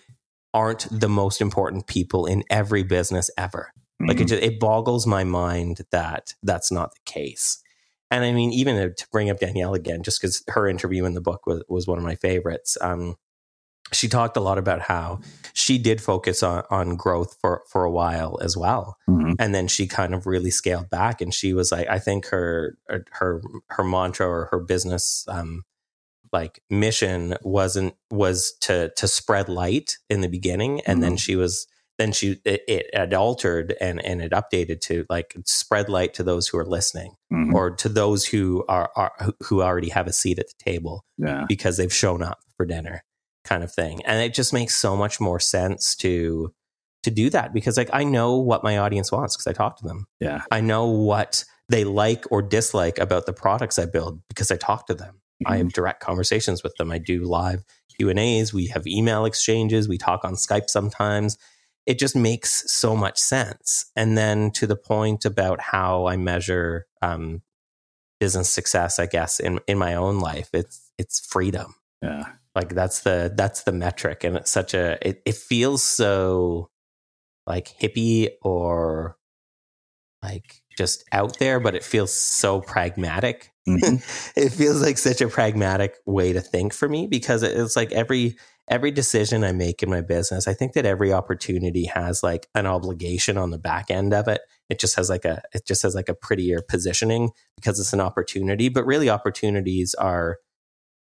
aren't 0.52 0.86
the 0.90 1.08
most 1.08 1.40
important 1.40 1.86
people 1.86 2.26
in 2.26 2.44
every 2.50 2.82
business 2.82 3.30
ever. 3.38 3.72
Mm-hmm. 4.00 4.08
Like, 4.08 4.20
it, 4.20 4.28
just, 4.28 4.42
it 4.42 4.60
boggles 4.60 5.06
my 5.06 5.24
mind 5.24 5.80
that 5.90 6.34
that's 6.42 6.70
not 6.70 6.94
the 6.94 7.00
case. 7.04 7.60
And 8.10 8.24
I 8.24 8.32
mean, 8.32 8.52
even 8.52 8.76
to 8.76 9.06
bring 9.10 9.30
up 9.30 9.40
Danielle 9.40 9.74
again, 9.74 10.02
just 10.02 10.20
because 10.20 10.44
her 10.48 10.68
interview 10.68 11.04
in 11.04 11.14
the 11.14 11.20
book 11.20 11.46
was, 11.46 11.64
was 11.68 11.86
one 11.86 11.98
of 11.98 12.04
my 12.04 12.14
favorites. 12.14 12.78
Um, 12.80 13.16
she 13.92 14.08
talked 14.08 14.36
a 14.36 14.40
lot 14.40 14.58
about 14.58 14.82
how 14.82 15.20
she 15.52 15.78
did 15.78 16.00
focus 16.00 16.42
on, 16.42 16.62
on 16.70 16.96
growth 16.96 17.36
for, 17.40 17.62
for 17.68 17.84
a 17.84 17.90
while 17.90 18.38
as 18.40 18.56
well. 18.56 18.96
Mm-hmm. 19.08 19.32
And 19.38 19.54
then 19.54 19.68
she 19.68 19.86
kind 19.86 20.14
of 20.14 20.26
really 20.26 20.50
scaled 20.50 20.90
back. 20.90 21.20
And 21.20 21.34
she 21.34 21.52
was 21.52 21.72
like, 21.72 21.88
I 21.88 21.98
think 21.98 22.26
her, 22.26 22.76
her, 23.12 23.42
her 23.70 23.84
mantra 23.84 24.28
or 24.28 24.46
her 24.46 24.60
business, 24.60 25.24
um, 25.28 25.64
like 26.34 26.60
mission 26.68 27.34
wasn't 27.42 27.94
was 28.10 28.52
to 28.60 28.90
to 28.96 29.08
spread 29.08 29.48
light 29.48 29.96
in 30.10 30.20
the 30.20 30.28
beginning 30.28 30.80
and 30.82 30.96
mm-hmm. 30.96 31.02
then 31.02 31.16
she 31.16 31.36
was 31.36 31.66
then 31.98 32.12
she 32.12 32.40
it, 32.44 32.62
it 32.68 33.14
altered 33.14 33.74
and 33.80 34.04
and 34.04 34.20
it 34.20 34.32
updated 34.32 34.80
to 34.80 35.06
like 35.08 35.34
spread 35.46 35.88
light 35.88 36.12
to 36.14 36.22
those 36.22 36.48
who 36.48 36.58
are 36.58 36.66
listening 36.66 37.14
Mhm. 37.32 37.54
or 37.54 37.70
to 37.70 37.88
those 37.88 38.26
who 38.26 38.64
are, 38.68 38.90
are 38.96 39.12
who 39.44 39.62
already 39.62 39.88
have 39.90 40.06
a 40.06 40.12
seat 40.12 40.38
at 40.38 40.46
the 40.48 40.70
table 40.70 41.04
yeah. 41.18 41.44
because 41.48 41.76
they've 41.76 41.92
shown 41.92 42.22
up 42.22 42.40
for 42.56 42.66
dinner 42.66 43.04
kind 43.44 43.62
of 43.62 43.72
thing 43.72 44.04
and 44.04 44.22
it 44.22 44.34
just 44.34 44.52
makes 44.52 44.76
so 44.76 44.96
much 44.96 45.20
more 45.20 45.38
sense 45.40 45.94
to 45.96 46.52
to 47.02 47.10
do 47.10 47.30
that 47.30 47.52
because 47.52 47.76
like 47.76 47.90
i 47.92 48.02
know 48.02 48.36
what 48.38 48.64
my 48.64 48.78
audience 48.78 49.12
wants 49.12 49.36
because 49.36 49.46
i 49.46 49.52
talk 49.52 49.76
to 49.76 49.84
them 49.86 50.06
Yeah. 50.20 50.42
i 50.50 50.60
know 50.60 50.86
what 50.86 51.44
they 51.68 51.84
like 51.84 52.24
or 52.30 52.42
dislike 52.42 52.98
about 52.98 53.26
the 53.26 53.32
products 53.32 53.78
i 53.78 53.84
build 53.84 54.20
because 54.28 54.50
i 54.50 54.56
talk 54.56 54.86
to 54.86 54.94
them 54.94 55.20
i 55.46 55.58
have 55.58 55.72
direct 55.72 56.00
conversations 56.00 56.62
with 56.62 56.74
them. 56.76 56.90
I 56.90 56.98
do 56.98 57.24
live 57.24 57.64
q 57.96 58.08
and 58.10 58.18
a's. 58.18 58.52
We 58.52 58.66
have 58.68 58.86
email 58.86 59.24
exchanges. 59.24 59.88
We 59.88 59.98
talk 59.98 60.24
on 60.24 60.34
skype 60.34 60.68
sometimes. 60.68 61.38
It 61.86 61.98
just 61.98 62.16
makes 62.16 62.72
so 62.72 62.96
much 62.96 63.18
sense. 63.18 63.90
And 63.94 64.16
then 64.16 64.50
to 64.52 64.66
the 64.66 64.76
point 64.76 65.24
about 65.24 65.60
how 65.60 66.06
i 66.06 66.16
measure 66.16 66.86
um, 67.02 67.42
business 68.20 68.48
success 68.48 68.98
i 68.98 69.06
guess 69.06 69.40
in 69.40 69.58
in 69.66 69.76
my 69.76 69.94
own 69.94 70.18
life 70.18 70.48
it's 70.52 70.90
it's 70.98 71.20
freedom. 71.26 71.74
Yeah. 72.02 72.24
like 72.54 72.74
that's 72.74 73.00
the 73.00 73.32
that's 73.34 73.62
the 73.62 73.72
metric. 73.72 74.24
And 74.24 74.36
it's 74.36 74.50
such 74.50 74.74
a 74.74 74.98
it, 75.06 75.22
it 75.24 75.34
feels 75.34 75.82
so 75.82 76.70
like 77.46 77.74
hippie 77.80 78.30
or 78.42 79.16
like 80.22 80.62
just 80.76 81.04
out 81.12 81.38
there 81.38 81.60
but 81.60 81.74
it 81.74 81.84
feels 81.84 82.12
so 82.14 82.60
pragmatic 82.60 83.50
Mhm. 83.68 84.02
it 84.36 84.50
feels 84.50 84.82
like 84.82 84.98
such 84.98 85.20
a 85.20 85.28
pragmatic 85.28 85.96
way 86.06 86.32
to 86.32 86.40
think 86.40 86.72
for 86.74 86.88
me 86.88 87.06
because 87.06 87.42
it's 87.42 87.76
like 87.76 87.92
every 87.92 88.36
every 88.68 88.90
decision 88.90 89.42
i 89.44 89.52
make 89.52 89.82
in 89.82 89.88
my 89.90 90.00
business 90.00 90.46
i 90.48 90.54
think 90.54 90.72
that 90.74 90.86
every 90.86 91.12
opportunity 91.12 91.84
has 91.86 92.22
like 92.22 92.46
an 92.54 92.66
obligation 92.66 93.36
on 93.38 93.50
the 93.50 93.58
back 93.58 93.90
end 93.90 94.12
of 94.14 94.26
it 94.28 94.40
it 94.70 94.78
just 94.78 94.96
has 94.96 95.08
like 95.10 95.24
a 95.24 95.42
it 95.54 95.66
just 95.66 95.82
has 95.82 95.94
like 95.94 96.08
a 96.08 96.14
prettier 96.14 96.60
positioning 96.66 97.30
because 97.56 97.78
it's 97.80 97.92
an 97.92 98.00
opportunity 98.00 98.68
but 98.68 98.84
really 98.86 99.08
opportunities 99.10 99.94
are 99.94 100.38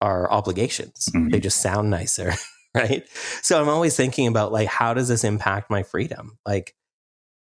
are 0.00 0.30
obligations 0.30 1.08
Mhm. 1.14 1.30
they 1.32 1.40
just 1.40 1.60
sound 1.60 1.90
nicer 1.90 2.34
right 2.74 3.04
so 3.42 3.60
i'm 3.60 3.68
always 3.68 3.96
thinking 3.96 4.26
about 4.26 4.52
like 4.52 4.68
how 4.68 4.94
does 4.94 5.08
this 5.08 5.24
impact 5.24 5.70
my 5.70 5.82
freedom 5.82 6.38
like 6.46 6.74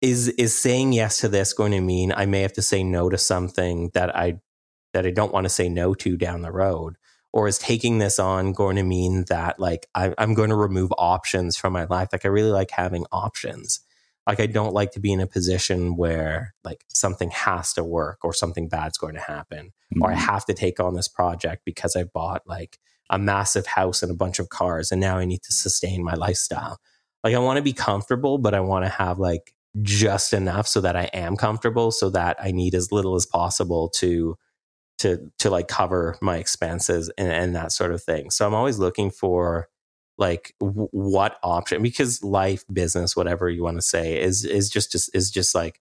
is 0.03 0.29
is 0.29 0.57
saying 0.59 0.93
yes 0.93 1.19
to 1.21 1.29
this 1.29 1.53
going 1.53 1.73
to 1.73 1.81
mean 1.81 2.13
i 2.13 2.27
may 2.27 2.41
have 2.43 2.53
to 2.55 2.63
say 2.63 2.83
no 2.83 3.09
to 3.11 3.19
something 3.19 3.91
that 3.95 4.15
i 4.17 4.41
that 4.93 5.07
i 5.07 5.11
don't 5.11 5.33
want 5.33 5.45
to 5.45 5.49
say 5.51 5.69
no 5.69 5.95
to 5.95 6.17
down 6.17 6.43
the 6.43 6.53
road 6.53 6.97
or 7.33 7.47
is 7.47 7.59
taking 7.59 7.99
this 7.99 8.19
on 8.19 8.53
going 8.53 8.77
to 8.77 8.83
mean 8.83 9.25
that 9.29 9.59
like 9.59 9.87
I, 9.95 10.15
i'm 10.19 10.35
going 10.35 10.51
to 10.51 10.57
remove 10.57 10.93
options 10.99 11.57
from 11.57 11.73
my 11.73 11.85
life 11.85 12.09
like 12.13 12.25
i 12.25 12.29
really 12.29 12.51
like 12.51 12.71
having 12.71 13.07
options 13.13 13.81
like 14.27 14.41
i 14.41 14.47
don't 14.47 14.75
like 14.75 14.93
to 14.93 15.01
be 15.01 15.13
in 15.13 15.21
a 15.21 15.27
position 15.27 15.97
where 15.97 16.55
like 16.65 16.85
something 16.89 17.31
has 17.31 17.73
to 17.75 17.85
work 17.85 18.19
or 18.25 18.33
something 18.33 18.69
bad's 18.69 18.99
going 18.99 19.15
to 19.15 19.21
happen 19.21 19.73
or 20.01 20.13
I 20.13 20.15
Mhm. 20.15 20.19
have 20.19 20.45
to 20.47 20.55
take 20.55 20.79
on 20.79 20.95
this 20.95 21.09
project 21.09 21.63
because 21.65 21.97
I 21.97 22.05
bought 22.05 22.43
like 22.47 22.79
a 23.11 23.19
massive 23.19 23.67
house 23.67 24.05
and 24.05 24.13
a 24.13 24.15
bunch 24.15 24.39
of 24.39 24.51
cars 24.51 24.93
and 24.93 25.01
now 25.01 25.17
I 25.19 25.25
need 25.25 25.43
to 25.43 25.53
sustain 25.53 26.05
my 26.05 26.15
lifestyle. 26.15 26.79
Like 27.25 27.35
I 27.35 27.39
want 27.41 27.57
to 27.57 27.63
be 27.63 27.73
comfortable, 27.73 28.39
but 28.39 28.55
I 28.55 28.61
want 28.61 28.85
to 28.85 28.89
have 28.89 29.19
like 29.19 29.53
just 29.83 30.33
enough 30.33 30.69
so 30.69 30.81
that 30.83 30.95
I 30.95 31.05
am 31.13 31.37
comfortable 31.37 31.91
so 31.91 32.09
that 32.11 32.37
I 32.41 32.53
need 32.53 32.73
as 32.77 32.93
little 32.93 33.17
as 33.17 33.27
possible 33.27 33.89
to 33.97 34.37
to 35.01 35.31
to 35.39 35.51
like 35.51 35.69
cover 35.69 36.17
my 36.21 36.37
expenses 36.37 37.11
and, 37.19 37.31
and 37.33 37.57
that 37.57 37.73
sort 37.73 37.93
of 37.93 38.03
thing. 38.03 38.31
So 38.31 38.47
I'm 38.47 38.55
always 38.55 38.79
looking 38.79 39.11
for 39.11 39.69
like 40.19 40.55
w- 40.61 40.89
what 40.93 41.39
option 41.43 41.83
because 41.83 42.23
life, 42.23 42.65
business, 42.73 43.17
whatever 43.17 43.49
you 43.49 43.63
want 43.63 43.79
to 43.79 43.83
say 43.83 44.21
is 44.21 44.45
is 44.45 44.69
just 44.71 44.93
just 44.93 45.15
is 45.15 45.31
just 45.31 45.55
like 45.55 45.81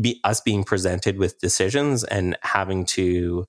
be 0.00 0.20
us 0.24 0.40
being 0.40 0.64
presented 0.64 1.18
with 1.18 1.38
decisions 1.38 2.02
and 2.04 2.36
having 2.42 2.84
to 2.84 3.44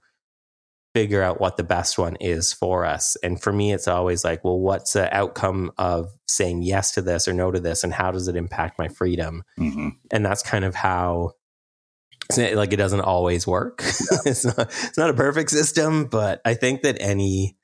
figure 0.94 1.22
out 1.22 1.42
what 1.42 1.58
the 1.58 1.64
best 1.64 1.98
one 1.98 2.16
is 2.22 2.54
for 2.54 2.86
us. 2.86 3.18
And 3.24 3.42
for 3.42 3.52
me, 3.52 3.74
it's 3.74 3.88
always 3.88 4.24
like, 4.24 4.44
well, 4.46 4.60
what's 4.60 4.94
the 4.94 5.14
outcome 5.14 5.72
of 5.78 6.10
saying 6.28 6.62
yes 6.62 6.92
to 6.94 7.02
this 7.02 7.28
or 7.28 7.34
no 7.34 7.52
to 7.52 7.60
this, 7.60 7.84
and 7.84 7.94
how 7.94 8.12
does 8.12 8.28
it 8.28 8.36
impact 8.36 8.80
my 8.80 8.88
freedom? 8.88 9.44
Mhm. 9.60 9.92
And 10.12 10.26
that's 10.26 10.44
kind 10.44 10.66
of 10.66 10.76
how. 10.76 11.32
It's 12.30 12.56
Like 12.56 12.74
it 12.74 12.78
doesn't 12.78 13.02
always 13.02 13.46
work. 13.46 13.82
it's 14.26 14.46
not. 14.46 14.60
It's 14.60 14.98
not 14.98 15.10
a 15.10 15.14
perfect 15.14 15.50
system, 15.50 16.06
but 16.06 16.42
I 16.46 16.54
think 16.54 16.82
that 16.82 16.98
any 17.00 17.58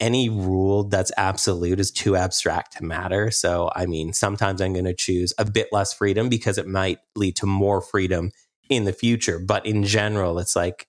any 0.00 0.28
rule 0.28 0.84
that's 0.84 1.10
absolute 1.16 1.80
is 1.80 1.90
too 1.90 2.14
abstract 2.16 2.76
to 2.76 2.84
matter. 2.84 3.30
So, 3.30 3.70
I 3.74 3.86
mean, 3.86 4.12
sometimes 4.12 4.60
I'm 4.60 4.72
going 4.72 4.84
to 4.84 4.94
choose 4.94 5.32
a 5.38 5.44
bit 5.44 5.68
less 5.72 5.92
freedom 5.92 6.28
because 6.28 6.56
it 6.56 6.68
might 6.68 6.98
lead 7.16 7.34
to 7.36 7.46
more 7.46 7.80
freedom 7.80 8.30
in 8.68 8.84
the 8.84 8.92
future. 8.92 9.40
But 9.40 9.66
in 9.66 9.82
general, 9.84 10.38
it's 10.38 10.54
like 10.54 10.86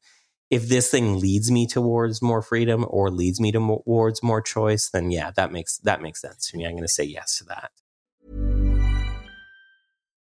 if 0.50 0.68
this 0.68 0.90
thing 0.90 1.20
leads 1.20 1.52
me 1.52 1.68
towards 1.68 2.22
more 2.22 2.42
freedom 2.42 2.86
or 2.88 3.10
leads 3.12 3.40
me 3.40 3.52
towards 3.52 4.24
more 4.24 4.42
choice, 4.42 4.90
then 4.90 5.12
yeah, 5.12 5.32
that 5.36 5.52
makes 5.52 5.78
that 5.80 6.02
makes 6.02 6.22
sense 6.22 6.50
to 6.50 6.58
me. 6.58 6.66
I'm 6.66 6.74
going 6.74 6.84
to 6.84 6.88
say 6.88 7.04
yes 7.04 7.38
to 7.40 7.46
that. 7.46 7.72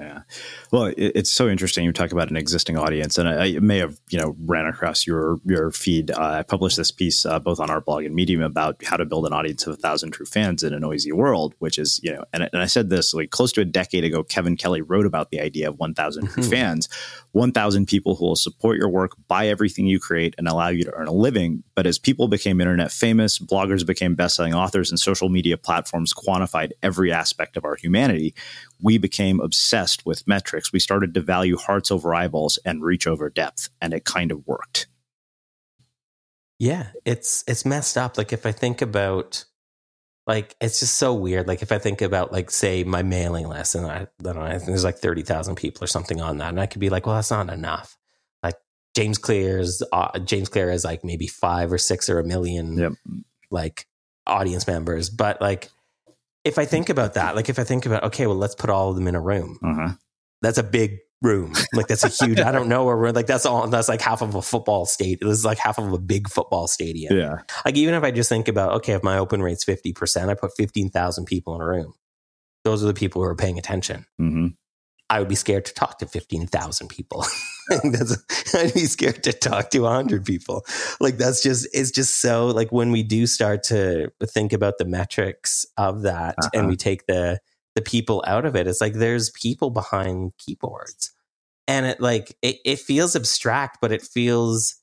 Yeah. 0.00 0.20
Well, 0.70 0.84
it, 0.84 0.96
it's 0.96 1.32
so 1.32 1.48
interesting. 1.48 1.84
You 1.84 1.92
talk 1.92 2.12
about 2.12 2.30
an 2.30 2.36
existing 2.36 2.78
audience, 2.78 3.18
and 3.18 3.28
I, 3.28 3.56
I 3.56 3.58
may 3.58 3.78
have 3.78 3.98
you 4.10 4.18
know 4.20 4.36
ran 4.46 4.66
across 4.66 5.08
your 5.08 5.40
your 5.44 5.72
feed. 5.72 6.12
Uh, 6.12 6.20
I 6.20 6.42
published 6.44 6.76
this 6.76 6.92
piece 6.92 7.26
uh, 7.26 7.40
both 7.40 7.58
on 7.58 7.68
our 7.68 7.80
blog 7.80 8.04
and 8.04 8.14
Medium 8.14 8.42
about 8.42 8.76
how 8.84 8.96
to 8.96 9.04
build 9.04 9.26
an 9.26 9.32
audience 9.32 9.66
of 9.66 9.72
a 9.72 9.76
thousand 9.76 10.12
true 10.12 10.24
fans 10.24 10.62
in 10.62 10.72
a 10.72 10.78
noisy 10.78 11.10
world, 11.10 11.54
which 11.58 11.80
is 11.80 11.98
you 12.04 12.12
know, 12.12 12.22
and, 12.32 12.48
and 12.52 12.62
I 12.62 12.66
said 12.66 12.90
this 12.90 13.12
like 13.12 13.30
close 13.30 13.50
to 13.54 13.60
a 13.60 13.64
decade 13.64 14.04
ago. 14.04 14.22
Kevin 14.22 14.56
Kelly 14.56 14.82
wrote 14.82 15.04
about 15.04 15.30
the 15.30 15.40
idea 15.40 15.68
of 15.68 15.80
one 15.80 15.94
thousand 15.94 16.28
true 16.28 16.44
mm-hmm. 16.44 16.52
fans, 16.52 16.88
one 17.32 17.50
thousand 17.50 17.86
people 17.86 18.14
who 18.14 18.24
will 18.24 18.36
support 18.36 18.76
your 18.76 18.88
work, 18.88 19.16
buy 19.26 19.48
everything 19.48 19.88
you 19.88 19.98
create, 19.98 20.36
and 20.38 20.46
allow 20.46 20.68
you 20.68 20.84
to 20.84 20.92
earn 20.92 21.08
a 21.08 21.12
living. 21.12 21.64
But 21.74 21.88
as 21.88 21.98
people 21.98 22.28
became 22.28 22.60
internet 22.60 22.92
famous, 22.92 23.40
bloggers 23.40 23.84
became 23.84 24.14
best-selling 24.14 24.54
authors, 24.54 24.90
and 24.90 25.00
social 25.00 25.28
media 25.28 25.56
platforms 25.56 26.14
quantified 26.14 26.70
every 26.84 27.10
aspect 27.10 27.56
of 27.56 27.64
our 27.64 27.74
humanity, 27.74 28.32
we 28.80 28.96
became 28.96 29.40
obsessed 29.40 29.87
with 30.04 30.26
metrics. 30.26 30.72
We 30.72 30.80
started 30.80 31.14
to 31.14 31.20
value 31.20 31.56
hearts 31.56 31.90
over 31.90 32.14
eyeballs 32.14 32.58
and 32.64 32.82
reach 32.82 33.06
over 33.06 33.30
depth, 33.30 33.70
and 33.80 33.92
it 33.92 34.04
kind 34.04 34.30
of 34.32 34.46
worked. 34.46 34.88
Yeah, 36.58 36.88
it's 37.04 37.44
it's 37.46 37.64
messed 37.64 37.96
up. 37.96 38.18
Like 38.18 38.32
if 38.32 38.44
I 38.44 38.52
think 38.52 38.82
about 38.82 39.44
like 40.28 40.54
it's 40.60 40.80
just 40.80 40.98
so 40.98 41.14
weird. 41.14 41.48
Like 41.48 41.62
if 41.62 41.72
I 41.72 41.78
think 41.78 42.02
about 42.02 42.32
like 42.32 42.50
say 42.50 42.84
my 42.84 43.02
mailing 43.02 43.48
list 43.48 43.74
and 43.74 43.86
I, 43.86 44.06
I 44.20 44.22
don't 44.22 44.36
know, 44.36 44.58
there's 44.58 44.84
like 44.84 44.98
thirty 44.98 45.22
thousand 45.22 45.56
people 45.56 45.82
or 45.82 45.86
something 45.86 46.20
on 46.20 46.38
that, 46.38 46.50
and 46.50 46.60
I 46.60 46.66
could 46.66 46.80
be 46.80 46.90
like, 46.90 47.06
well, 47.06 47.14
that's 47.14 47.30
not 47.30 47.48
enough. 47.48 47.96
Like 48.42 48.56
James 48.94 49.16
Clear's 49.16 49.82
uh, 49.90 50.18
James 50.18 50.50
Clear 50.50 50.70
is 50.70 50.84
like 50.84 51.02
maybe 51.02 51.26
five 51.26 51.72
or 51.72 51.78
six 51.78 52.10
or 52.10 52.18
a 52.20 52.24
million 52.24 52.76
yep. 52.76 52.92
like 53.50 53.86
audience 54.26 54.66
members, 54.66 55.08
but 55.08 55.40
like 55.40 55.70
if 56.44 56.58
I 56.58 56.64
think 56.64 56.88
about 56.88 57.14
that, 57.14 57.36
like 57.36 57.48
if 57.48 57.58
I 57.58 57.64
think 57.64 57.86
about, 57.86 58.04
okay, 58.04 58.26
well, 58.26 58.36
let's 58.36 58.54
put 58.54 58.70
all 58.70 58.90
of 58.90 58.96
them 58.96 59.06
in 59.06 59.14
a 59.14 59.20
room. 59.20 59.58
Uh-huh. 59.62 59.94
That's 60.40 60.58
a 60.58 60.62
big 60.62 60.98
room. 61.20 61.52
Like 61.72 61.88
that's 61.88 62.04
a 62.04 62.08
huge, 62.24 62.40
I 62.40 62.52
don't 62.52 62.68
know 62.68 62.84
where 62.84 62.96
we're 62.96 63.10
like, 63.10 63.26
that's 63.26 63.44
all, 63.44 63.66
that's 63.68 63.88
like 63.88 64.00
half 64.00 64.22
of 64.22 64.34
a 64.34 64.42
football 64.42 64.86
state. 64.86 65.18
This 65.20 65.38
is 65.38 65.44
like 65.44 65.58
half 65.58 65.78
of 65.78 65.92
a 65.92 65.98
big 65.98 66.28
football 66.28 66.68
stadium. 66.68 67.16
Yeah. 67.16 67.38
Like 67.64 67.76
even 67.76 67.94
if 67.94 68.04
I 68.04 68.10
just 68.10 68.28
think 68.28 68.48
about, 68.48 68.72
okay, 68.74 68.92
if 68.92 69.02
my 69.02 69.18
open 69.18 69.42
rate's 69.42 69.64
50%, 69.64 70.28
I 70.28 70.34
put 70.34 70.52
15,000 70.56 71.24
people 71.24 71.54
in 71.54 71.60
a 71.60 71.66
room. 71.66 71.94
Those 72.64 72.82
are 72.82 72.86
the 72.86 72.94
people 72.94 73.22
who 73.22 73.28
are 73.28 73.36
paying 73.36 73.58
attention. 73.58 74.06
Mm-hmm. 74.20 74.48
I 75.10 75.20
would 75.20 75.28
be 75.28 75.34
scared 75.34 75.64
to 75.66 75.74
talk 75.74 75.98
to 75.98 76.06
15,000 76.06 76.88
people. 76.88 77.24
I'd 77.70 78.74
be 78.74 78.86
scared 78.86 79.22
to 79.24 79.32
talk 79.32 79.70
to 79.70 79.80
100 79.80 80.24
people. 80.24 80.64
Like 81.00 81.16
that's 81.16 81.42
just, 81.42 81.68
it's 81.72 81.90
just 81.90 82.20
so 82.20 82.46
like 82.48 82.70
when 82.72 82.92
we 82.92 83.02
do 83.02 83.26
start 83.26 83.62
to 83.64 84.10
think 84.24 84.52
about 84.52 84.78
the 84.78 84.84
metrics 84.84 85.64
of 85.76 86.02
that 86.02 86.34
uh-huh. 86.38 86.50
and 86.54 86.68
we 86.68 86.76
take 86.76 87.06
the, 87.06 87.40
the 87.74 87.82
people 87.82 88.22
out 88.26 88.44
of 88.44 88.54
it, 88.56 88.66
it's 88.66 88.80
like 88.80 88.94
there's 88.94 89.30
people 89.30 89.70
behind 89.70 90.32
keyboards. 90.38 91.12
And 91.66 91.86
it 91.86 92.00
like, 92.00 92.36
it, 92.42 92.56
it 92.64 92.78
feels 92.78 93.14
abstract, 93.14 93.78
but 93.80 93.92
it 93.92 94.02
feels 94.02 94.77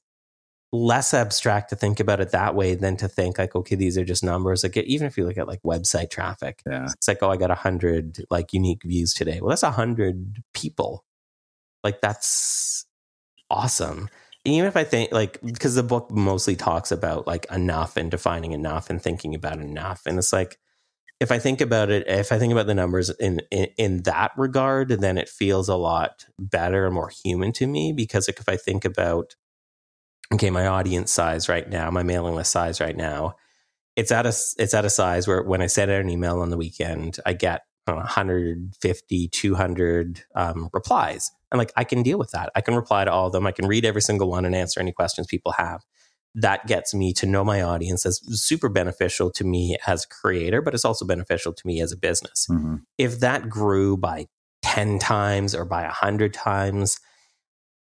less 0.76 1.14
abstract 1.14 1.70
to 1.70 1.76
think 1.76 2.00
about 2.00 2.20
it 2.20 2.32
that 2.32 2.56
way 2.56 2.76
than 2.76 2.98
to 2.98 3.08
think 3.08 3.38
like 3.38 3.56
okay 3.56 3.76
these 3.76 3.98
are 3.98 4.06
just 4.06 4.24
numbers. 4.24 4.64
Like 4.64 4.78
even 4.78 5.08
if 5.08 5.18
you 5.18 5.26
look 5.26 5.38
at 5.38 5.48
like 5.48 5.62
website 5.64 6.10
traffic 6.10 6.62
yeah. 6.66 6.86
it's 6.86 7.08
like 7.08 7.20
oh 7.22 7.30
i 7.30 7.38
got 7.38 7.52
a 7.52 7.54
100 7.54 8.26
like 8.30 8.54
unique 8.54 8.84
views 8.84 9.14
today. 9.14 9.40
Well 9.42 9.50
that's 9.50 9.64
a 9.64 9.68
100 9.68 10.44
people. 10.54 11.06
Like 11.84 12.02
that's 12.02 12.86
awesome. 13.50 14.10
Even 14.44 14.68
if 14.68 14.78
i 14.78 14.84
think 14.84 15.12
like 15.12 15.40
because 15.42 15.76
the 15.76 15.84
book 15.84 16.12
mostly 16.12 16.56
talks 16.56 16.92
about 16.92 17.28
like 17.28 17.46
enough 17.52 17.98
and 17.98 18.12
defining 18.12 18.52
enough 18.52 18.90
and 18.90 19.02
thinking 19.02 19.36
about 19.36 19.60
enough. 19.60 20.04
And 20.06 20.18
it's 20.18 20.34
like 20.34 20.58
if 21.22 21.32
i 21.32 21.40
think 21.40 21.62
about 21.62 21.90
it 21.90 22.06
if 22.08 22.32
i 22.34 22.38
think 22.38 22.52
about 22.52 22.68
the 22.68 22.76
numbers 22.76 23.10
in 23.10 23.42
in, 23.50 23.68
in 23.78 24.04
that 24.04 24.32
regard 24.36 24.90
then 24.90 25.18
it 25.18 25.30
feels 25.30 25.70
a 25.70 25.76
lot 25.76 26.26
better 26.38 26.86
and 26.86 26.94
more 26.94 27.10
human 27.24 27.54
to 27.54 27.66
me 27.66 27.94
because 27.94 28.28
like 28.28 28.40
if 28.40 28.50
i 28.50 28.58
think 28.58 28.84
about 28.84 29.36
okay, 30.34 30.50
my 30.50 30.68
audience 30.68 31.12
size 31.12 31.48
right 31.50 31.70
now, 31.70 31.90
my 31.92 32.04
mailing 32.04 32.36
list 32.36 32.52
size 32.52 32.82
right 32.82 32.96
now, 32.96 33.36
it's 33.96 34.12
at 34.12 34.26
a 34.26 34.36
it's 34.58 34.74
at 34.74 34.86
a 34.86 34.90
size 34.90 35.28
where 35.28 35.42
when 35.44 35.62
I 35.62 35.68
send 35.68 35.92
out 35.92 36.02
an 36.02 36.10
email 36.10 36.40
on 36.40 36.50
the 36.50 36.58
weekend, 36.58 37.18
I 37.26 37.34
get 37.34 37.62
know, 37.88 37.96
150, 37.96 39.28
200 39.28 40.24
um, 40.36 40.70
replies. 40.74 41.32
And 41.52 41.60
like 41.60 41.72
I 41.76 41.84
can 41.84 42.04
deal 42.04 42.18
with 42.18 42.32
that. 42.32 42.52
I 42.56 42.62
can 42.62 42.76
reply 42.76 43.06
to 43.06 43.12
all 43.12 43.28
of 43.28 43.34
them. 43.34 43.46
I 43.46 43.52
can 43.52 43.68
read 43.68 43.86
every 43.86 44.02
single 44.02 44.30
one 44.30 44.46
and 44.46 44.56
answer 44.56 44.80
any 44.80 44.92
questions 44.92 45.28
people 45.28 45.54
have. 45.54 45.82
That 46.34 46.68
gets 46.68 46.94
me 46.94 47.14
to 47.14 47.26
know 47.26 47.46
my 47.46 47.62
audience. 47.62 48.04
That's 48.04 48.20
super 48.42 48.68
beneficial 48.68 49.32
to 49.32 49.44
me 49.46 49.78
as 49.88 50.04
a 50.04 50.08
creator, 50.08 50.62
but 50.62 50.74
it's 50.74 50.84
also 50.84 51.06
beneficial 51.06 51.54
to 51.54 51.68
me 51.68 51.80
as 51.80 51.92
a 51.92 51.98
business. 51.98 52.48
Mm-hmm. 52.52 52.76
If 52.98 53.20
that 53.22 53.50
grew 53.50 53.96
by 53.96 54.28
10 54.64 55.00
times 55.00 55.56
or 55.56 55.64
by 55.64 55.84
100 55.84 56.34
times, 56.34 57.00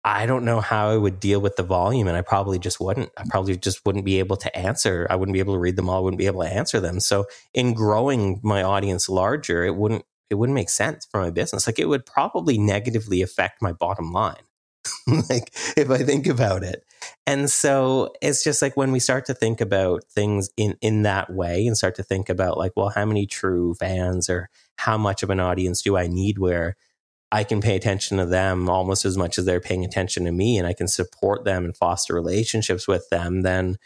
I 0.05 0.27
don't 0.27 0.45
know 0.45 0.61
how 0.61 0.91
I 0.91 0.97
would 0.99 1.19
deal 1.19 1.41
with 1.41 1.57
the 1.57 1.63
volume, 1.63 2.09
and 2.09 2.17
I 2.17 2.21
probably 2.21 2.59
just 2.59 2.79
wouldn't. 2.79 3.11
I 3.17 3.25
probably 3.29 3.57
just 3.57 3.87
wouldn't 3.87 4.05
be 4.05 4.19
able 4.19 4.37
to 4.37 4.55
answer. 4.57 5.07
I 5.09 5.17
wouldn't 5.17 5.33
be 5.33 5.39
able 5.39 5.55
to 5.55 5.59
read 5.59 5.77
them 5.77 5.89
all. 5.89 5.97
I 5.97 6.01
wouldn't 6.01 6.19
be 6.19 6.27
able 6.27 6.43
to 6.43 6.53
answer 6.53 6.79
them. 6.79 7.01
So, 7.01 7.27
in 7.55 7.73
growing 7.73 8.41
my 8.43 8.63
audience 8.63 9.09
larger, 9.09 9.65
it 9.65 9.77
wouldn't 9.77 10.05
it 10.31 10.37
wouldn't 10.37 10.55
make 10.55 10.71
sense 10.71 11.07
for 11.07 11.21
my 11.21 11.31
business. 11.31 11.67
Like 11.67 11.79
it 11.79 11.89
would 11.89 12.07
probably 12.07 12.59
negatively 12.59 13.23
affect 13.23 13.63
my 13.63 13.73
bottom 13.73 14.13
line. 14.13 14.43
like 15.31 15.55
if 15.77 15.91
I 15.91 15.99
think 15.99 16.27
about 16.27 16.63
it. 16.63 16.85
And 17.27 17.51
so 17.51 18.13
it's 18.21 18.45
just 18.45 18.61
like 18.61 18.77
when 18.77 18.93
we 18.93 19.01
start 19.01 19.25
to 19.27 19.35
think 19.35 19.61
about 19.61 20.05
things 20.05 20.51
in 20.57 20.77
in 20.81 21.03
that 21.03 21.33
way 21.33 21.67
and 21.67 21.77
start 21.77 21.95
to 21.97 22.03
think 22.03 22.29
about 22.29 22.59
like, 22.59 22.73
well, 22.77 22.91
how 22.91 23.05
many 23.05 23.27
true 23.27 23.75
fans 23.75 24.29
or 24.29 24.51
how 24.77 24.99
much 24.99 25.23
of 25.23 25.31
an 25.31 25.41
audience 25.41 25.83
do 25.83 25.97
I 25.97 26.07
need 26.07 26.39
where 26.39 26.77
I 27.35 27.43
can 27.43 27.61
pay 27.61 27.75
attention 27.75 28.19
to 28.19 28.27
them 28.27 28.71
almost 28.71 29.05
as 29.05 29.19
much 29.19 29.39
as 29.39 29.45
they're 29.45 29.59
paying 29.59 29.85
attention 29.85 30.25
to 30.25 30.31
me 30.31 30.57
and 30.57 30.69
I 30.69 30.73
can 30.73 30.87
support 30.87 31.45
them 31.45 31.65
and 31.65 31.77
foster 31.77 32.15
relationships 32.15 32.87
with 32.87 33.09
them, 33.11 33.43
then 33.43 33.77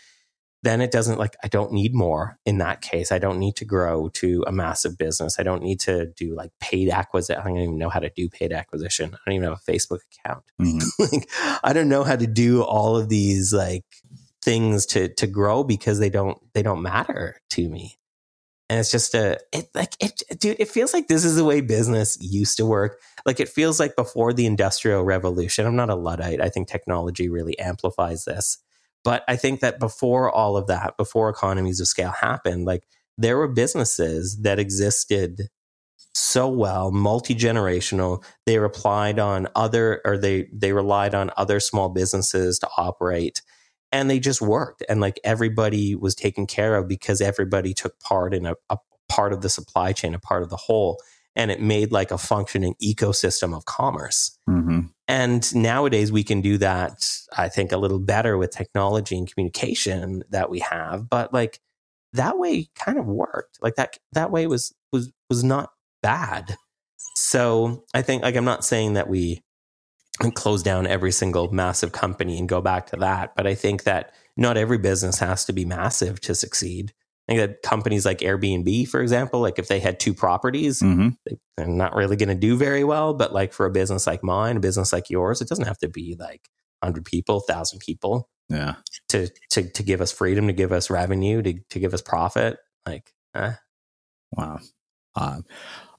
then 0.62 0.82
it 0.82 0.90
doesn't 0.90 1.18
like 1.18 1.34
I 1.42 1.48
don't 1.48 1.72
need 1.72 1.94
more 1.94 2.38
in 2.44 2.58
that 2.58 2.82
case. 2.82 3.10
I 3.10 3.18
don't 3.18 3.38
need 3.38 3.56
to 3.56 3.64
grow 3.64 4.10
to 4.10 4.44
a 4.46 4.52
massive 4.52 4.98
business. 4.98 5.38
I 5.38 5.44
don't 5.44 5.62
need 5.62 5.80
to 5.80 6.08
do 6.14 6.34
like 6.34 6.50
paid 6.60 6.90
acquisition. 6.90 7.40
I 7.40 7.44
don't 7.48 7.56
even 7.56 7.78
know 7.78 7.88
how 7.88 8.00
to 8.00 8.10
do 8.10 8.28
paid 8.28 8.52
acquisition. 8.52 9.14
I 9.14 9.18
don't 9.24 9.36
even 9.36 9.48
have 9.48 9.62
a 9.66 9.70
Facebook 9.70 10.00
account. 10.12 10.44
Mm-hmm. 10.60 11.02
like 11.16 11.30
I 11.64 11.72
don't 11.72 11.88
know 11.88 12.04
how 12.04 12.16
to 12.16 12.26
do 12.26 12.62
all 12.62 12.98
of 12.98 13.08
these 13.08 13.54
like 13.54 13.86
things 14.42 14.84
to 14.86 15.08
to 15.14 15.26
grow 15.26 15.64
because 15.64 16.00
they 16.00 16.10
don't 16.10 16.36
they 16.52 16.62
don't 16.62 16.82
matter 16.82 17.40
to 17.52 17.66
me. 17.66 17.98
And 18.68 18.78
it's 18.78 18.90
just 18.90 19.14
a 19.14 19.38
it 19.52 19.68
like 19.74 19.94
it 20.00 20.22
dude, 20.38 20.60
it 20.60 20.68
feels 20.68 20.92
like 20.92 21.08
this 21.08 21.24
is 21.24 21.36
the 21.36 21.44
way 21.44 21.62
business 21.62 22.18
used 22.20 22.58
to 22.58 22.66
work. 22.66 23.00
Like 23.28 23.38
it 23.38 23.48
feels 23.48 23.78
like 23.78 23.94
before 23.94 24.32
the 24.32 24.46
industrial 24.46 25.04
revolution. 25.04 25.66
I'm 25.66 25.76
not 25.76 25.90
a 25.90 25.94
Luddite. 25.94 26.40
I 26.40 26.48
think 26.48 26.66
technology 26.66 27.28
really 27.28 27.56
amplifies 27.60 28.24
this 28.24 28.58
but 29.04 29.24
I 29.28 29.36
think 29.36 29.60
that 29.60 29.78
before 29.78 30.30
all 30.30 30.56
of 30.56 30.66
that, 30.66 30.96
before 30.96 31.28
economies 31.28 31.80
of 31.80 31.86
scale 31.86 32.10
happened, 32.10 32.64
like 32.64 32.86
there 33.16 33.36
were 33.36 33.48
businesses 33.48 34.38
that 34.42 34.58
existed 34.58 35.48
so 36.14 36.48
well, 36.48 36.90
multi 36.90 37.34
generational. 37.34 38.24
They 38.46 38.58
relied 38.58 39.18
on 39.18 39.48
other, 39.54 40.00
or 40.04 40.18
they 40.18 40.48
they 40.52 40.72
relied 40.72 41.14
on 41.14 41.30
other 41.36 41.60
small 41.60 41.88
businesses 41.88 42.58
to 42.58 42.68
operate, 42.76 43.42
and 43.92 44.10
they 44.10 44.18
just 44.18 44.42
worked. 44.42 44.82
And 44.88 45.00
like 45.00 45.20
everybody 45.24 45.94
was 45.94 46.14
taken 46.14 46.46
care 46.46 46.76
of 46.76 46.88
because 46.88 47.20
everybody 47.20 47.74
took 47.74 47.98
part 48.00 48.34
in 48.34 48.46
a, 48.46 48.54
a 48.68 48.78
part 49.08 49.32
of 49.32 49.42
the 49.42 49.48
supply 49.48 49.92
chain, 49.92 50.14
a 50.14 50.18
part 50.18 50.42
of 50.42 50.50
the 50.50 50.56
whole, 50.56 51.00
and 51.36 51.50
it 51.50 51.60
made 51.60 51.92
like 51.92 52.10
a 52.10 52.18
functioning 52.18 52.74
ecosystem 52.82 53.56
of 53.56 53.64
commerce. 53.64 54.36
Mm-hmm. 54.48 54.80
And 55.06 55.54
nowadays 55.54 56.12
we 56.12 56.24
can 56.24 56.40
do 56.40 56.58
that, 56.58 57.08
I 57.36 57.48
think, 57.48 57.72
a 57.72 57.78
little 57.78 57.98
better 57.98 58.36
with 58.36 58.50
technology 58.50 59.16
and 59.16 59.32
communication 59.32 60.24
that 60.30 60.50
we 60.50 60.58
have. 60.60 61.08
But 61.08 61.32
like 61.32 61.60
that 62.12 62.38
way 62.38 62.68
kind 62.74 62.98
of 62.98 63.06
worked. 63.06 63.58
Like 63.62 63.76
that 63.76 63.96
that 64.12 64.30
way 64.30 64.46
was 64.46 64.74
was 64.92 65.12
was 65.28 65.44
not 65.44 65.70
bad. 66.02 66.56
So 67.16 67.84
I 67.94 68.02
think 68.02 68.22
like 68.22 68.36
I'm 68.36 68.44
not 68.44 68.64
saying 68.64 68.94
that 68.94 69.08
we 69.08 69.42
close 70.34 70.62
down 70.62 70.86
every 70.86 71.12
single 71.12 71.52
massive 71.52 71.92
company 71.92 72.38
and 72.38 72.48
go 72.48 72.60
back 72.60 72.86
to 72.88 72.96
that, 72.96 73.34
but 73.36 73.46
I 73.46 73.54
think 73.54 73.84
that 73.84 74.12
not 74.36 74.56
every 74.56 74.78
business 74.78 75.18
has 75.20 75.44
to 75.44 75.52
be 75.52 75.64
massive 75.64 76.20
to 76.22 76.34
succeed. 76.34 76.92
I 77.28 77.32
think 77.32 77.40
that 77.40 77.62
companies 77.62 78.06
like 78.06 78.18
Airbnb, 78.18 78.88
for 78.88 79.02
example, 79.02 79.40
like 79.40 79.58
if 79.58 79.68
they 79.68 79.80
had 79.80 80.00
two 80.00 80.14
properties, 80.14 80.80
mm-hmm. 80.80 81.10
they, 81.26 81.62
are 81.62 81.66
not 81.66 81.94
really 81.94 82.16
going 82.16 82.30
to 82.30 82.34
do 82.34 82.56
very 82.56 82.84
well. 82.84 83.12
But 83.12 83.34
like 83.34 83.52
for 83.52 83.66
a 83.66 83.70
business 83.70 84.06
like 84.06 84.24
mine, 84.24 84.56
a 84.56 84.60
business 84.60 84.94
like 84.94 85.10
yours, 85.10 85.42
it 85.42 85.48
doesn't 85.48 85.66
have 85.66 85.78
to 85.78 85.88
be 85.88 86.16
like 86.18 86.48
hundred 86.82 87.04
people, 87.04 87.40
thousand 87.40 87.80
people. 87.80 88.30
Yeah. 88.48 88.76
To 89.10 89.28
to 89.50 89.70
to 89.70 89.82
give 89.82 90.00
us 90.00 90.10
freedom, 90.10 90.46
to 90.46 90.54
give 90.54 90.72
us 90.72 90.88
revenue, 90.88 91.42
to 91.42 91.54
to 91.70 91.78
give 91.78 91.92
us 91.92 92.00
profit. 92.00 92.58
Like, 92.86 93.12
eh. 93.34 93.52
wow. 94.32 94.60
Uh, 95.18 95.40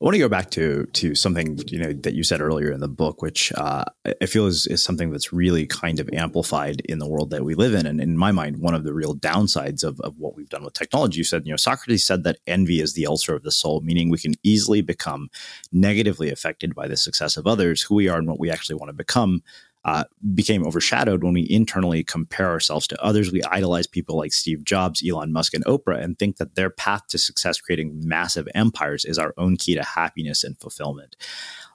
I 0.02 0.06
want 0.06 0.16
to 0.16 0.20
go 0.20 0.30
back 0.30 0.50
to 0.52 0.86
to 0.86 1.14
something 1.14 1.60
you 1.68 1.78
know 1.78 1.92
that 1.92 2.14
you 2.14 2.24
said 2.24 2.40
earlier 2.40 2.72
in 2.72 2.80
the 2.80 2.88
book, 2.88 3.22
which 3.22 3.52
uh, 3.54 3.84
I 4.22 4.26
feel 4.28 4.48
is, 4.48 4.66
is 4.66 4.82
something 4.82 5.12
that's 5.12 5.34
really 5.34 5.68
kind 5.68 6.00
of 6.00 6.10
amplified 6.14 6.82
in 6.86 7.00
the 7.00 7.08
world 7.08 7.32
that 7.32 7.44
we 7.44 7.54
live 7.54 7.74
in. 7.74 7.86
And 7.86 8.00
in 8.00 8.18
my 8.18 8.32
mind, 8.32 8.60
one 8.60 8.74
of 8.74 8.86
the 8.86 8.94
real 8.94 9.14
downsides 9.14 9.84
of, 9.84 10.00
of 10.00 10.18
what 10.18 10.38
we've 10.38 10.48
done 10.48 10.64
with 10.64 10.74
technology, 10.74 11.18
you 11.18 11.26
said, 11.26 11.46
you 11.46 11.52
know, 11.52 11.58
Socrates 11.58 12.08
said 12.08 12.24
that 12.24 12.38
envy 12.48 12.80
is 12.80 12.94
the 12.94 13.08
ulcer 13.08 13.36
of 13.36 13.44
the 13.44 13.52
soul, 13.52 13.82
meaning 13.82 14.10
we 14.10 14.18
can 14.18 14.36
easily 14.42 14.82
become 14.82 15.30
negatively 15.74 16.30
affected 16.30 16.74
by 16.74 16.88
the 16.88 16.96
success 16.96 17.36
of 17.36 17.46
others, 17.46 17.82
who 17.82 17.96
we 17.96 18.08
are 18.08 18.20
and 18.20 18.28
what 18.28 18.40
we 18.40 18.50
actually 18.50 18.76
want 18.76 18.88
to 18.88 18.94
become 18.94 19.44
uh, 19.86 20.04
became 20.34 20.66
overshadowed 20.66 21.24
when 21.24 21.34
we 21.34 21.48
internally 21.50 22.04
compare 22.04 22.50
ourselves 22.50 22.86
to 22.88 23.02
others. 23.02 23.32
We 23.32 23.42
idolize 23.44 23.88
people 23.88 24.18
like 24.18 24.34
Steve 24.34 24.64
Jobs, 24.64 25.02
Elon 25.08 25.32
Musk, 25.32 25.54
and 25.54 25.64
Oprah 25.66 26.04
and 26.04 26.20
think 26.20 26.38
that 26.38 26.56
their 26.56 26.70
path 26.70 27.08
to 27.08 27.18
success 27.18 27.62
creating 27.62 28.02
massive 28.04 28.48
empires 28.54 29.06
is 29.06 29.18
our 29.18 29.34
own 29.38 29.56
key 29.56 29.76
to 29.76 29.84
happiness 29.84 30.44
and 30.44 30.60
fulfillment. 30.60 31.16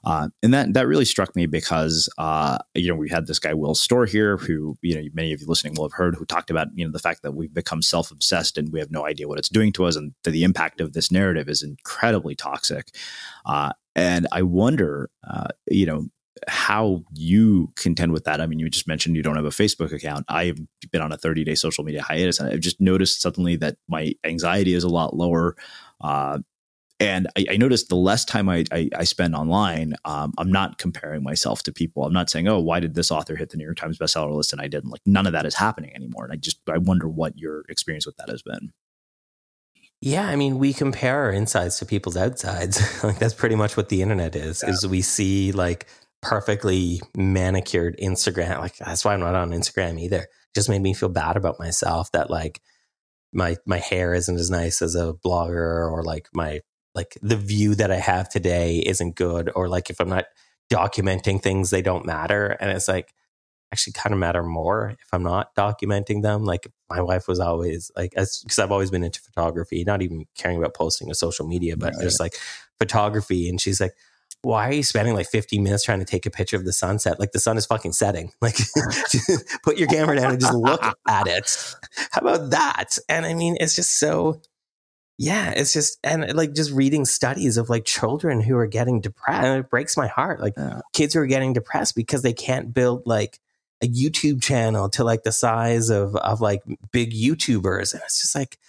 Uh, 0.03 0.29
and 0.43 0.53
that 0.53 0.73
that 0.73 0.87
really 0.87 1.03
struck 1.03 1.35
me 1.35 1.47
because 1.47 2.07
uh, 2.19 2.59
you 2.75 2.87
know 2.87 2.95
we 2.95 3.09
had 3.09 3.25
this 3.25 3.39
guy 3.39 3.55
Will 3.55 3.73
Storr 3.73 4.05
here, 4.05 4.37
who 4.37 4.77
you 4.83 4.95
know 4.95 5.09
many 5.13 5.33
of 5.33 5.41
you 5.41 5.47
listening 5.47 5.73
will 5.75 5.85
have 5.85 5.97
heard, 5.97 6.15
who 6.15 6.25
talked 6.25 6.51
about 6.51 6.67
you 6.75 6.85
know 6.85 6.91
the 6.91 6.99
fact 6.99 7.23
that 7.23 7.33
we've 7.33 7.53
become 7.53 7.81
self 7.81 8.11
obsessed 8.11 8.57
and 8.59 8.71
we 8.71 8.79
have 8.79 8.91
no 8.91 9.07
idea 9.07 9.27
what 9.27 9.39
it's 9.39 9.49
doing 9.49 9.73
to 9.73 9.85
us, 9.85 9.95
and 9.95 10.13
the 10.23 10.43
impact 10.43 10.79
of 10.79 10.93
this 10.93 11.11
narrative 11.11 11.49
is 11.49 11.63
incredibly 11.63 12.35
toxic. 12.35 12.89
Uh, 13.47 13.71
and 13.95 14.27
I 14.31 14.43
wonder, 14.43 15.09
uh, 15.27 15.47
you 15.71 15.87
know, 15.87 16.07
how 16.47 17.03
you 17.13 17.71
contend 17.75 18.11
with 18.11 18.25
that. 18.25 18.41
I 18.41 18.47
mean, 18.47 18.59
you 18.59 18.69
just 18.69 18.87
mentioned 18.87 19.15
you 19.15 19.23
don't 19.23 19.35
have 19.35 19.45
a 19.45 19.49
Facebook 19.49 19.91
account. 19.91 20.25
I've 20.27 20.59
been 20.91 21.01
on 21.01 21.11
a 21.11 21.17
30 21.17 21.43
day 21.43 21.55
social 21.55 21.83
media 21.83 22.01
hiatus 22.01 22.39
and 22.39 22.49
I've 22.49 22.59
just 22.59 22.81
noticed 22.81 23.21
suddenly 23.21 23.55
that 23.57 23.77
my 23.87 24.13
anxiety 24.23 24.73
is 24.73 24.83
a 24.83 24.89
lot 24.89 25.15
lower. 25.15 25.55
Uh, 26.01 26.39
and 26.99 27.27
I, 27.37 27.45
I, 27.51 27.57
noticed 27.57 27.89
the 27.89 27.95
less 27.95 28.23
time 28.23 28.47
I, 28.47 28.63
I, 28.71 28.89
I 28.95 29.03
spend 29.03 29.35
online, 29.35 29.95
um, 30.05 30.33
I'm 30.37 30.51
not 30.51 30.77
comparing 30.77 31.23
myself 31.23 31.61
to 31.63 31.73
people. 31.73 32.05
I'm 32.05 32.13
not 32.13 32.29
saying, 32.29 32.47
oh, 32.47 32.59
why 32.59 32.79
did 32.79 32.95
this 32.95 33.11
author 33.11 33.35
hit 33.35 33.49
the 33.49 33.57
New 33.57 33.65
York 33.65 33.77
Times 33.77 33.97
bestseller 33.97 34.33
list 34.33 34.53
and 34.53 34.61
I 34.61 34.67
didn't? 34.67 34.91
Like, 34.91 35.01
none 35.05 35.27
of 35.27 35.33
that 35.33 35.45
is 35.45 35.55
happening 35.55 35.93
anymore. 35.93 36.23
And 36.23 36.31
I 36.31 36.37
just, 36.37 36.59
I 36.69 36.77
wonder 36.77 37.09
what 37.09 37.37
your 37.37 37.65
experience 37.67 38.05
with 38.05 38.15
that 38.17 38.29
has 38.29 38.41
been. 38.41 38.71
Yeah, 40.01 40.27
I 40.27 40.35
mean, 40.35 40.59
we 40.59 40.71
compare 40.73 41.23
our 41.23 41.31
insides 41.31 41.79
to 41.79 41.85
people's 41.85 42.15
outsides. 42.15 42.81
like 43.03 43.17
that's 43.17 43.33
pretty 43.33 43.55
much 43.55 43.75
what 43.75 43.89
the 43.89 44.01
internet 44.01 44.35
is. 44.35 44.63
Yeah. 44.63 44.69
Is 44.71 44.85
we 44.87 45.01
see 45.01 45.51
like 45.51 45.87
perfectly 46.25 47.01
manicured 47.15 47.97
Instagram. 48.01 48.59
Like 48.59 48.77
that's 48.77 49.05
why 49.05 49.13
I'm 49.13 49.19
not 49.19 49.35
on 49.35 49.51
Instagram 49.51 49.99
either. 49.99 50.21
It 50.21 50.29
just 50.55 50.69
made 50.69 50.81
me 50.81 50.93
feel 50.93 51.09
bad 51.09 51.37
about 51.37 51.59
myself 51.59 52.11
that 52.13 52.29
like 52.29 52.61
my 53.31 53.57
my 53.65 53.77
hair 53.77 54.13
isn't 54.13 54.39
as 54.39 54.49
nice 54.49 54.81
as 54.81 54.95
a 54.95 55.13
blogger 55.13 55.91
or 55.91 56.03
like 56.03 56.27
my 56.33 56.61
like 56.95 57.17
the 57.21 57.37
view 57.37 57.75
that 57.75 57.91
I 57.91 57.97
have 57.97 58.29
today 58.29 58.79
isn't 58.79 59.15
good 59.15 59.51
or 59.55 59.69
like 59.69 59.89
if 59.89 59.99
I'm 59.99 60.09
not 60.09 60.25
documenting 60.71 61.41
things 61.41 61.69
they 61.69 61.83
don't 61.83 62.05
matter 62.05 62.57
and 62.59 62.71
it's 62.71 62.87
like 62.87 63.13
actually 63.71 63.93
kind 63.93 64.13
of 64.13 64.19
matter 64.19 64.41
more 64.41 64.95
if 65.01 65.13
I'm 65.13 65.23
not 65.23 65.53
documenting 65.55 66.21
them. 66.21 66.43
Like 66.43 66.67
my 66.89 67.01
wife 67.01 67.27
was 67.27 67.39
always 67.39 67.91
like, 67.95 68.13
as 68.15 68.39
because 68.41 68.57
I've 68.57 68.71
always 68.71 68.89
been 68.89 69.03
into 69.03 69.21
photography, 69.21 69.83
not 69.83 70.01
even 70.01 70.25
caring 70.35 70.57
about 70.57 70.73
posting 70.73 71.09
to 71.09 71.15
social 71.15 71.45
media, 71.47 71.75
but 71.77 71.93
right. 71.93 72.01
just 72.01 72.19
like 72.19 72.35
photography. 72.79 73.49
And 73.49 73.59
she's 73.59 73.81
like, 73.81 73.93
why 74.45 74.69
are 74.69 74.73
you 74.73 74.83
spending 74.83 75.15
like 75.15 75.27
15 75.27 75.63
minutes 75.63 75.83
trying 75.83 75.97
to 75.97 76.05
take 76.05 76.27
a 76.27 76.29
picture 76.29 76.55
of 76.55 76.65
the 76.65 76.71
sunset? 76.71 77.19
Like 77.19 77.31
the 77.31 77.39
sun 77.39 77.57
is 77.57 77.65
fucking 77.65 77.93
setting. 77.93 78.31
Like 78.41 78.57
put 79.63 79.77
your 79.77 79.87
camera 79.87 80.17
down 80.17 80.31
and 80.31 80.39
just 80.39 80.53
look 80.53 80.83
at 81.07 81.27
it. 81.27 81.75
How 82.11 82.21
about 82.21 82.51
that? 82.51 82.99
And 83.09 83.25
I 83.25 83.33
mean, 83.33 83.57
it's 83.59 83.75
just 83.75 83.97
so, 83.97 84.39
yeah, 85.17 85.49
it's 85.49 85.73
just, 85.73 85.97
and 86.03 86.31
like 86.35 86.53
just 86.53 86.71
reading 86.71 87.05
studies 87.05 87.57
of 87.57 87.71
like 87.71 87.85
children 87.85 88.39
who 88.39 88.55
are 88.55 88.67
getting 88.67 89.01
depressed. 89.01 89.43
And 89.43 89.59
it 89.61 89.69
breaks 89.71 89.97
my 89.97 90.05
heart. 90.05 90.41
Like 90.41 90.53
yeah. 90.55 90.81
kids 90.93 91.15
who 91.15 91.21
are 91.21 91.25
getting 91.25 91.53
depressed 91.53 91.95
because 91.95 92.21
they 92.21 92.33
can't 92.33 92.71
build 92.71 93.01
like 93.07 93.39
a 93.81 93.87
YouTube 93.87 94.43
channel 94.43 94.87
to 94.89 95.03
like 95.03 95.23
the 95.23 95.31
size 95.31 95.89
of, 95.89 96.15
of 96.17 96.39
like 96.39 96.61
big 96.91 97.13
YouTubers. 97.13 97.93
And 97.93 98.03
it's 98.03 98.21
just 98.21 98.35
like, 98.35 98.59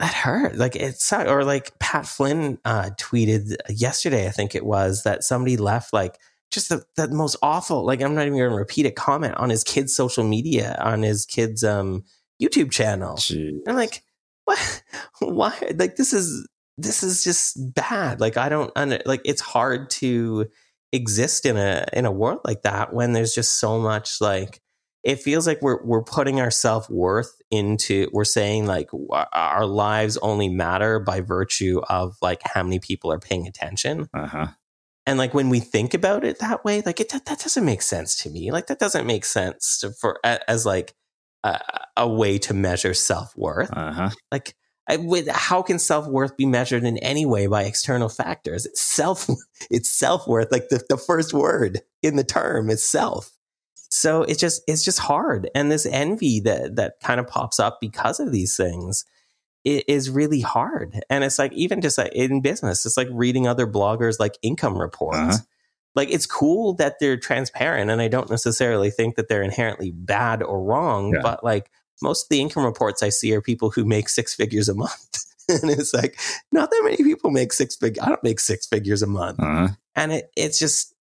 that 0.00 0.14
hurt. 0.14 0.56
Like 0.56 0.74
it 0.74 1.00
sucked. 1.00 1.28
Or 1.28 1.44
like 1.44 1.78
Pat 1.78 2.06
Flynn 2.06 2.58
uh, 2.64 2.90
tweeted 2.98 3.54
yesterday, 3.68 4.26
I 4.26 4.30
think 4.30 4.54
it 4.54 4.64
was, 4.64 5.02
that 5.04 5.22
somebody 5.22 5.56
left 5.56 5.92
like 5.92 6.18
just 6.50 6.70
the, 6.70 6.84
the 6.96 7.08
most 7.08 7.36
awful, 7.42 7.84
like 7.84 8.00
I'm 8.02 8.14
not 8.14 8.26
even 8.26 8.38
going 8.38 8.50
to 8.50 8.56
repeat 8.56 8.86
a 8.86 8.90
comment 8.90 9.34
on 9.36 9.50
his 9.50 9.62
kid's 9.62 9.94
social 9.94 10.24
media, 10.24 10.76
on 10.82 11.02
his 11.02 11.26
kid's 11.26 11.62
um, 11.62 12.04
YouTube 12.42 12.72
channel. 12.72 13.16
I'm 13.68 13.76
like, 13.76 14.02
what? 14.46 14.82
Why? 15.20 15.54
Like 15.76 15.96
this 15.96 16.12
is, 16.12 16.48
this 16.78 17.02
is 17.02 17.22
just 17.22 17.74
bad. 17.74 18.20
Like 18.20 18.36
I 18.38 18.48
don't, 18.48 18.74
like 19.06 19.20
it's 19.24 19.42
hard 19.42 19.90
to 19.90 20.46
exist 20.92 21.44
in 21.44 21.58
a, 21.58 21.86
in 21.92 22.06
a 22.06 22.10
world 22.10 22.40
like 22.44 22.62
that 22.62 22.94
when 22.94 23.12
there's 23.12 23.34
just 23.34 23.60
so 23.60 23.78
much 23.78 24.20
like, 24.20 24.62
it 25.02 25.20
feels 25.20 25.46
like 25.46 25.62
we're 25.62 25.82
we're 25.82 26.02
putting 26.02 26.40
our 26.40 26.50
self 26.50 26.88
worth 26.90 27.40
into 27.50 28.08
we're 28.12 28.24
saying 28.24 28.66
like 28.66 28.90
our 29.32 29.66
lives 29.66 30.16
only 30.18 30.48
matter 30.48 31.00
by 31.00 31.20
virtue 31.20 31.80
of 31.88 32.16
like 32.20 32.40
how 32.44 32.62
many 32.62 32.78
people 32.78 33.10
are 33.10 33.18
paying 33.18 33.46
attention. 33.46 34.08
Uh-huh. 34.14 34.48
And 35.06 35.18
like 35.18 35.32
when 35.32 35.48
we 35.48 35.60
think 35.60 35.94
about 35.94 36.24
it 36.24 36.38
that 36.40 36.64
way, 36.64 36.82
like 36.84 37.00
it 37.00 37.08
that, 37.10 37.24
that 37.26 37.40
doesn't 37.40 37.64
make 37.64 37.82
sense 37.82 38.14
to 38.22 38.30
me. 38.30 38.52
Like 38.52 38.66
that 38.66 38.78
doesn't 38.78 39.06
make 39.06 39.24
sense 39.24 39.78
to, 39.80 39.90
for 39.92 40.20
as 40.24 40.66
like 40.66 40.94
a, 41.42 41.58
a 41.96 42.08
way 42.08 42.38
to 42.38 42.54
measure 42.54 42.94
self 42.94 43.36
worth. 43.36 43.70
Uh-huh. 43.72 44.10
Like 44.30 44.54
I, 44.86 44.98
with, 44.98 45.28
how 45.28 45.62
can 45.62 45.78
self 45.78 46.06
worth 46.06 46.36
be 46.36 46.46
measured 46.46 46.84
in 46.84 46.98
any 46.98 47.24
way 47.24 47.46
by 47.46 47.62
external 47.64 48.08
factors? 48.08 48.66
It's 48.66 48.82
self 48.82 49.28
it's 49.70 49.90
self 49.90 50.28
worth. 50.28 50.52
Like 50.52 50.68
the, 50.68 50.84
the 50.88 50.98
first 50.98 51.32
word 51.32 51.80
in 52.02 52.16
the 52.16 52.24
term 52.24 52.68
is 52.68 52.84
self 52.84 53.30
so 53.90 54.22
it's 54.22 54.40
just 54.40 54.62
it's 54.66 54.84
just 54.84 54.98
hard 54.98 55.50
and 55.54 55.70
this 55.70 55.86
envy 55.86 56.40
that 56.40 56.76
that 56.76 57.00
kind 57.00 57.20
of 57.20 57.26
pops 57.26 57.58
up 57.58 57.78
because 57.80 58.20
of 58.20 58.32
these 58.32 58.56
things 58.56 59.04
it 59.64 59.84
is 59.88 60.08
really 60.08 60.40
hard 60.40 61.02
and 61.10 61.24
it's 61.24 61.38
like 61.38 61.52
even 61.52 61.80
just 61.80 61.98
like 61.98 62.12
in 62.12 62.40
business 62.40 62.86
it's 62.86 62.96
like 62.96 63.08
reading 63.10 63.46
other 63.46 63.66
bloggers 63.66 64.18
like 64.20 64.38
income 64.42 64.78
reports 64.78 65.18
uh-huh. 65.18 65.38
like 65.94 66.10
it's 66.10 66.24
cool 66.26 66.72
that 66.74 66.98
they're 67.00 67.16
transparent 67.16 67.90
and 67.90 68.00
I 68.00 68.08
don't 68.08 68.30
necessarily 68.30 68.90
think 68.90 69.16
that 69.16 69.28
they're 69.28 69.42
inherently 69.42 69.90
bad 69.90 70.42
or 70.42 70.62
wrong, 70.62 71.12
Yeah. 71.14 71.20
but 71.22 71.42
like 71.44 71.70
most 72.00 72.24
of 72.24 72.28
the 72.30 72.40
income 72.40 72.64
reports 72.64 73.02
I 73.02 73.10
see 73.10 73.34
are 73.34 73.42
people 73.42 73.70
who 73.70 73.84
make 73.84 74.08
six 74.08 74.34
figures 74.34 74.68
a 74.68 74.74
month. 74.74 75.24
and 75.48 75.70
it's 75.70 75.92
like 75.92 76.18
not 76.52 76.70
that 76.70 76.80
many 76.84 76.96
people 76.98 77.30
make 77.30 77.52
six 77.52 77.76
fig 77.76 77.98
I 77.98 78.08
don't 78.08 78.22
make 78.22 78.40
six 78.40 78.66
figures 78.66 79.02
a 79.02 79.06
month. 79.06 79.40
Uh-huh. 79.40 79.68
And 79.96 80.12
it 80.12 80.30
it's 80.36 80.58
just 80.58 80.94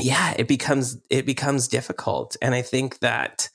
yeah, 0.00 0.34
it 0.36 0.48
becomes 0.48 0.98
it 1.10 1.26
becomes 1.26 1.68
difficult. 1.68 2.36
And 2.42 2.54
I 2.54 2.62
think 2.62 2.98
that 3.00 3.48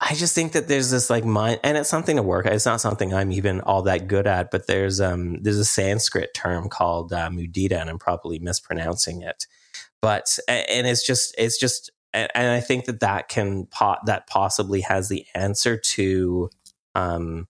I 0.00 0.14
just 0.14 0.34
think 0.34 0.52
that 0.52 0.68
there's 0.68 0.90
this 0.90 1.08
like 1.08 1.24
mind, 1.24 1.60
and 1.62 1.78
it's 1.78 1.88
something 1.88 2.16
to 2.16 2.22
work. 2.22 2.46
It's 2.46 2.66
not 2.66 2.80
something 2.80 3.14
I'm 3.14 3.32
even 3.32 3.60
all 3.62 3.82
that 3.82 4.06
good 4.06 4.26
at, 4.26 4.50
but 4.50 4.66
there's 4.66 5.00
um 5.00 5.42
there's 5.42 5.58
a 5.58 5.64
Sanskrit 5.64 6.34
term 6.34 6.68
called 6.68 7.12
uh, 7.12 7.30
mudita, 7.30 7.80
and 7.80 7.88
I'm 7.88 7.98
probably 7.98 8.38
mispronouncing 8.38 9.22
it. 9.22 9.46
But 10.02 10.38
and 10.48 10.86
it's 10.86 11.06
just 11.06 11.34
it's 11.38 11.58
just, 11.58 11.90
and 12.12 12.28
I 12.34 12.60
think 12.60 12.84
that 12.84 13.00
that 13.00 13.28
can 13.28 13.66
pot 13.66 14.00
that 14.06 14.26
possibly 14.26 14.82
has 14.82 15.08
the 15.08 15.24
answer 15.34 15.78
to 15.78 16.50
um 16.94 17.48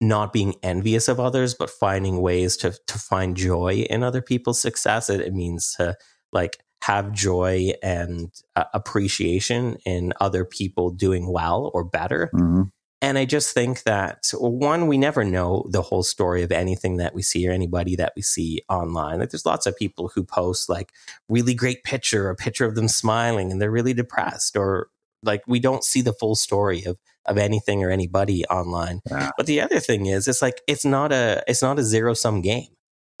not 0.00 0.32
being 0.32 0.54
envious 0.62 1.08
of 1.08 1.18
others, 1.18 1.54
but 1.54 1.70
finding 1.70 2.20
ways 2.20 2.56
to 2.58 2.76
to 2.86 2.98
find 2.98 3.36
joy 3.36 3.86
in 3.90 4.04
other 4.04 4.22
people's 4.22 4.60
success. 4.60 5.10
It, 5.10 5.20
it 5.20 5.34
means 5.34 5.74
to 5.78 5.96
like 6.32 6.58
have 6.82 7.12
joy 7.12 7.72
and 7.82 8.30
uh, 8.56 8.64
appreciation 8.74 9.76
in 9.84 10.12
other 10.20 10.44
people 10.44 10.90
doing 10.90 11.30
well 11.30 11.70
or 11.74 11.84
better. 11.84 12.30
Mhm. 12.34 12.70
And 13.00 13.16
I 13.16 13.26
just 13.26 13.54
think 13.54 13.84
that 13.84 14.30
one, 14.34 14.88
we 14.88 14.98
never 14.98 15.22
know 15.22 15.66
the 15.70 15.82
whole 15.82 16.02
story 16.02 16.42
of 16.42 16.50
anything 16.50 16.96
that 16.96 17.14
we 17.14 17.22
see 17.22 17.48
or 17.48 17.52
anybody 17.52 17.94
that 17.96 18.12
we 18.16 18.22
see 18.22 18.62
online. 18.68 19.20
Like 19.20 19.30
there's 19.30 19.46
lots 19.46 19.66
of 19.66 19.76
people 19.76 20.08
who 20.08 20.24
post 20.24 20.68
like 20.68 20.92
really 21.28 21.54
great 21.54 21.84
picture, 21.84 22.28
a 22.28 22.34
picture 22.34 22.64
of 22.64 22.74
them 22.74 22.88
smiling 22.88 23.52
and 23.52 23.62
they're 23.62 23.70
really 23.70 23.94
depressed 23.94 24.56
or 24.56 24.88
like 25.22 25.42
we 25.46 25.60
don't 25.60 25.84
see 25.84 26.00
the 26.00 26.12
full 26.12 26.34
story 26.34 26.84
of 26.84 26.98
of 27.26 27.38
anything 27.38 27.84
or 27.84 27.90
anybody 27.90 28.44
online. 28.46 29.00
Yeah. 29.08 29.30
But 29.36 29.46
the 29.46 29.60
other 29.60 29.80
thing 29.80 30.06
is 30.06 30.26
it's 30.26 30.42
like 30.42 30.62
it's 30.66 30.84
not 30.84 31.12
a 31.12 31.44
it's 31.46 31.62
not 31.62 31.78
a 31.78 31.84
zero 31.84 32.14
sum 32.14 32.40
game. 32.40 32.68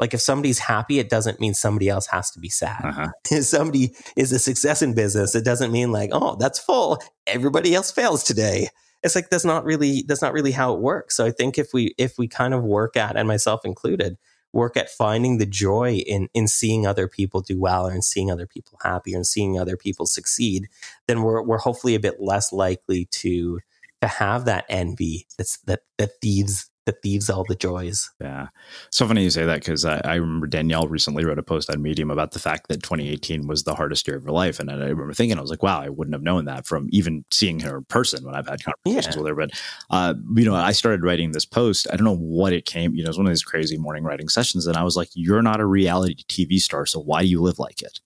Like 0.00 0.14
if 0.14 0.20
somebody's 0.20 0.58
happy, 0.60 0.98
it 0.98 1.10
doesn't 1.10 1.40
mean 1.40 1.54
somebody 1.54 1.88
else 1.88 2.06
has 2.06 2.30
to 2.32 2.40
be 2.40 2.48
sad 2.48 2.84
Uh-huh. 2.84 3.08
if 3.30 3.44
somebody 3.44 3.94
is 4.16 4.32
a 4.32 4.38
success 4.38 4.82
in 4.82 4.94
business, 4.94 5.34
it 5.34 5.44
doesn't 5.44 5.72
mean 5.72 5.92
like, 5.92 6.10
oh, 6.12 6.36
that's 6.36 6.58
full. 6.58 6.98
Everybody 7.26 7.74
else 7.74 7.90
fails 7.90 8.22
today. 8.24 8.68
It's 9.02 9.14
like 9.14 9.30
that's 9.30 9.44
not 9.44 9.64
really 9.64 10.04
that's 10.08 10.22
not 10.22 10.32
really 10.32 10.52
how 10.52 10.74
it 10.74 10.80
works. 10.80 11.16
So 11.16 11.24
I 11.24 11.30
think 11.30 11.56
if 11.58 11.68
we 11.72 11.94
if 11.98 12.18
we 12.18 12.26
kind 12.26 12.52
of 12.54 12.64
work 12.64 12.96
at, 12.96 13.16
and 13.16 13.28
myself 13.28 13.64
included, 13.64 14.16
work 14.52 14.76
at 14.76 14.90
finding 14.90 15.38
the 15.38 15.46
joy 15.46 15.94
in 16.06 16.28
in 16.34 16.48
seeing 16.48 16.86
other 16.86 17.06
people 17.06 17.40
do 17.40 17.60
well 17.60 17.86
or 17.86 17.92
in 17.92 18.02
seeing 18.02 18.30
other 18.30 18.46
people 18.46 18.78
happy 18.82 19.14
and 19.14 19.24
seeing 19.26 19.58
other 19.58 19.76
people 19.76 20.04
succeed, 20.06 20.68
then 21.06 21.22
we're 21.22 21.42
we're 21.42 21.58
hopefully 21.58 21.94
a 21.94 22.00
bit 22.00 22.20
less 22.20 22.52
likely 22.52 23.04
to 23.12 23.60
to 24.02 24.08
have 24.08 24.44
that 24.46 24.64
envy 24.68 25.26
that's 25.36 25.58
that 25.58 25.80
that 25.98 26.20
thieves 26.20 26.70
that 26.88 27.02
thieves 27.02 27.28
all 27.28 27.44
the 27.44 27.54
joys. 27.54 28.10
Yeah. 28.20 28.48
So 28.90 29.06
funny 29.06 29.22
you 29.22 29.30
say 29.30 29.44
that 29.44 29.60
because 29.60 29.84
I, 29.84 30.00
I 30.04 30.14
remember 30.14 30.46
Danielle 30.46 30.88
recently 30.88 31.24
wrote 31.24 31.38
a 31.38 31.42
post 31.42 31.68
on 31.70 31.82
Medium 31.82 32.10
about 32.10 32.32
the 32.32 32.38
fact 32.38 32.68
that 32.68 32.82
2018 32.82 33.46
was 33.46 33.64
the 33.64 33.74
hardest 33.74 34.08
year 34.08 34.16
of 34.16 34.24
her 34.24 34.30
life. 34.30 34.58
And 34.58 34.70
I 34.70 34.74
remember 34.74 35.12
thinking, 35.12 35.36
I 35.36 35.42
was 35.42 35.50
like, 35.50 35.62
wow, 35.62 35.80
I 35.80 35.90
wouldn't 35.90 36.14
have 36.14 36.22
known 36.22 36.46
that 36.46 36.66
from 36.66 36.88
even 36.90 37.24
seeing 37.30 37.60
her 37.60 37.76
in 37.76 37.84
person 37.84 38.24
when 38.24 38.34
I've 38.34 38.48
had 38.48 38.60
conversations 38.64 39.14
Yeah. 39.16 39.22
with 39.22 39.28
her. 39.28 39.34
But, 39.34 39.50
uh, 39.90 40.14
you 40.34 40.44
know, 40.46 40.54
I 40.54 40.72
started 40.72 41.02
writing 41.02 41.32
this 41.32 41.44
post. 41.44 41.86
I 41.92 41.96
don't 41.96 42.06
know 42.06 42.16
what 42.16 42.52
it 42.54 42.64
came, 42.64 42.94
you 42.94 43.02
know, 43.02 43.08
it 43.08 43.10
was 43.10 43.18
one 43.18 43.26
of 43.26 43.32
these 43.32 43.44
crazy 43.44 43.76
morning 43.76 44.04
writing 44.04 44.28
sessions. 44.30 44.66
And 44.66 44.76
I 44.76 44.82
was 44.82 44.96
like, 44.96 45.10
you're 45.14 45.42
not 45.42 45.60
a 45.60 45.66
reality 45.66 46.16
TV 46.28 46.58
star. 46.58 46.86
So 46.86 47.00
why 47.00 47.20
do 47.22 47.28
you 47.28 47.42
live 47.42 47.58
like 47.58 47.82
it? 47.82 48.00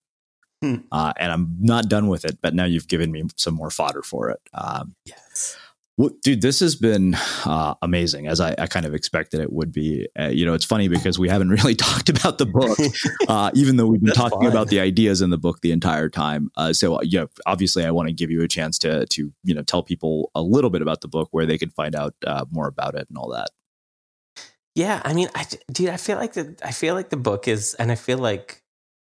Hmm. 0.61 0.77
Uh, 0.93 1.13
and 1.17 1.33
I'm 1.33 1.57
not 1.61 1.89
done 1.89 2.09
with 2.09 2.25
it, 2.25 2.39
but 2.43 2.55
now 2.55 2.65
you've 2.65 2.87
given 2.89 3.11
me 3.11 3.25
some 3.37 3.55
more 3.55 3.71
fodder 3.71 4.03
for 4.03 4.31
it. 4.31 4.41
Um, 4.55 4.95
Yes. 5.05 5.57
Well, 6.03 6.11
dude, 6.25 6.43
this 6.43 6.59
has 6.59 6.75
been 6.75 7.15
uh, 7.45 7.75
amazing, 7.81 8.27
as 8.27 8.41
I, 8.41 8.57
I 8.59 8.67
kind 8.67 8.87
of 8.87 8.93
expected 8.93 9.41
it 9.41 9.53
would 9.53 9.71
be. 9.71 10.09
Uh, 10.19 10.31
you 10.31 10.45
know, 10.45 10.53
it's 10.53 10.65
funny 10.65 10.89
because 10.89 11.17
we 11.17 11.29
haven't 11.29 11.51
really 11.63 11.77
talked 11.77 12.09
about 12.09 12.39
the 12.39 12.47
book, 12.47 12.77
uh, 13.29 13.53
even 13.55 13.77
though 13.77 13.87
we've 13.87 14.01
been 14.01 14.09
That's 14.09 14.19
talking 14.19 14.41
fine. 14.41 14.51
about 14.51 14.67
the 14.67 14.81
ideas 14.81 15.23
in 15.23 15.31
the 15.31 15.39
book 15.39 15.61
the 15.61 15.71
entire 15.71 16.09
time. 16.09 16.51
Uh, 16.57 16.73
so, 16.73 16.97
uh, 16.97 17.03
yeah, 17.05 17.27
obviously, 17.47 17.85
I 17.85 17.93
want 17.93 18.09
to 18.09 18.13
give 18.13 18.33
you 18.33 18.43
a 18.43 18.49
chance 18.49 18.79
to 18.79 19.07
to 19.07 19.33
you 19.45 19.55
know 19.55 19.63
tell 19.63 19.85
people 19.85 20.33
a 20.35 20.43
little 20.43 20.71
bit 20.71 20.83
about 20.83 21.03
the 21.03 21.09
book, 21.09 21.29
where 21.31 21.47
they 21.47 21.57
can 21.57 21.71
find 21.71 21.95
out 21.95 22.15
uh, 22.27 22.47
more 22.51 22.67
about 22.67 22.97
it 22.97 23.07
and 23.09 23.17
all 23.17 23.31
that. 23.31 23.51
Yeah, 24.75 25.03
I 25.05 25.13
mean, 25.13 25.29
I, 25.37 25.47
dude, 25.71 25.91
I 25.91 25.99
feel 25.99 26.17
like 26.17 26.33
the 26.33 26.57
I 26.65 26.73
feel 26.73 26.97
like 26.97 27.11
the 27.11 27.17
book 27.17 27.47
is, 27.47 27.75
and 27.75 27.93
I 27.93 27.95
feel 27.95 28.19
like 28.19 28.61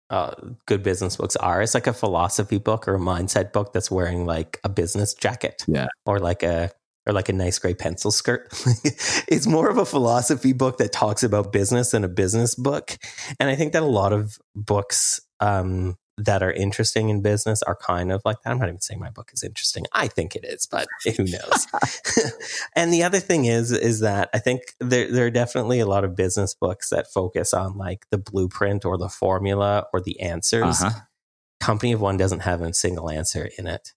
uh, 0.09 0.33
good 0.65 0.83
business 0.83 1.17
books 1.17 1.37
are. 1.37 1.61
It's 1.61 1.75
like 1.75 1.87
a 1.89 1.93
philosophy 1.93 2.57
book 2.57 2.89
or 2.89 2.95
a 2.95 2.99
mindset 2.99 3.53
book 3.53 3.75
that's 3.75 3.91
wearing 3.91 4.25
like 4.25 4.61
a 4.65 4.71
business 4.71 5.13
jacket, 5.13 5.63
Yeah. 5.67 5.89
or 6.07 6.21
like 6.21 6.43
a 6.43 6.71
or 7.07 7.13
like 7.13 7.29
a 7.29 7.33
nice 7.33 7.59
gray 7.59 7.75
pencil 7.75 8.11
skirt. 8.11 8.49
it's 9.29 9.47
more 9.47 9.69
of 9.69 9.79
a 9.79 9.87
philosophy 9.87 10.53
book 10.53 10.79
that 10.79 10.93
talks 10.93 11.23
about 11.23 11.53
business 11.53 11.93
than 11.93 12.05
a 12.05 12.09
business 12.09 12.55
book, 12.55 12.97
and 13.39 13.49
I 13.49 13.57
think 13.57 13.73
that 13.73 13.83
a 13.83 13.87
lot 13.87 14.13
of 14.13 14.39
books 14.55 15.21
um, 15.41 15.97
that 16.19 16.43
are 16.43 16.53
interesting 16.53 17.11
in 17.11 17.21
business 17.21 17.63
are 17.63 17.77
kind 17.77 18.11
of 18.11 18.23
like 18.25 18.37
that. 18.43 18.51
I'm 18.51 18.59
not 18.59 18.69
even 18.69 18.81
saying 18.81 19.01
my 19.01 19.11
book 19.11 19.31
is 19.35 19.43
interesting. 19.43 19.85
I 19.93 20.09
think 20.09 20.35
it 20.35 20.45
is, 20.45 20.67
but 20.67 20.87
who 21.17 21.25
knows? 21.25 21.67
and 22.77 22.93
the 22.93 23.03
other 23.03 23.21
thing 23.21 23.45
is, 23.45 23.71
is 23.71 24.01
that 24.01 24.31
I 24.33 24.39
think 24.39 24.63
there 24.81 25.11
there 25.11 25.27
are 25.27 25.31
definitely 25.31 25.81
a 25.81 25.87
lot 25.87 26.05
of 26.05 26.17
business 26.17 26.55
books 26.55 26.91
that 26.91 27.13
focus 27.13 27.53
on 27.53 27.77
like 27.77 28.07
the 28.11 28.19
blueprint 28.19 28.85
or 28.85 28.97
the 28.97 29.09
formula 29.09 29.87
or 29.93 30.01
the 30.01 30.21
answers. 30.21 30.83
Uh-huh. 30.83 31.01
Company 31.61 31.93
of 31.93 32.01
One 32.01 32.17
doesn't 32.17 32.41
have 32.41 32.61
a 32.63 32.73
single 32.73 33.11
answer 33.11 33.49
in 33.59 33.67
it. 33.67 33.93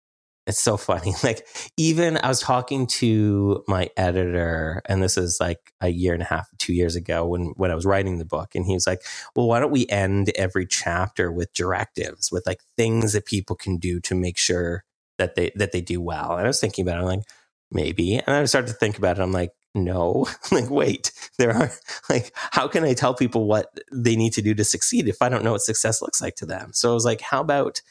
It's 0.49 0.61
so 0.61 0.77
funny. 0.77 1.13
Like 1.23 1.47
even 1.77 2.17
I 2.17 2.27
was 2.27 2.39
talking 2.41 2.87
to 2.87 3.63
my 3.67 3.89
editor, 3.95 4.81
and 4.87 5.01
this 5.03 5.17
is 5.17 5.37
like 5.39 5.59
a 5.81 5.89
year 5.89 6.13
and 6.13 6.23
a 6.23 6.25
half, 6.25 6.49
two 6.57 6.73
years 6.73 6.95
ago 6.95 7.25
when 7.27 7.53
when 7.57 7.71
I 7.71 7.75
was 7.75 7.85
writing 7.85 8.17
the 8.17 8.25
book, 8.25 8.55
and 8.55 8.65
he 8.65 8.73
was 8.73 8.87
like, 8.87 9.01
"Well, 9.35 9.47
why 9.47 9.59
don't 9.59 9.71
we 9.71 9.87
end 9.89 10.31
every 10.35 10.65
chapter 10.65 11.31
with 11.31 11.53
directives, 11.53 12.31
with 12.31 12.47
like 12.47 12.61
things 12.77 13.13
that 13.13 13.25
people 13.25 13.55
can 13.55 13.77
do 13.77 13.99
to 14.01 14.15
make 14.15 14.37
sure 14.39 14.83
that 15.19 15.35
they 15.35 15.51
that 15.55 15.71
they 15.71 15.81
do 15.81 16.01
well?" 16.01 16.31
And 16.33 16.41
I 16.41 16.47
was 16.47 16.59
thinking 16.59 16.83
about 16.87 16.97
it. 16.97 17.01
I'm 17.01 17.05
like, 17.05 17.23
maybe, 17.71 18.15
and 18.15 18.29
I 18.35 18.45
started 18.45 18.69
to 18.69 18.73
think 18.73 18.97
about 18.97 19.19
it. 19.19 19.21
I'm 19.21 19.31
like, 19.31 19.51
no, 19.75 20.25
like 20.51 20.69
wait, 20.71 21.11
there 21.37 21.53
are 21.55 21.71
like, 22.09 22.31
how 22.35 22.67
can 22.67 22.83
I 22.83 22.93
tell 22.93 23.13
people 23.13 23.45
what 23.45 23.67
they 23.91 24.15
need 24.15 24.33
to 24.33 24.41
do 24.41 24.55
to 24.55 24.63
succeed 24.63 25.07
if 25.07 25.21
I 25.21 25.29
don't 25.29 25.43
know 25.43 25.51
what 25.53 25.61
success 25.61 26.01
looks 26.01 26.21
like 26.21 26.35
to 26.37 26.45
them? 26.47 26.71
So 26.73 26.89
I 26.91 26.93
was 26.93 27.05
like, 27.05 27.21
how 27.21 27.41
about 27.41 27.81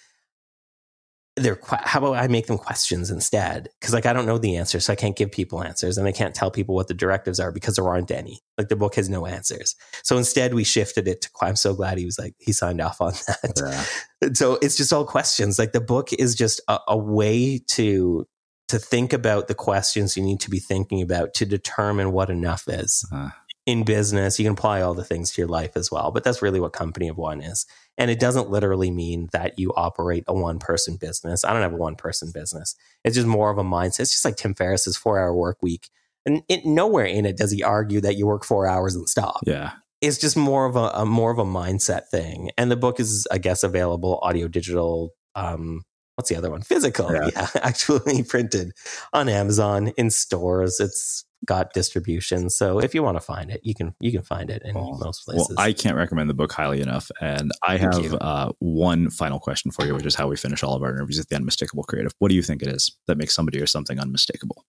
they're 1.42 1.58
how 1.68 1.98
about 2.00 2.14
I 2.16 2.28
make 2.28 2.46
them 2.46 2.58
questions 2.58 3.10
instead? 3.10 3.68
Because 3.80 3.94
like 3.94 4.06
I 4.06 4.12
don't 4.12 4.26
know 4.26 4.38
the 4.38 4.56
answer, 4.56 4.80
so 4.80 4.92
I 4.92 4.96
can't 4.96 5.16
give 5.16 5.30
people 5.32 5.62
answers, 5.62 5.98
and 5.98 6.06
I 6.06 6.12
can't 6.12 6.34
tell 6.34 6.50
people 6.50 6.74
what 6.74 6.88
the 6.88 6.94
directives 6.94 7.40
are 7.40 7.52
because 7.52 7.76
there 7.76 7.88
aren't 7.88 8.10
any. 8.10 8.40
Like 8.56 8.68
the 8.68 8.76
book 8.76 8.94
has 8.96 9.08
no 9.08 9.26
answers. 9.26 9.74
So 10.02 10.16
instead, 10.16 10.54
we 10.54 10.64
shifted 10.64 11.08
it 11.08 11.22
to. 11.22 11.30
I'm 11.40 11.56
so 11.56 11.74
glad 11.74 11.98
he 11.98 12.04
was 12.04 12.18
like 12.18 12.34
he 12.38 12.52
signed 12.52 12.80
off 12.80 13.00
on 13.00 13.12
that. 13.26 13.86
Yeah. 14.22 14.28
So 14.34 14.58
it's 14.62 14.76
just 14.76 14.92
all 14.92 15.04
questions. 15.04 15.58
Like 15.58 15.72
the 15.72 15.80
book 15.80 16.12
is 16.12 16.34
just 16.34 16.60
a, 16.68 16.78
a 16.88 16.96
way 16.96 17.58
to 17.68 18.26
to 18.68 18.78
think 18.78 19.12
about 19.14 19.48
the 19.48 19.54
questions 19.54 20.16
you 20.16 20.22
need 20.22 20.40
to 20.40 20.50
be 20.50 20.58
thinking 20.58 21.00
about 21.00 21.32
to 21.34 21.46
determine 21.46 22.12
what 22.12 22.28
enough 22.28 22.68
is 22.68 23.02
Uh. 23.12 23.30
in 23.64 23.82
business. 23.82 24.38
You 24.38 24.44
can 24.44 24.52
apply 24.52 24.82
all 24.82 24.92
the 24.94 25.04
things 25.04 25.30
to 25.32 25.40
your 25.40 25.48
life 25.48 25.72
as 25.74 25.90
well, 25.90 26.10
but 26.10 26.22
that's 26.22 26.42
really 26.42 26.60
what 26.60 26.72
Company 26.74 27.08
of 27.08 27.16
One 27.16 27.40
is. 27.40 27.64
And 27.98 28.10
it 28.10 28.20
doesn't 28.20 28.48
literally 28.48 28.90
mean 28.90 29.28
that 29.32 29.58
you 29.58 29.72
operate 29.76 30.24
a 30.28 30.32
one 30.34 30.58
person 30.58 30.96
business. 30.96 31.44
I 31.44 31.52
don't 31.52 31.62
have 31.62 31.72
a 31.74 31.76
one 31.76 31.96
person 31.96 32.30
business. 32.32 32.76
It's 33.04 33.16
just 33.16 33.26
more 33.26 33.50
of 33.50 33.58
a 33.58 33.64
mindset. 33.64 34.00
It's 34.00 34.12
just 34.12 34.24
like 34.24 34.36
Tim 34.36 34.54
Ferriss's 34.54 34.96
four 34.96 35.18
hour 35.18 35.34
work 35.34 35.58
week. 35.60 35.90
And 36.24 36.42
it, 36.48 36.64
nowhere 36.64 37.06
in 37.06 37.26
it 37.26 37.36
does 37.36 37.50
he 37.50 37.62
argue 37.62 38.00
that 38.02 38.16
you 38.16 38.26
work 38.26 38.44
four 38.44 38.66
hours 38.66 38.94
and 38.94 39.08
stop 39.08 39.40
Yeah. 39.46 39.72
it's 40.00 40.18
just 40.18 40.36
more 40.36 40.66
of 40.66 40.76
a, 40.76 40.90
a 40.94 41.04
more 41.04 41.30
of 41.30 41.38
a 41.38 41.44
mindset 41.44 42.06
thing. 42.08 42.50
And 42.56 42.70
the 42.70 42.76
book 42.76 43.00
is, 43.00 43.26
I 43.32 43.38
guess, 43.38 43.62
available 43.64 44.20
audio, 44.22 44.46
digital. 44.46 45.10
Um, 45.34 45.82
what's 46.18 46.28
the 46.28 46.36
other 46.36 46.50
one? 46.50 46.62
Physical. 46.62 47.12
Yeah. 47.12 47.30
Yeah. 47.32 47.48
actually 47.62 48.22
printed 48.28 48.72
on 49.12 49.28
Amazon 49.28 49.92
in 49.96 50.10
stores. 50.10 50.80
It's 50.80 51.24
got 51.44 51.72
distribution. 51.72 52.50
So 52.50 52.80
if 52.80 52.92
you 52.92 53.04
want 53.04 53.16
to 53.16 53.20
find 53.20 53.52
it, 53.52 53.60
you 53.62 53.72
can 53.72 53.94
you 54.00 54.10
can 54.10 54.22
find 54.22 54.50
it 54.50 54.62
in 54.64 54.74
Well, 54.74 54.98
most 55.00 55.24
places. 55.24 55.54
Well. 55.56 55.64
I 55.64 55.72
can't 55.72 55.96
recommend 55.96 56.28
the 56.28 56.34
book 56.34 56.50
highly 56.50 56.80
enough. 56.80 57.08
And 57.20 57.52
I 57.62 57.78
Thank 57.78 58.02
have 58.02 58.14
uh, 58.20 58.52
one 58.58 59.10
final 59.10 59.38
question 59.38 59.70
for 59.70 59.86
you, 59.86 59.94
which 59.94 60.06
is 60.06 60.16
how 60.16 60.26
we 60.26 60.36
finish 60.36 60.64
all 60.64 60.74
of 60.74 60.82
our 60.82 60.90
interviews 60.90 61.20
at 61.20 61.28
the 61.28 61.36
Unmistakable 61.36 61.84
Creative. 61.84 62.10
What 62.18 62.30
do 62.30 62.34
you 62.34 62.42
think 62.42 62.62
it 62.62 62.68
is 62.68 62.90
that 63.06 63.16
makes 63.16 63.32
somebody 63.32 63.60
or 63.60 63.66
something 63.66 64.00
unmistakable? 64.00 64.64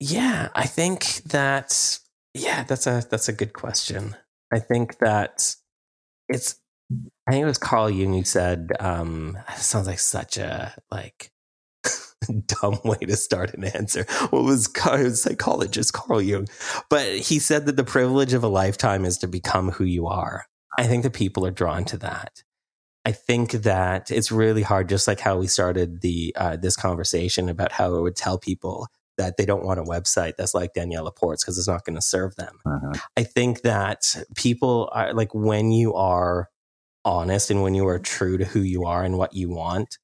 Yeah, 0.00 0.48
I 0.56 0.66
think 0.66 1.22
that 1.26 2.00
yeah, 2.34 2.64
that's 2.64 2.88
a 2.88 3.06
that's 3.08 3.28
a 3.28 3.32
good 3.32 3.52
question. 3.52 4.16
I 4.52 4.58
think 4.58 4.98
that 4.98 5.54
it's 6.28 6.56
I 7.26 7.32
think 7.32 7.42
it 7.42 7.46
was 7.46 7.58
Carl 7.58 7.90
Jung 7.90 8.14
who 8.14 8.24
said, 8.24 8.70
um, 8.78 9.36
sounds 9.56 9.86
like 9.86 9.98
such 9.98 10.36
a 10.36 10.74
like 10.90 11.32
dumb 12.46 12.78
way 12.84 12.98
to 12.98 13.16
start 13.16 13.54
an 13.54 13.64
answer. 13.64 14.04
What 14.30 14.44
was 14.44 14.68
Carl, 14.68 15.10
psychologist 15.10 15.92
Carl 15.92 16.22
Jung? 16.22 16.46
But 16.88 17.16
he 17.16 17.38
said 17.38 17.66
that 17.66 17.76
the 17.76 17.84
privilege 17.84 18.32
of 18.32 18.44
a 18.44 18.48
lifetime 18.48 19.04
is 19.04 19.18
to 19.18 19.28
become 19.28 19.72
who 19.72 19.84
you 19.84 20.06
are. 20.06 20.46
I 20.78 20.84
think 20.84 21.02
that 21.02 21.14
people 21.14 21.46
are 21.46 21.50
drawn 21.50 21.84
to 21.86 21.98
that. 21.98 22.42
I 23.04 23.12
think 23.12 23.52
that 23.52 24.10
it's 24.10 24.32
really 24.32 24.62
hard, 24.62 24.88
just 24.88 25.06
like 25.06 25.20
how 25.20 25.38
we 25.38 25.46
started 25.46 26.00
the 26.00 26.34
uh, 26.36 26.56
this 26.56 26.76
conversation 26.76 27.48
about 27.48 27.72
how 27.72 27.94
it 27.94 28.02
would 28.02 28.16
tell 28.16 28.36
people 28.36 28.88
that 29.16 29.36
they 29.36 29.46
don't 29.46 29.64
want 29.64 29.80
a 29.80 29.84
website 29.84 30.34
that's 30.36 30.54
like 30.54 30.74
Danielle 30.74 31.04
LaPorte's 31.04 31.44
because 31.44 31.56
it's 31.56 31.68
not 31.68 31.84
going 31.84 31.94
to 31.94 32.02
serve 32.02 32.36
them. 32.36 32.58
Uh-huh. 32.66 32.92
I 33.16 33.22
think 33.22 33.62
that 33.62 34.16
people 34.34 34.90
are 34.92 35.14
like 35.14 35.34
when 35.34 35.70
you 35.70 35.94
are 35.94 36.50
honest 37.06 37.50
and 37.50 37.62
when 37.62 37.74
you 37.74 37.86
are 37.88 37.98
true 38.00 38.38
to 38.38 38.44
who 38.44 38.60
you 38.60 38.84
are 38.86 39.04
and 39.04 39.18
what 39.18 39.34
you 39.34 39.50
want, 39.50 39.98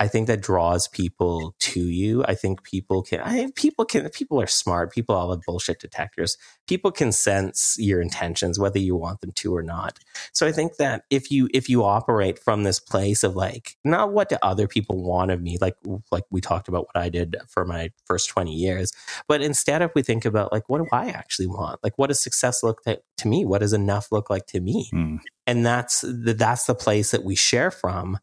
I 0.00 0.08
think 0.08 0.28
that 0.28 0.40
draws 0.40 0.88
people 0.88 1.54
to 1.58 1.80
you. 1.80 2.24
I 2.26 2.34
think 2.34 2.62
people 2.62 3.02
can, 3.02 3.20
I 3.20 3.48
people 3.54 3.84
can, 3.84 4.08
people 4.08 4.40
are 4.40 4.46
smart. 4.46 4.92
People 4.92 5.14
all 5.14 5.30
have 5.30 5.42
bullshit 5.46 5.78
detectors. 5.78 6.38
People 6.66 6.90
can 6.90 7.12
sense 7.12 7.76
your 7.78 8.00
intentions, 8.00 8.58
whether 8.58 8.78
you 8.78 8.96
want 8.96 9.20
them 9.20 9.32
to 9.32 9.54
or 9.54 9.62
not. 9.62 9.98
So 10.32 10.46
I 10.46 10.52
think 10.52 10.76
that 10.76 11.04
if 11.10 11.30
you, 11.30 11.50
if 11.52 11.68
you 11.68 11.84
operate 11.84 12.38
from 12.38 12.62
this 12.62 12.80
place 12.80 13.22
of 13.22 13.36
like, 13.36 13.76
not 13.84 14.10
what 14.10 14.30
do 14.30 14.38
other 14.42 14.66
people 14.66 15.02
want 15.04 15.32
of 15.32 15.42
me, 15.42 15.58
like, 15.60 15.76
like 16.10 16.24
we 16.30 16.40
talked 16.40 16.68
about 16.68 16.86
what 16.86 16.96
I 16.96 17.10
did 17.10 17.36
for 17.46 17.66
my 17.66 17.90
first 18.06 18.30
20 18.30 18.54
years, 18.54 18.92
but 19.28 19.42
instead 19.42 19.82
if 19.82 19.90
we 19.94 20.00
think 20.00 20.24
about 20.24 20.50
like, 20.50 20.70
what 20.70 20.78
do 20.78 20.88
I 20.92 21.10
actually 21.10 21.48
want? 21.48 21.78
Like, 21.84 21.98
what 21.98 22.06
does 22.06 22.20
success 22.20 22.62
look 22.62 22.80
like 22.86 23.02
to 23.18 23.28
me? 23.28 23.44
What 23.44 23.58
does 23.58 23.74
enough 23.74 24.10
look 24.10 24.30
like 24.30 24.46
to 24.46 24.60
me? 24.60 24.88
Mm. 24.94 25.18
And 25.46 25.66
that's 25.66 26.00
the, 26.00 26.32
that's 26.32 26.64
the 26.64 26.74
place 26.74 27.10
that 27.10 27.22
we 27.22 27.34
share 27.34 27.70
from. 27.70 28.18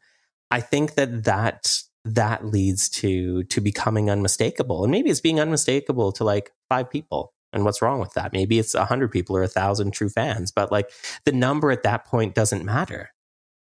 I 0.51 0.61
think 0.61 0.95
that 0.95 1.25
that 1.25 1.81
that 2.05 2.45
leads 2.45 2.89
to 2.89 3.43
to 3.43 3.61
becoming 3.61 4.09
unmistakable, 4.09 4.83
and 4.83 4.91
maybe 4.91 5.09
it's 5.09 5.21
being 5.21 5.39
unmistakable 5.39 6.11
to 6.13 6.23
like 6.23 6.51
five 6.69 6.89
people. 6.89 7.33
And 7.53 7.63
what's 7.63 7.81
wrong 7.81 7.99
with 7.99 8.13
that? 8.13 8.33
Maybe 8.33 8.59
it's 8.59 8.75
a 8.75 8.85
hundred 8.85 9.11
people 9.11 9.35
or 9.35 9.43
a 9.43 9.47
thousand 9.47 9.91
true 9.91 10.09
fans, 10.09 10.51
but 10.51 10.71
like 10.71 10.91
the 11.25 11.31
number 11.31 11.71
at 11.71 11.83
that 11.83 12.05
point 12.05 12.35
doesn't 12.35 12.65
matter 12.65 13.11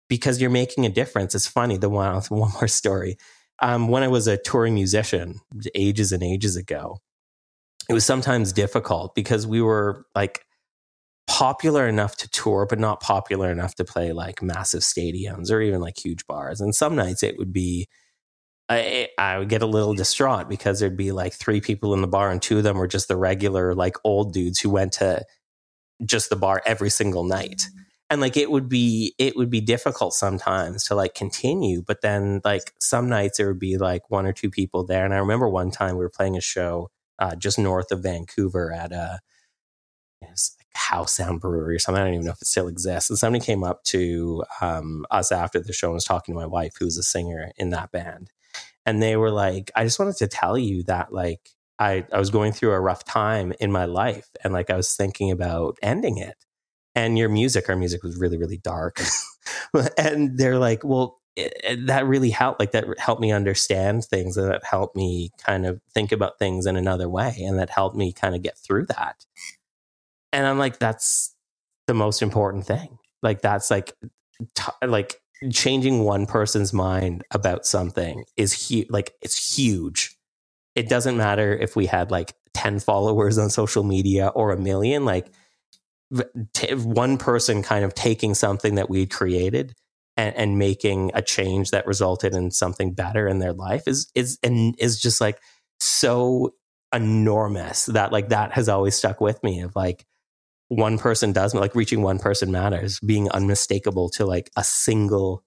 because 0.08 0.40
you're 0.40 0.50
making 0.50 0.86
a 0.86 0.90
difference. 0.90 1.34
It's 1.34 1.46
funny. 1.46 1.76
The 1.76 1.88
one 1.88 2.22
one 2.28 2.52
more 2.52 2.68
story. 2.68 3.16
Um, 3.60 3.88
when 3.88 4.02
I 4.02 4.08
was 4.08 4.26
a 4.26 4.36
touring 4.36 4.74
musician 4.74 5.40
ages 5.74 6.12
and 6.12 6.22
ages 6.22 6.56
ago, 6.56 6.98
it 7.88 7.92
was 7.92 8.04
sometimes 8.04 8.52
difficult 8.52 9.14
because 9.14 9.46
we 9.46 9.60
were 9.60 10.04
like 10.14 10.44
popular 11.26 11.88
enough 11.88 12.16
to 12.16 12.28
tour, 12.28 12.66
but 12.68 12.78
not 12.78 13.00
popular 13.00 13.50
enough 13.50 13.74
to 13.76 13.84
play 13.84 14.12
like 14.12 14.42
massive 14.42 14.82
stadiums 14.82 15.50
or 15.50 15.60
even 15.60 15.80
like 15.80 16.02
huge 16.02 16.26
bars. 16.26 16.60
And 16.60 16.74
some 16.74 16.94
nights 16.94 17.22
it 17.22 17.38
would 17.38 17.52
be, 17.52 17.88
I, 18.68 19.08
I 19.18 19.38
would 19.38 19.48
get 19.48 19.62
a 19.62 19.66
little 19.66 19.94
distraught 19.94 20.48
because 20.48 20.80
there'd 20.80 20.96
be 20.96 21.12
like 21.12 21.34
three 21.34 21.60
people 21.60 21.94
in 21.94 22.00
the 22.00 22.06
bar 22.06 22.30
and 22.30 22.40
two 22.40 22.58
of 22.58 22.64
them 22.64 22.76
were 22.76 22.86
just 22.86 23.08
the 23.08 23.16
regular 23.16 23.74
like 23.74 23.96
old 24.04 24.32
dudes 24.32 24.60
who 24.60 24.70
went 24.70 24.92
to 24.94 25.24
just 26.04 26.30
the 26.30 26.36
bar 26.36 26.62
every 26.66 26.90
single 26.90 27.24
night. 27.24 27.66
And 28.10 28.20
like 28.20 28.36
it 28.36 28.50
would 28.50 28.68
be, 28.68 29.14
it 29.18 29.34
would 29.36 29.50
be 29.50 29.60
difficult 29.60 30.12
sometimes 30.12 30.84
to 30.84 30.94
like 30.94 31.14
continue. 31.14 31.82
But 31.82 32.02
then 32.02 32.40
like 32.44 32.74
some 32.80 33.08
nights 33.08 33.38
there 33.38 33.48
would 33.48 33.58
be 33.58 33.78
like 33.78 34.10
one 34.10 34.26
or 34.26 34.32
two 34.32 34.50
people 34.50 34.84
there. 34.84 35.04
And 35.04 35.14
I 35.14 35.18
remember 35.18 35.48
one 35.48 35.70
time 35.70 35.96
we 35.96 36.04
were 36.04 36.10
playing 36.10 36.36
a 36.36 36.42
show 36.42 36.90
uh, 37.18 37.34
just 37.34 37.58
north 37.58 37.92
of 37.92 38.02
Vancouver 38.02 38.72
at 38.72 38.92
a, 38.92 39.20
was 40.34 40.56
Howe 40.74 41.04
Sound 41.04 41.40
Brewery 41.40 41.76
or 41.76 41.78
something. 41.78 42.02
I 42.02 42.04
don't 42.04 42.14
even 42.14 42.26
know 42.26 42.32
if 42.32 42.42
it 42.42 42.48
still 42.48 42.68
exists. 42.68 43.10
And 43.10 43.18
somebody 43.18 43.44
came 43.44 43.64
up 43.64 43.84
to 43.84 44.44
um, 44.60 45.06
us 45.10 45.32
after 45.32 45.60
the 45.60 45.72
show 45.72 45.88
and 45.88 45.94
was 45.94 46.04
talking 46.04 46.34
to 46.34 46.40
my 46.40 46.46
wife, 46.46 46.74
who's 46.78 46.98
a 46.98 47.02
singer 47.02 47.50
in 47.56 47.70
that 47.70 47.92
band. 47.92 48.30
And 48.86 49.02
they 49.02 49.16
were 49.16 49.30
like, 49.30 49.70
I 49.74 49.84
just 49.84 49.98
wanted 49.98 50.16
to 50.16 50.28
tell 50.28 50.58
you 50.58 50.82
that, 50.84 51.12
like, 51.12 51.50
I, 51.78 52.06
I 52.12 52.18
was 52.18 52.30
going 52.30 52.52
through 52.52 52.72
a 52.72 52.80
rough 52.80 53.04
time 53.04 53.52
in 53.60 53.72
my 53.72 53.86
life 53.86 54.28
and, 54.42 54.52
like, 54.52 54.70
I 54.70 54.76
was 54.76 54.94
thinking 54.94 55.30
about 55.30 55.78
ending 55.82 56.18
it. 56.18 56.36
And 56.94 57.18
your 57.18 57.28
music, 57.28 57.68
our 57.68 57.76
music 57.76 58.02
was 58.02 58.18
really, 58.18 58.36
really 58.38 58.58
dark. 58.58 59.00
and 59.98 60.38
they're 60.38 60.58
like, 60.58 60.84
well, 60.84 61.20
it, 61.34 61.52
it, 61.64 61.86
that 61.86 62.06
really 62.06 62.30
helped. 62.30 62.60
Like, 62.60 62.72
that 62.72 62.84
helped 62.98 63.20
me 63.20 63.32
understand 63.32 64.04
things 64.04 64.36
and 64.36 64.50
that 64.50 64.64
helped 64.64 64.94
me 64.94 65.30
kind 65.38 65.66
of 65.66 65.80
think 65.92 66.12
about 66.12 66.38
things 66.38 66.66
in 66.66 66.76
another 66.76 67.08
way. 67.08 67.34
And 67.38 67.58
that 67.58 67.70
helped 67.70 67.96
me 67.96 68.12
kind 68.12 68.34
of 68.34 68.42
get 68.42 68.58
through 68.58 68.86
that. 68.86 69.24
And 70.34 70.46
I'm 70.48 70.58
like, 70.58 70.80
that's 70.80 71.32
the 71.86 71.94
most 71.94 72.20
important 72.20 72.66
thing. 72.66 72.98
Like 73.22 73.40
that's 73.40 73.70
like, 73.70 73.92
t- 74.56 74.86
like 74.86 75.20
changing 75.52 76.02
one 76.02 76.26
person's 76.26 76.72
mind 76.72 77.22
about 77.30 77.64
something 77.64 78.24
is 78.36 78.52
huge. 78.52 78.88
Like 78.90 79.12
it's 79.22 79.56
huge. 79.56 80.16
It 80.74 80.88
doesn't 80.88 81.16
matter 81.16 81.56
if 81.56 81.76
we 81.76 81.86
had 81.86 82.10
like 82.10 82.34
10 82.54 82.80
followers 82.80 83.38
on 83.38 83.48
social 83.48 83.84
media 83.84 84.26
or 84.34 84.50
a 84.50 84.60
million, 84.60 85.04
like 85.04 85.28
t- 86.52 86.74
one 86.74 87.16
person 87.16 87.62
kind 87.62 87.84
of 87.84 87.94
taking 87.94 88.34
something 88.34 88.74
that 88.74 88.90
we 88.90 89.06
created 89.06 89.72
and, 90.16 90.34
and, 90.34 90.58
making 90.58 91.12
a 91.14 91.22
change 91.22 91.70
that 91.70 91.86
resulted 91.86 92.34
in 92.34 92.50
something 92.50 92.92
better 92.92 93.28
in 93.28 93.38
their 93.38 93.52
life 93.52 93.86
is, 93.86 94.10
is, 94.16 94.38
and 94.42 94.74
is 94.80 95.00
just 95.00 95.20
like 95.20 95.38
so 95.78 96.54
enormous 96.92 97.86
that 97.86 98.10
like 98.10 98.30
that 98.30 98.52
has 98.52 98.68
always 98.68 98.96
stuck 98.96 99.20
with 99.20 99.42
me 99.44 99.60
of 99.60 99.74
like, 99.76 100.04
one 100.68 100.98
person 100.98 101.32
does 101.32 101.54
like 101.54 101.74
reaching 101.74 102.02
one 102.02 102.18
person 102.18 102.50
matters 102.50 102.98
being 103.00 103.30
unmistakable 103.30 104.08
to 104.08 104.24
like 104.24 104.50
a 104.56 104.64
single 104.64 105.44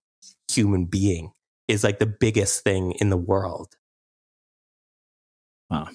human 0.52 0.86
being 0.86 1.32
is 1.68 1.84
like 1.84 2.00
the 2.00 2.06
biggest 2.06 2.64
thing 2.64 2.94
in 2.94 3.10
the 3.10 3.18
world 3.18 3.76
wow 5.70 5.88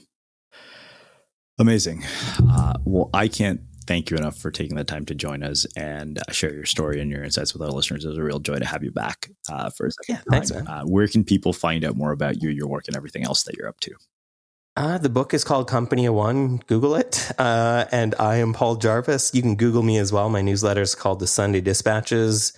amazing 1.59 2.05
uh, 2.51 2.75
well 2.85 3.11
i 3.15 3.29
can't 3.29 3.61
thank 3.87 4.11
you 4.11 4.17
enough 4.17 4.37
for 4.37 4.51
taking 4.51 4.77
the 4.77 4.85
time 4.85 5.05
to 5.05 5.15
join 5.15 5.43
us 5.43 5.67
and 5.77 6.19
uh, 6.19 6.33
share 6.33 6.55
your 6.55 6.65
story 6.65 7.01
and 7.01 7.11
your 7.11 7.23
insights 7.23 7.53
with 7.53 7.63
our 7.63 7.69
listeners. 7.69 8.05
It 8.05 8.09
was 8.09 8.19
a 8.19 8.23
real 8.23 8.39
joy 8.39 8.57
to 8.57 8.65
have 8.65 8.85
you 8.85 8.91
back 8.91 9.29
uh, 9.51 9.71
for 9.71 9.87
a 9.87 9.91
second. 9.91 10.25
Yeah, 10.31 10.31
thanks. 10.31 10.51
Uh, 10.53 10.85
where 10.85 11.09
can 11.09 11.25
people 11.25 11.53
find 11.53 11.85
out 11.85 11.97
more 11.97 12.13
about 12.13 12.43
you, 12.43 12.51
your 12.51 12.69
work, 12.69 12.87
and 12.87 12.97
everything 12.97 13.25
else 13.25 13.43
that 13.45 13.57
you're 13.57 13.69
up 13.69 13.81
to? 13.81 13.93
Uh, 14.75 14.97
the 14.97 15.11
book 15.11 15.35
is 15.35 15.45
called 15.45 15.69
Company 15.69 16.07
of 16.07 16.15
One. 16.15 16.57
Google 16.67 16.95
it. 16.95 17.31
Uh, 17.39 17.85
and 17.93 18.15
I 18.19 18.37
am 18.37 18.55
Paul 18.55 18.77
Jarvis. 18.77 19.35
You 19.35 19.43
can 19.43 19.57
Google 19.57 19.83
me 19.83 19.99
as 19.99 20.13
well. 20.13 20.31
My 20.31 20.41
newsletter 20.41 20.81
is 20.81 20.95
called 20.95 21.21
The 21.21 21.27
Sunday 21.27 21.61
Dispatches, 21.61 22.55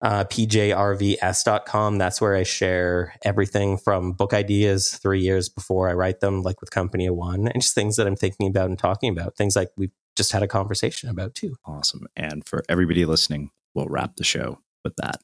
uh, 0.00 0.24
pjrvs.com. 0.24 1.98
That's 1.98 2.20
where 2.20 2.36
I 2.36 2.44
share 2.44 3.14
everything 3.24 3.76
from 3.76 4.12
book 4.12 4.32
ideas 4.32 4.90
three 4.90 5.20
years 5.20 5.48
before 5.48 5.88
I 5.88 5.94
write 5.94 6.20
them, 6.20 6.42
like 6.42 6.60
with 6.60 6.70
Company 6.70 7.06
of 7.06 7.16
One, 7.16 7.48
and 7.48 7.60
just 7.60 7.74
things 7.74 7.96
that 7.96 8.06
I'm 8.06 8.16
thinking 8.16 8.48
about 8.48 8.68
and 8.70 8.78
talking 8.78 9.10
about. 9.10 9.36
Things 9.36 9.56
like 9.56 9.70
we've 9.76 9.90
just 10.14 10.30
had 10.30 10.44
a 10.44 10.48
conversation 10.48 11.08
about 11.08 11.34
too. 11.34 11.56
Awesome. 11.64 12.06
And 12.14 12.46
for 12.46 12.62
everybody 12.68 13.04
listening, 13.04 13.50
we'll 13.74 13.88
wrap 13.88 14.14
the 14.14 14.24
show 14.24 14.60
with 14.84 14.94
that. 14.96 15.20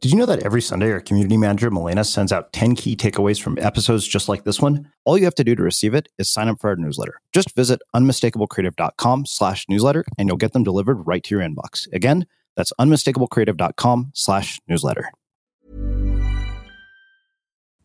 Did 0.00 0.12
you 0.12 0.16
know 0.16 0.24
that 0.24 0.42
every 0.44 0.62
Sunday 0.62 0.90
our 0.92 1.00
community 1.00 1.36
manager, 1.36 1.70
Milena, 1.70 2.04
sends 2.04 2.32
out 2.32 2.54
10 2.54 2.74
key 2.74 2.96
takeaways 2.96 3.38
from 3.38 3.58
episodes 3.58 4.08
just 4.08 4.30
like 4.30 4.44
this 4.44 4.58
one? 4.58 4.90
All 5.04 5.18
you 5.18 5.24
have 5.24 5.34
to 5.34 5.44
do 5.44 5.54
to 5.54 5.62
receive 5.62 5.92
it 5.92 6.08
is 6.18 6.32
sign 6.32 6.48
up 6.48 6.58
for 6.58 6.70
our 6.70 6.76
newsletter. 6.76 7.20
Just 7.34 7.54
visit 7.54 7.82
unmistakablecreative.com 7.94 9.26
slash 9.26 9.66
newsletter 9.68 10.06
and 10.16 10.26
you'll 10.26 10.38
get 10.38 10.54
them 10.54 10.64
delivered 10.64 11.06
right 11.06 11.22
to 11.24 11.34
your 11.34 11.46
inbox. 11.46 11.86
Again, 11.92 12.24
that's 12.56 12.72
unmistakablecreative.com 12.80 14.12
slash 14.14 14.58
newsletter. 14.66 15.10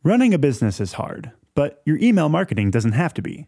Running 0.01 0.33
a 0.33 0.37
business 0.37 0.79
is 0.79 0.93
hard, 0.93 1.33
but 1.53 1.81
your 1.85 1.97
email 1.97 2.29
marketing 2.29 2.71
doesn't 2.71 2.93
have 2.93 3.13
to 3.15 3.21
be. 3.21 3.47